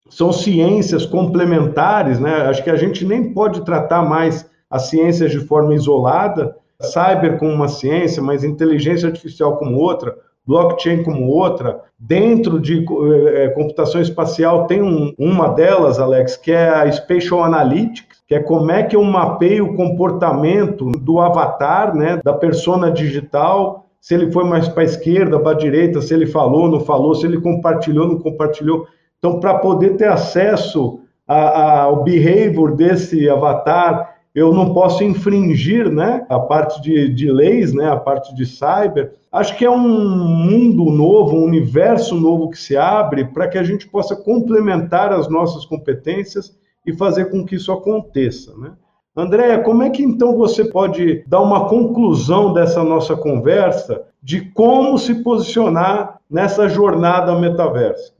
São 0.10 0.32
ciências 0.32 1.06
complementares, 1.06 2.20
né? 2.20 2.48
Acho 2.48 2.64
que 2.64 2.70
a 2.70 2.76
gente 2.76 3.04
nem 3.04 3.34
pode 3.34 3.66
tratar 3.66 4.04
mais 4.04 4.50
as 4.70 4.84
ciências 4.84 5.32
de 5.32 5.39
forma 5.39 5.74
isolada, 5.74 6.56
cyber 6.82 7.38
como 7.38 7.52
uma 7.52 7.68
ciência, 7.68 8.22
mas 8.22 8.44
inteligência 8.44 9.08
artificial 9.08 9.58
como 9.58 9.78
outra, 9.78 10.16
blockchain 10.46 11.04
como 11.04 11.28
outra. 11.28 11.82
Dentro 11.98 12.60
de 12.60 12.86
é, 13.34 13.50
computação 13.50 14.02
espacial 14.02 14.68
tem 14.68 14.82
um, 14.82 15.14
uma 15.18 15.50
delas, 15.50 16.00
Alex, 16.00 16.38
que 16.38 16.52
é 16.52 16.70
a 16.70 16.92
Spatial 16.92 17.44
Analytics, 17.44 18.24
que 18.28 18.36
é 18.36 18.40
como 18.40 18.72
é 18.72 18.84
que 18.84 18.96
eu 18.96 19.04
mapeio 19.04 19.66
o 19.66 19.76
comportamento 19.76 20.92
do 20.92 21.20
avatar, 21.20 21.96
né, 21.96 22.20
da 22.24 22.34
persona 22.34 22.92
digital, 22.92 23.86
se 24.02 24.14
ele 24.14 24.32
foi 24.32 24.44
mais 24.44 24.68
para 24.68 24.84
a 24.84 24.86
esquerda, 24.86 25.40
para 25.40 25.52
a 25.52 25.58
direita, 25.58 26.02
se 26.02 26.14
ele 26.14 26.28
falou, 26.28 26.70
não 26.70 26.80
falou, 26.80 27.16
se 27.16 27.26
ele 27.26 27.42
compartilhou, 27.42 28.08
não 28.08 28.20
compartilhou. 28.20 28.88
Então, 29.18 29.40
para 29.40 29.56
poder 29.56 29.98
ter 29.98 30.08
acesso 30.08 31.00
a, 31.28 31.36
a, 31.36 31.82
ao 31.84 32.04
behavior 32.04 32.76
desse 32.76 33.28
avatar, 33.28 34.14
eu 34.36 34.54
não 34.54 34.74
posso 34.74 35.02
infringir 35.02 35.90
né, 35.90 36.26
a 36.28 36.38
parte 36.38 36.82
de, 36.82 37.08
de 37.08 37.32
leis, 37.32 37.74
né, 37.74 37.90
a 37.90 37.96
parte 37.96 38.36
de 38.36 38.46
cyber. 38.46 39.14
Acho 39.32 39.58
que 39.58 39.64
é 39.64 39.72
um 39.72 39.80
mundo 39.80 40.92
novo, 40.92 41.38
um 41.38 41.46
universo 41.46 42.16
novo 42.16 42.50
que 42.50 42.60
se 42.60 42.76
abre 42.76 43.24
para 43.24 43.48
que 43.48 43.58
a 43.58 43.64
gente 43.64 43.88
possa 43.88 44.14
complementar 44.14 45.14
as 45.14 45.30
nossas 45.30 45.66
competências 45.66 46.54
e 46.86 46.94
fazer 46.94 47.32
com 47.32 47.46
que 47.46 47.56
isso 47.56 47.72
aconteça. 47.72 48.54
Né? 48.58 48.74
Andréia, 49.16 49.60
como 49.60 49.84
é 49.84 49.90
que 49.90 50.04
então 50.04 50.36
você 50.36 50.66
pode 50.66 51.24
dar 51.26 51.42
uma 51.42 51.70
conclusão 51.70 52.52
dessa 52.52 52.84
nossa 52.84 53.16
conversa 53.16 54.04
de 54.22 54.42
como 54.52 54.98
se 54.98 55.24
posicionar 55.24 56.20
nessa 56.30 56.68
jornada 56.68 57.40
metaversa? 57.40 58.14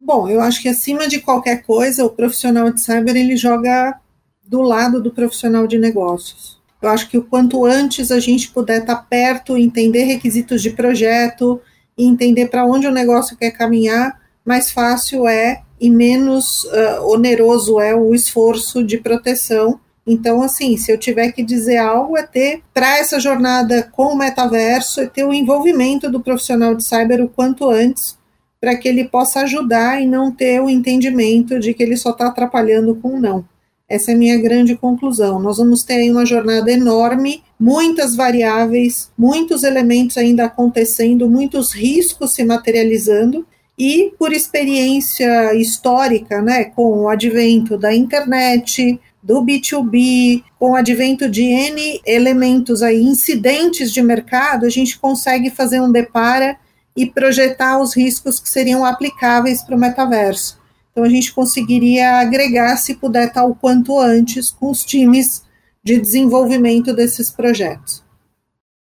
Bom, 0.00 0.28
eu 0.28 0.40
acho 0.40 0.62
que 0.62 0.68
acima 0.68 1.08
de 1.08 1.20
qualquer 1.20 1.62
coisa, 1.64 2.04
o 2.04 2.10
profissional 2.10 2.70
de 2.70 2.80
cyber 2.80 3.16
ele 3.16 3.36
joga 3.36 4.00
do 4.46 4.62
lado 4.62 5.02
do 5.02 5.10
profissional 5.10 5.66
de 5.66 5.78
negócios. 5.78 6.60
Eu 6.80 6.88
acho 6.88 7.08
que 7.08 7.16
o 7.16 7.22
quanto 7.22 7.64
antes 7.64 8.10
a 8.10 8.18
gente 8.18 8.50
puder 8.50 8.80
estar 8.80 8.96
perto, 8.96 9.56
entender 9.56 10.04
requisitos 10.04 10.60
de 10.60 10.70
projeto 10.70 11.60
entender 11.96 12.48
para 12.48 12.64
onde 12.64 12.86
o 12.86 12.92
negócio 12.92 13.36
quer 13.36 13.50
caminhar, 13.50 14.20
mais 14.44 14.70
fácil 14.70 15.26
é 15.26 15.62
e 15.80 15.90
menos 15.90 16.64
uh, 16.64 17.06
oneroso 17.08 17.80
é 17.80 17.94
o 17.94 18.14
esforço 18.14 18.84
de 18.84 18.98
proteção. 18.98 19.80
Então, 20.06 20.42
assim, 20.42 20.76
se 20.76 20.90
eu 20.90 20.98
tiver 20.98 21.30
que 21.32 21.42
dizer 21.42 21.76
algo, 21.76 22.16
é 22.16 22.24
ter 22.24 22.62
para 22.74 22.98
essa 22.98 23.20
jornada 23.20 23.88
com 23.92 24.12
o 24.12 24.16
metaverso, 24.16 25.00
é 25.00 25.06
ter 25.06 25.24
o 25.24 25.32
envolvimento 25.32 26.10
do 26.10 26.20
profissional 26.20 26.74
de 26.74 26.84
cyber 26.84 27.20
o 27.20 27.28
quanto 27.28 27.68
antes, 27.70 28.18
para 28.60 28.76
que 28.76 28.88
ele 28.88 29.04
possa 29.04 29.40
ajudar 29.40 30.00
e 30.00 30.06
não 30.06 30.30
ter 30.32 30.60
o 30.60 30.70
entendimento 30.70 31.58
de 31.58 31.74
que 31.74 31.82
ele 31.82 31.96
só 31.96 32.10
está 32.10 32.28
atrapalhando 32.28 32.94
com 32.96 33.18
não. 33.18 33.44
Essa 33.92 34.12
é 34.12 34.14
a 34.14 34.16
minha 34.16 34.40
grande 34.40 34.74
conclusão. 34.74 35.38
Nós 35.38 35.58
vamos 35.58 35.84
ter 35.84 35.96
aí 35.96 36.10
uma 36.10 36.24
jornada 36.24 36.72
enorme, 36.72 37.42
muitas 37.60 38.16
variáveis, 38.16 39.10
muitos 39.18 39.64
elementos 39.64 40.16
ainda 40.16 40.46
acontecendo, 40.46 41.28
muitos 41.28 41.72
riscos 41.72 42.32
se 42.32 42.42
materializando, 42.42 43.46
e 43.78 44.10
por 44.18 44.32
experiência 44.32 45.54
histórica, 45.54 46.40
né, 46.40 46.64
com 46.64 47.00
o 47.00 47.08
advento 47.10 47.76
da 47.76 47.94
internet, 47.94 48.98
do 49.22 49.44
B2B, 49.44 50.42
com 50.58 50.70
o 50.70 50.76
advento 50.76 51.28
de 51.28 51.42
N 51.42 52.00
elementos 52.06 52.82
aí, 52.82 53.02
incidentes 53.02 53.92
de 53.92 54.00
mercado, 54.00 54.64
a 54.64 54.70
gente 54.70 54.98
consegue 54.98 55.50
fazer 55.50 55.82
um 55.82 55.92
depara 55.92 56.56
e 56.96 57.04
projetar 57.04 57.78
os 57.78 57.94
riscos 57.94 58.40
que 58.40 58.48
seriam 58.48 58.86
aplicáveis 58.86 59.62
para 59.62 59.76
o 59.76 59.78
metaverso. 59.78 60.61
Então 60.92 61.04
a 61.04 61.08
gente 61.08 61.32
conseguiria 61.32 62.20
agregar, 62.20 62.76
se 62.76 62.94
puder, 62.94 63.32
o 63.44 63.54
quanto 63.54 63.98
antes 63.98 64.50
com 64.50 64.70
os 64.70 64.84
times 64.84 65.42
de 65.82 65.98
desenvolvimento 65.98 66.94
desses 66.94 67.30
projetos. 67.30 68.04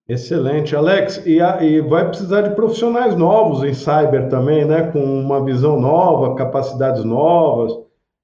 Excelente, 0.07 0.75
Alex. 0.75 1.23
E, 1.25 1.39
a, 1.39 1.63
e, 1.63 1.79
vai 1.79 2.07
precisar 2.07 2.41
de 2.41 2.53
profissionais 2.53 3.15
novos 3.15 3.63
em 3.63 3.73
cyber 3.73 4.27
também, 4.29 4.65
né? 4.65 4.91
Com 4.91 5.01
uma 5.01 5.43
visão 5.43 5.79
nova, 5.79 6.35
capacidades 6.35 7.05
novas. 7.05 7.71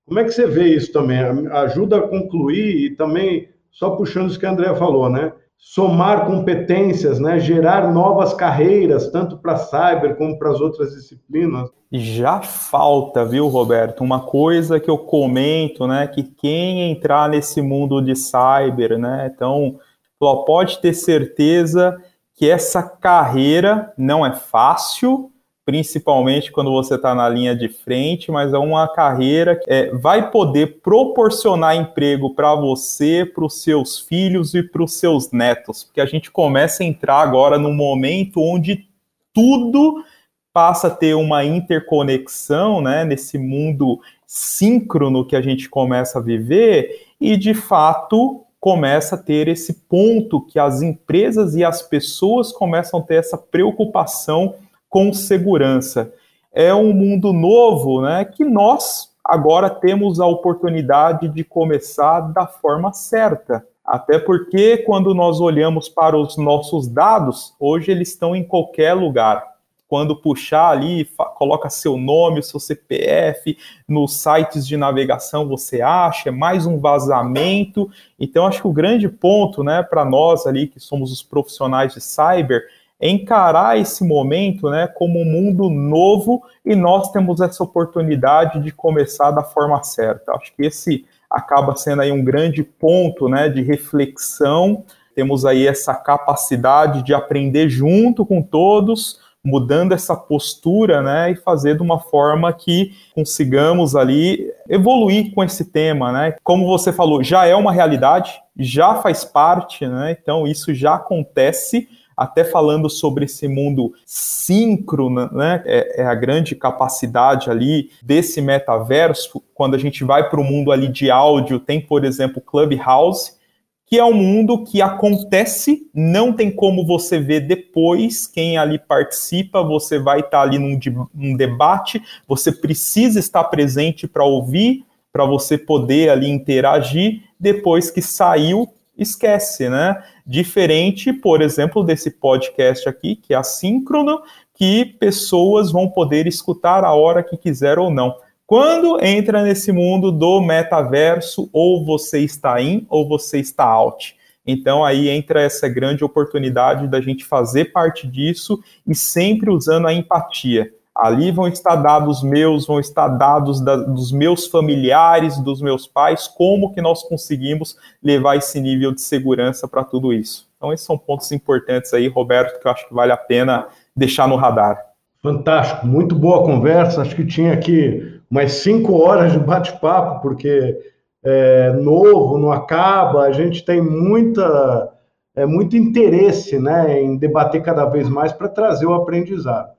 Como 0.06 0.20
é 0.20 0.26
que 0.26 0.32
você 0.32 0.46
vê 0.46 0.76
isso 0.76 0.92
também? 0.92 1.18
Ajuda 1.48 1.98
a 1.98 2.08
concluir 2.08 2.86
e 2.86 2.96
também, 2.96 3.48
só 3.72 3.92
puxando 3.92 4.30
isso 4.30 4.40
que 4.40 4.46
a 4.46 4.52
André 4.52 4.76
falou, 4.76 5.10
né? 5.10 5.32
Somar 5.58 6.26
competências, 6.26 7.20
né? 7.20 7.39
gerar 7.39 7.91
novas 7.91 8.34
carreiras, 8.34 9.10
tanto 9.12 9.38
para 9.38 9.58
cyber 9.58 10.16
como 10.16 10.38
para 10.38 10.51
as 10.51 10.62
outras 10.62 10.91
disciplinas. 10.91 11.70
Já 11.91 12.41
falta, 12.41 13.24
viu, 13.24 13.47
Roberto? 13.47 14.03
Uma 14.03 14.20
coisa 14.20 14.80
que 14.80 14.89
eu 14.89 14.97
comento, 14.97 15.88
né? 15.88 16.05
Que 16.05 16.24
quem 16.24 16.91
entrar 16.91 17.30
nesse 17.30 17.62
mundo 17.62 18.01
de 18.01 18.14
cyber, 18.16 18.97
né? 18.97 19.32
Então, 19.34 19.80
pode 20.20 20.80
ter 20.80 20.93
certeza 20.93 21.97
que 22.36 22.49
essa 22.49 22.84
carreira 22.84 23.93
não 23.97 24.26
é 24.26 24.34
fácil, 24.36 25.32
principalmente 25.68 26.49
quando 26.49 26.72
você 26.72 26.95
está 26.95 27.13
na 27.13 27.28
linha 27.28 27.53
de 27.53 27.68
frente, 27.68 28.32
mas 28.32 28.53
é 28.53 28.57
uma 28.57 28.88
carreira 28.88 29.57
que 29.57 29.70
é, 29.70 29.93
vai 29.93 30.32
poder 30.32 30.80
proporcionar 30.82 31.76
emprego 31.76 32.34
para 32.34 32.55
você, 32.55 33.26
para 33.26 33.43
os 33.43 33.61
seus 33.61 33.99
filhos 33.99 34.53
e 34.53 34.63
para 34.63 34.82
os 34.82 34.93
seus 34.93 35.30
netos, 35.34 35.84
porque 35.84 35.99
a 35.99 36.05
gente 36.05 36.32
começa 36.32 36.84
a 36.84 36.86
entrar 36.86 37.20
agora 37.20 37.59
num 37.59 37.74
momento 37.74 38.39
onde 38.39 38.88
tudo 39.34 40.05
passa 40.53 40.88
a 40.88 40.91
ter 40.91 41.15
uma 41.15 41.43
interconexão, 41.43 42.80
né, 42.80 43.03
nesse 43.03 43.38
mundo 43.38 43.99
síncrono 44.26 45.26
que 45.26 45.36
a 45.36 45.41
gente 45.41 45.68
começa 45.68 46.20
a 46.20 46.22
viver 46.22 47.07
e 47.20 47.36
de 47.36 47.53
fato 47.53 48.45
começa 48.57 49.15
a 49.15 49.18
ter 49.18 49.49
esse 49.49 49.74
ponto 49.74 50.39
que 50.39 50.57
as 50.57 50.82
empresas 50.82 51.55
e 51.55 51.63
as 51.65 51.82
pessoas 51.82 52.53
começam 52.53 53.01
a 53.01 53.03
ter 53.03 53.15
essa 53.15 53.38
preocupação 53.38 54.55
com 54.90 55.14
segurança. 55.14 56.14
É 56.54 56.74
um 56.74 56.94
mundo 56.94 57.34
novo, 57.34 58.02
né, 58.02 58.26
que 58.26 58.44
nós 58.44 59.12
agora 59.24 59.70
temos 59.70 60.20
a 60.20 60.26
oportunidade 60.26 61.28
de 61.28 61.44
começar 61.44 62.22
da 62.22 62.48
forma 62.48 62.94
certa. 62.94 63.66
Até 63.86 64.20
porque 64.20 64.78
quando 64.80 65.14
nós 65.14 65.40
olhamos 65.40 65.88
para 65.88 66.18
os 66.18 66.38
nossos 66.38 66.88
dados, 66.88 67.54
hoje 67.60 67.92
eles 67.92 68.10
estão 68.10 68.36
em 68.36 68.44
qualquer 68.44 68.94
lugar. 68.94 69.56
Quando 69.88 70.18
puxar 70.18 70.72
ali, 70.72 71.10
coloca 71.36 71.70
seu 71.70 71.98
nome, 71.98 72.44
seu 72.44 72.60
CPF, 72.60 73.58
nos 73.88 74.16
sites 74.16 74.68
de 74.68 74.76
navegação 74.76 75.48
você 75.48 75.82
acha, 75.82 76.28
é 76.28 76.32
mais 76.32 76.66
um 76.66 76.78
vazamento. 76.78 77.90
Então, 78.20 78.46
acho 78.46 78.62
que 78.62 78.68
o 78.68 78.74
grande 78.74 79.08
ponto, 79.08 79.64
né, 79.64 79.82
para 79.82 80.04
nós 80.04 80.46
ali 80.46 80.68
que 80.68 80.80
somos 80.80 81.10
os 81.14 81.24
profissionais 81.24 81.94
de 81.94 82.02
cyber, 82.02 82.64
encarar 83.02 83.78
esse 83.78 84.04
momento 84.04 84.70
né, 84.70 84.88
como 84.88 85.20
um 85.20 85.26
mundo 85.26 85.70
novo 85.70 86.43
e 86.66 86.76
nós 86.76 87.12
temos 87.12 87.39
essa 87.41 87.64
oportunidade 87.64 88.60
de 88.62 88.72
começar 88.72 89.32
da 89.32 89.43
forma 89.43 89.82
certa. 89.84 90.32
Acho 90.34 90.54
que 90.56 90.66
esse 90.66 91.06
acaba 91.30 91.76
sendo 91.76 92.02
aí 92.02 92.12
um 92.12 92.24
grande 92.24 92.64
ponto 92.64 93.28
né, 93.28 93.50
de 93.50 93.62
reflexão. 93.62 94.84
Temos 95.14 95.45
aí 95.45 95.68
essa 95.68 95.93
capacidade 95.93 97.04
de 97.04 97.14
aprender 97.14 97.70
junto 97.70 98.26
com 98.26 98.41
todos, 98.41 99.20
mudando 99.43 99.93
essa 99.93 100.16
postura, 100.16 101.02
né, 101.02 101.32
e 101.32 101.36
fazer 101.36 101.76
de 101.76 101.82
uma 101.82 102.00
forma 102.00 102.52
que 102.52 102.91
consigamos 103.16 103.95
ali 103.95 104.52
evoluir 104.70 105.34
com 105.34 105.43
esse 105.43 105.66
tema, 105.66 106.12
né? 106.12 106.36
Como 106.43 106.66
você 106.66 106.91
falou, 106.91 107.24
já 107.24 107.45
é 107.45 107.56
uma 107.56 107.72
realidade, 107.72 108.34
já 108.58 108.95
faz 108.95 109.24
parte, 109.24 109.88
né? 109.88 110.18
Então 110.22 110.45
isso 110.45 110.74
já 110.74 110.95
acontece, 110.95 111.88
até 112.18 112.43
falando 112.43 112.89
sobre 112.89 113.26
esse 113.26 113.47
mundo 113.47 113.93
síncrono, 114.03 115.30
né? 115.32 115.61
É, 115.65 116.01
é 116.01 116.05
a 116.05 116.15
grande 116.15 116.55
capacidade 116.55 117.51
ali 117.51 117.91
desse 118.01 118.41
metaverso. 118.41 119.43
Quando 119.53 119.76
a 119.76 119.78
gente 119.78 120.03
vai 120.03 120.28
para 120.28 120.41
o 120.41 120.43
mundo 120.43 120.72
ali 120.72 120.88
de 120.88 121.11
áudio, 121.11 121.59
tem, 121.59 121.80
por 121.80 122.03
exemplo, 122.03 122.41
Clubhouse, 122.41 123.38
que 123.86 123.97
é 123.97 124.03
um 124.03 124.13
mundo 124.13 124.65
que 124.65 124.82
acontece, 124.82 125.89
não 125.93 126.34
tem 126.34 126.51
como 126.51 126.86
você 126.86 127.20
ver 127.20 127.41
depois 127.41 128.28
quem 128.28 128.57
ali 128.57 128.80
participa, 128.80 129.63
você 129.63 129.97
vai 129.97 130.20
estar 130.20 130.41
ali 130.41 130.59
num, 130.59 130.78
num 131.13 131.38
debate, 131.38 132.01
você 132.28 132.51
precisa 132.51 133.20
estar 133.20 133.45
presente 133.45 134.05
para 134.05 134.26
ouvir, 134.26 134.84
para 135.13 135.24
você 135.24 135.57
poder 135.57 136.09
ali 136.09 136.30
interagir, 136.30 137.22
depois 137.39 137.89
que 137.89 138.01
saiu, 138.01 138.68
esquece, 138.98 139.70
né? 139.70 140.02
Diferente, 140.26 141.14
por 141.14 141.41
exemplo, 141.41 141.84
desse 141.84 142.12
podcast 142.12 142.88
aqui, 142.89 143.16
que 143.16 143.34
é 143.34 143.38
assíncrono, 143.38 144.22
que 144.54 144.86
pessoas 144.86 145.72
vão 145.72 145.88
poder 145.88 146.28
escutar 146.28 146.84
a 146.84 146.93
hora 146.93 147.24
que 147.24 147.38
quiser 147.38 147.78
ou 147.78 147.89
não. 147.89 148.16
Quando 148.45 149.04
entra 149.04 149.43
nesse 149.43 149.72
mundo 149.72 150.12
do 150.12 150.41
metaverso, 150.41 151.50
ou 151.52 151.86
você 151.86 152.20
está 152.22 152.62
in 152.62 152.86
ou 152.89 153.08
você 153.08 153.39
está 153.39 153.66
out. 153.66 154.16
Então 154.45 154.86
aí 154.86 155.10
entra 155.10 155.41
essa 155.41 155.68
grande 155.68 156.04
oportunidade 156.04 156.88
da 156.88 157.02
gente 157.02 157.26
fazer 157.26 157.66
parte 157.66 158.08
disso 158.08 158.64
e 158.88 158.95
sempre 158.95 159.50
usando 159.50 159.88
a 159.88 159.93
empatia. 159.93 160.72
Ali 160.98 161.32
vão 161.32 161.48
estar 161.48 161.76
dados 161.76 162.24
meus, 162.24 162.66
vão 162.66 162.80
estar 162.80 163.08
dados 163.08 163.62
da, 163.62 163.76
dos 163.76 164.12
meus 164.12 164.48
familiares, 164.48 165.38
dos 165.39 165.62
meus 165.62 165.86
pais, 165.86 166.28
como 166.28 166.74
que 166.74 166.82
nós 166.82 167.04
conseguimos 167.04 167.78
levar 168.02 168.36
esse 168.36 168.60
nível 168.60 168.91
de 168.91 169.02
segurança 169.02 169.68
para 169.68 169.84
tudo 169.84 170.12
isso. 170.12 170.50
Então 170.58 170.74
esses 170.74 170.86
são 170.86 170.98
pontos 170.98 171.32
importantes 171.32 171.93
aí, 171.93 172.08
Roberto, 172.08 172.60
que 172.60 172.68
eu 172.68 172.72
acho 172.72 172.88
que 172.88 172.93
vale 172.93 173.12
a 173.12 173.18
pena 173.18 173.68
deixar 173.95 174.28
no 174.28 174.36
radar. 174.36 174.88
Fantástico, 175.22 175.86
muito 175.86 176.16
boa 176.16 176.43
conversa. 176.43 177.02
Acho 177.02 177.16
que 177.16 177.26
tinha 177.26 177.54
aqui 177.54 178.20
umas 178.30 178.54
cinco 178.54 179.00
horas 179.00 179.32
de 179.32 179.39
bate-papo, 179.39 180.22
porque 180.22 180.78
é 181.24 181.74
novo, 181.74 182.38
não 182.38 182.52
acaba, 182.52 183.24
a 183.24 183.32
gente 183.32 183.64
tem 183.64 183.82
muita, 183.82 184.89
é, 185.36 185.45
muito 185.45 185.76
interesse 185.76 186.58
né, 186.58 187.02
em 187.02 187.18
debater 187.18 187.62
cada 187.62 187.86
vez 187.86 188.08
mais 188.10 188.32
para 188.32 188.48
trazer 188.48 188.86
o 188.86 188.93
aprendizado. 188.93 189.77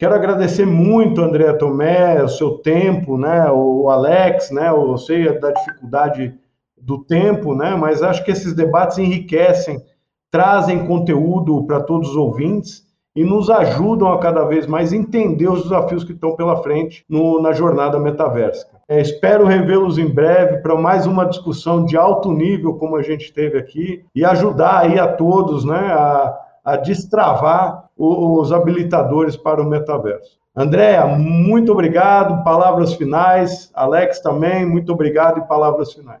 Quero 0.00 0.14
agradecer 0.14 0.64
muito, 0.64 1.20
André 1.20 1.52
Tomé, 1.52 2.22
o 2.22 2.28
seu 2.28 2.52
tempo, 2.52 3.18
né, 3.18 3.50
o 3.50 3.90
Alex, 3.90 4.50
né, 4.50 4.70
eu 4.70 4.96
sei 4.96 5.38
da 5.38 5.50
dificuldade 5.50 6.32
do 6.80 7.04
tempo, 7.04 7.54
né, 7.54 7.76
mas 7.76 8.02
acho 8.02 8.24
que 8.24 8.30
esses 8.30 8.54
debates 8.54 8.96
enriquecem, 8.96 9.78
trazem 10.30 10.86
conteúdo 10.86 11.62
para 11.66 11.80
todos 11.80 12.12
os 12.12 12.16
ouvintes 12.16 12.82
e 13.14 13.22
nos 13.22 13.50
ajudam 13.50 14.10
a 14.10 14.18
cada 14.18 14.42
vez 14.44 14.66
mais 14.66 14.90
entender 14.94 15.50
os 15.50 15.64
desafios 15.64 16.02
que 16.02 16.12
estão 16.12 16.34
pela 16.34 16.62
frente 16.62 17.04
no, 17.06 17.38
na 17.42 17.52
jornada 17.52 18.00
metaversa. 18.00 18.66
É, 18.88 19.02
espero 19.02 19.44
revê-los 19.44 19.98
em 19.98 20.08
breve 20.08 20.62
para 20.62 20.76
mais 20.76 21.06
uma 21.06 21.26
discussão 21.26 21.84
de 21.84 21.98
alto 21.98 22.32
nível, 22.32 22.72
como 22.76 22.96
a 22.96 23.02
gente 23.02 23.34
teve 23.34 23.58
aqui, 23.58 24.02
e 24.14 24.24
ajudar 24.24 24.78
aí 24.78 24.98
a 24.98 25.06
todos 25.06 25.62
né, 25.62 25.76
a, 25.76 26.34
a 26.72 26.76
destravar 26.76 27.90
os 27.96 28.52
habilitadores 28.52 29.36
para 29.36 29.62
o 29.62 29.68
metaverso. 29.68 30.38
Andréa, 30.56 31.06
muito 31.06 31.72
obrigado. 31.72 32.42
Palavras 32.42 32.94
finais. 32.94 33.70
Alex 33.74 34.20
também, 34.20 34.66
muito 34.66 34.92
obrigado 34.92 35.38
e 35.38 35.48
palavras 35.48 35.92
finais. 35.92 36.20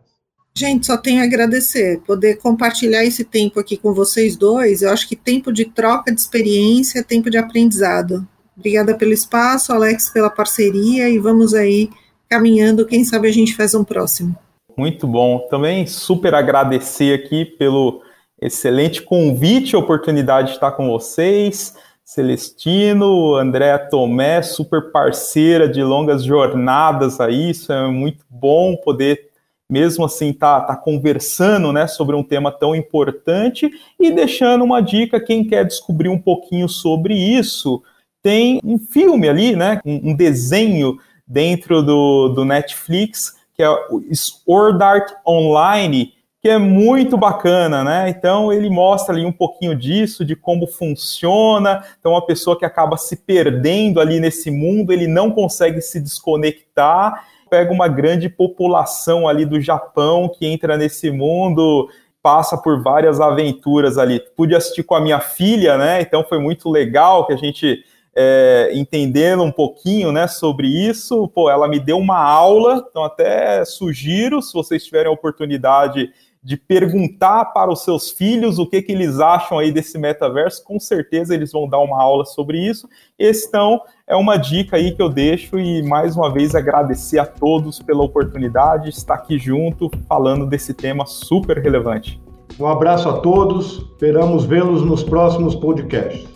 Gente, 0.56 0.86
só 0.86 0.96
tenho 0.96 1.22
a 1.22 1.24
agradecer, 1.24 2.00
poder 2.00 2.36
compartilhar 2.36 3.04
esse 3.04 3.24
tempo 3.24 3.60
aqui 3.60 3.76
com 3.76 3.94
vocês 3.94 4.36
dois. 4.36 4.82
Eu 4.82 4.90
acho 4.90 5.08
que 5.08 5.16
tempo 5.16 5.52
de 5.52 5.64
troca 5.64 6.12
de 6.12 6.20
experiência, 6.20 7.04
tempo 7.04 7.30
de 7.30 7.38
aprendizado. 7.38 8.26
Obrigada 8.56 8.94
pelo 8.94 9.12
espaço, 9.12 9.72
Alex, 9.72 10.10
pela 10.10 10.28
parceria 10.28 11.08
e 11.08 11.18
vamos 11.18 11.54
aí 11.54 11.88
caminhando. 12.28 12.84
Quem 12.84 13.04
sabe 13.04 13.28
a 13.28 13.32
gente 13.32 13.56
faz 13.56 13.74
um 13.74 13.84
próximo. 13.84 14.36
Muito 14.76 15.06
bom. 15.06 15.46
Também 15.50 15.86
super 15.86 16.34
agradecer 16.34 17.14
aqui 17.14 17.44
pelo 17.44 18.02
excelente 18.40 19.02
convite, 19.02 19.76
oportunidade 19.76 20.48
de 20.48 20.54
estar 20.54 20.72
com 20.72 20.88
vocês. 20.88 21.74
Celestino, 22.04 23.36
Andréa 23.36 23.78
Tomé, 23.78 24.42
super 24.42 24.90
parceira 24.90 25.68
de 25.68 25.82
longas 25.82 26.24
jornadas 26.24 27.20
aí, 27.20 27.50
isso 27.50 27.72
é 27.72 27.86
muito 27.88 28.24
bom 28.28 28.74
poder 28.76 29.30
mesmo 29.70 30.04
assim 30.04 30.32
tá, 30.32 30.60
tá 30.60 30.74
conversando 30.74 31.72
né, 31.72 31.86
sobre 31.86 32.16
um 32.16 32.24
tema 32.24 32.50
tão 32.50 32.74
importante. 32.74 33.70
E 33.98 34.10
deixando 34.10 34.64
uma 34.64 34.80
dica, 34.82 35.20
quem 35.20 35.46
quer 35.46 35.64
descobrir 35.64 36.08
um 36.08 36.18
pouquinho 36.18 36.68
sobre 36.68 37.14
isso, 37.14 37.80
tem 38.20 38.60
um 38.64 38.78
filme 38.78 39.28
ali, 39.28 39.54
né, 39.54 39.80
um, 39.86 40.10
um 40.10 40.16
desenho 40.16 40.98
dentro 41.26 41.80
do, 41.82 42.30
do 42.30 42.44
Netflix, 42.44 43.36
que 43.54 43.62
é 43.62 43.70
o 43.70 44.02
Sword 44.12 44.82
Art 44.82 45.12
Online, 45.24 46.12
que 46.42 46.48
é 46.48 46.58
muito 46.58 47.18
bacana, 47.18 47.84
né? 47.84 48.08
Então 48.08 48.52
ele 48.52 48.70
mostra 48.70 49.14
ali 49.14 49.26
um 49.26 49.32
pouquinho 49.32 49.74
disso, 49.74 50.24
de 50.24 50.34
como 50.34 50.66
funciona. 50.66 51.84
Então 51.98 52.12
uma 52.12 52.24
pessoa 52.24 52.58
que 52.58 52.64
acaba 52.64 52.96
se 52.96 53.16
perdendo 53.16 54.00
ali 54.00 54.18
nesse 54.18 54.50
mundo, 54.50 54.92
ele 54.92 55.06
não 55.06 55.30
consegue 55.30 55.80
se 55.80 56.00
desconectar 56.00 57.24
pega 57.50 57.72
uma 57.72 57.88
grande 57.88 58.28
população 58.28 59.26
ali 59.26 59.44
do 59.44 59.60
Japão 59.60 60.28
que 60.28 60.46
entra 60.46 60.78
nesse 60.78 61.10
mundo, 61.10 61.88
passa 62.22 62.56
por 62.56 62.80
várias 62.80 63.20
aventuras 63.20 63.98
ali. 63.98 64.20
Pude 64.36 64.54
assistir 64.54 64.84
com 64.84 64.94
a 64.94 65.00
minha 65.00 65.18
filha, 65.18 65.76
né? 65.76 66.00
Então 66.00 66.24
foi 66.26 66.38
muito 66.38 66.70
legal 66.70 67.26
que 67.26 67.32
a 67.32 67.36
gente 67.36 67.84
é, 68.14 68.70
entendendo 68.72 69.42
um 69.42 69.50
pouquinho, 69.50 70.12
né, 70.12 70.28
sobre 70.28 70.68
isso. 70.68 71.28
Pô, 71.28 71.50
ela 71.50 71.68
me 71.68 71.80
deu 71.80 71.98
uma 71.98 72.18
aula, 72.18 72.86
então 72.88 73.02
até 73.02 73.64
sugiro, 73.64 74.40
se 74.40 74.52
vocês 74.52 74.84
tiverem 74.84 75.08
a 75.08 75.14
oportunidade 75.14 76.10
de 76.42 76.56
perguntar 76.56 77.46
para 77.46 77.70
os 77.70 77.84
seus 77.84 78.10
filhos 78.10 78.58
o 78.58 78.66
que, 78.66 78.80
que 78.80 78.92
eles 78.92 79.20
acham 79.20 79.58
aí 79.58 79.70
desse 79.70 79.98
metaverso, 79.98 80.64
com 80.64 80.80
certeza 80.80 81.34
eles 81.34 81.52
vão 81.52 81.68
dar 81.68 81.78
uma 81.80 82.02
aula 82.02 82.24
sobre 82.24 82.58
isso. 82.58 82.88
Então, 83.18 83.80
é 84.06 84.16
uma 84.16 84.36
dica 84.36 84.76
aí 84.76 84.92
que 84.92 85.02
eu 85.02 85.10
deixo 85.10 85.58
e 85.58 85.82
mais 85.82 86.16
uma 86.16 86.32
vez 86.32 86.54
agradecer 86.54 87.18
a 87.18 87.26
todos 87.26 87.80
pela 87.80 88.02
oportunidade 88.02 88.84
de 88.84 88.96
estar 88.96 89.14
aqui 89.14 89.38
junto 89.38 89.90
falando 90.08 90.46
desse 90.46 90.72
tema 90.72 91.04
super 91.04 91.58
relevante. 91.58 92.20
Um 92.58 92.66
abraço 92.66 93.08
a 93.08 93.20
todos, 93.20 93.86
esperamos 93.92 94.44
vê-los 94.44 94.82
nos 94.82 95.02
próximos 95.02 95.54
podcasts. 95.54 96.28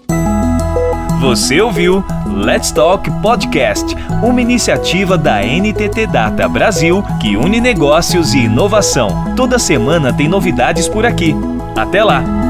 Você 1.25 1.59
ouviu 1.59 2.05
Let's 2.27 2.71
Talk 2.71 3.11
Podcast, 3.23 3.97
uma 4.23 4.43
iniciativa 4.43 5.17
da 5.17 5.41
NTT 5.41 6.07
Data 6.07 6.47
Brasil 6.47 7.03
que 7.19 7.35
une 7.35 7.63
negócios 7.63 8.35
e 8.35 8.41
inovação. 8.41 9.35
Toda 9.35 9.59
semana 9.59 10.13
tem 10.13 10.29
novidades 10.29 10.87
por 10.87 11.07
aqui. 11.07 11.35
Até 11.75 12.05
lá! 12.05 12.44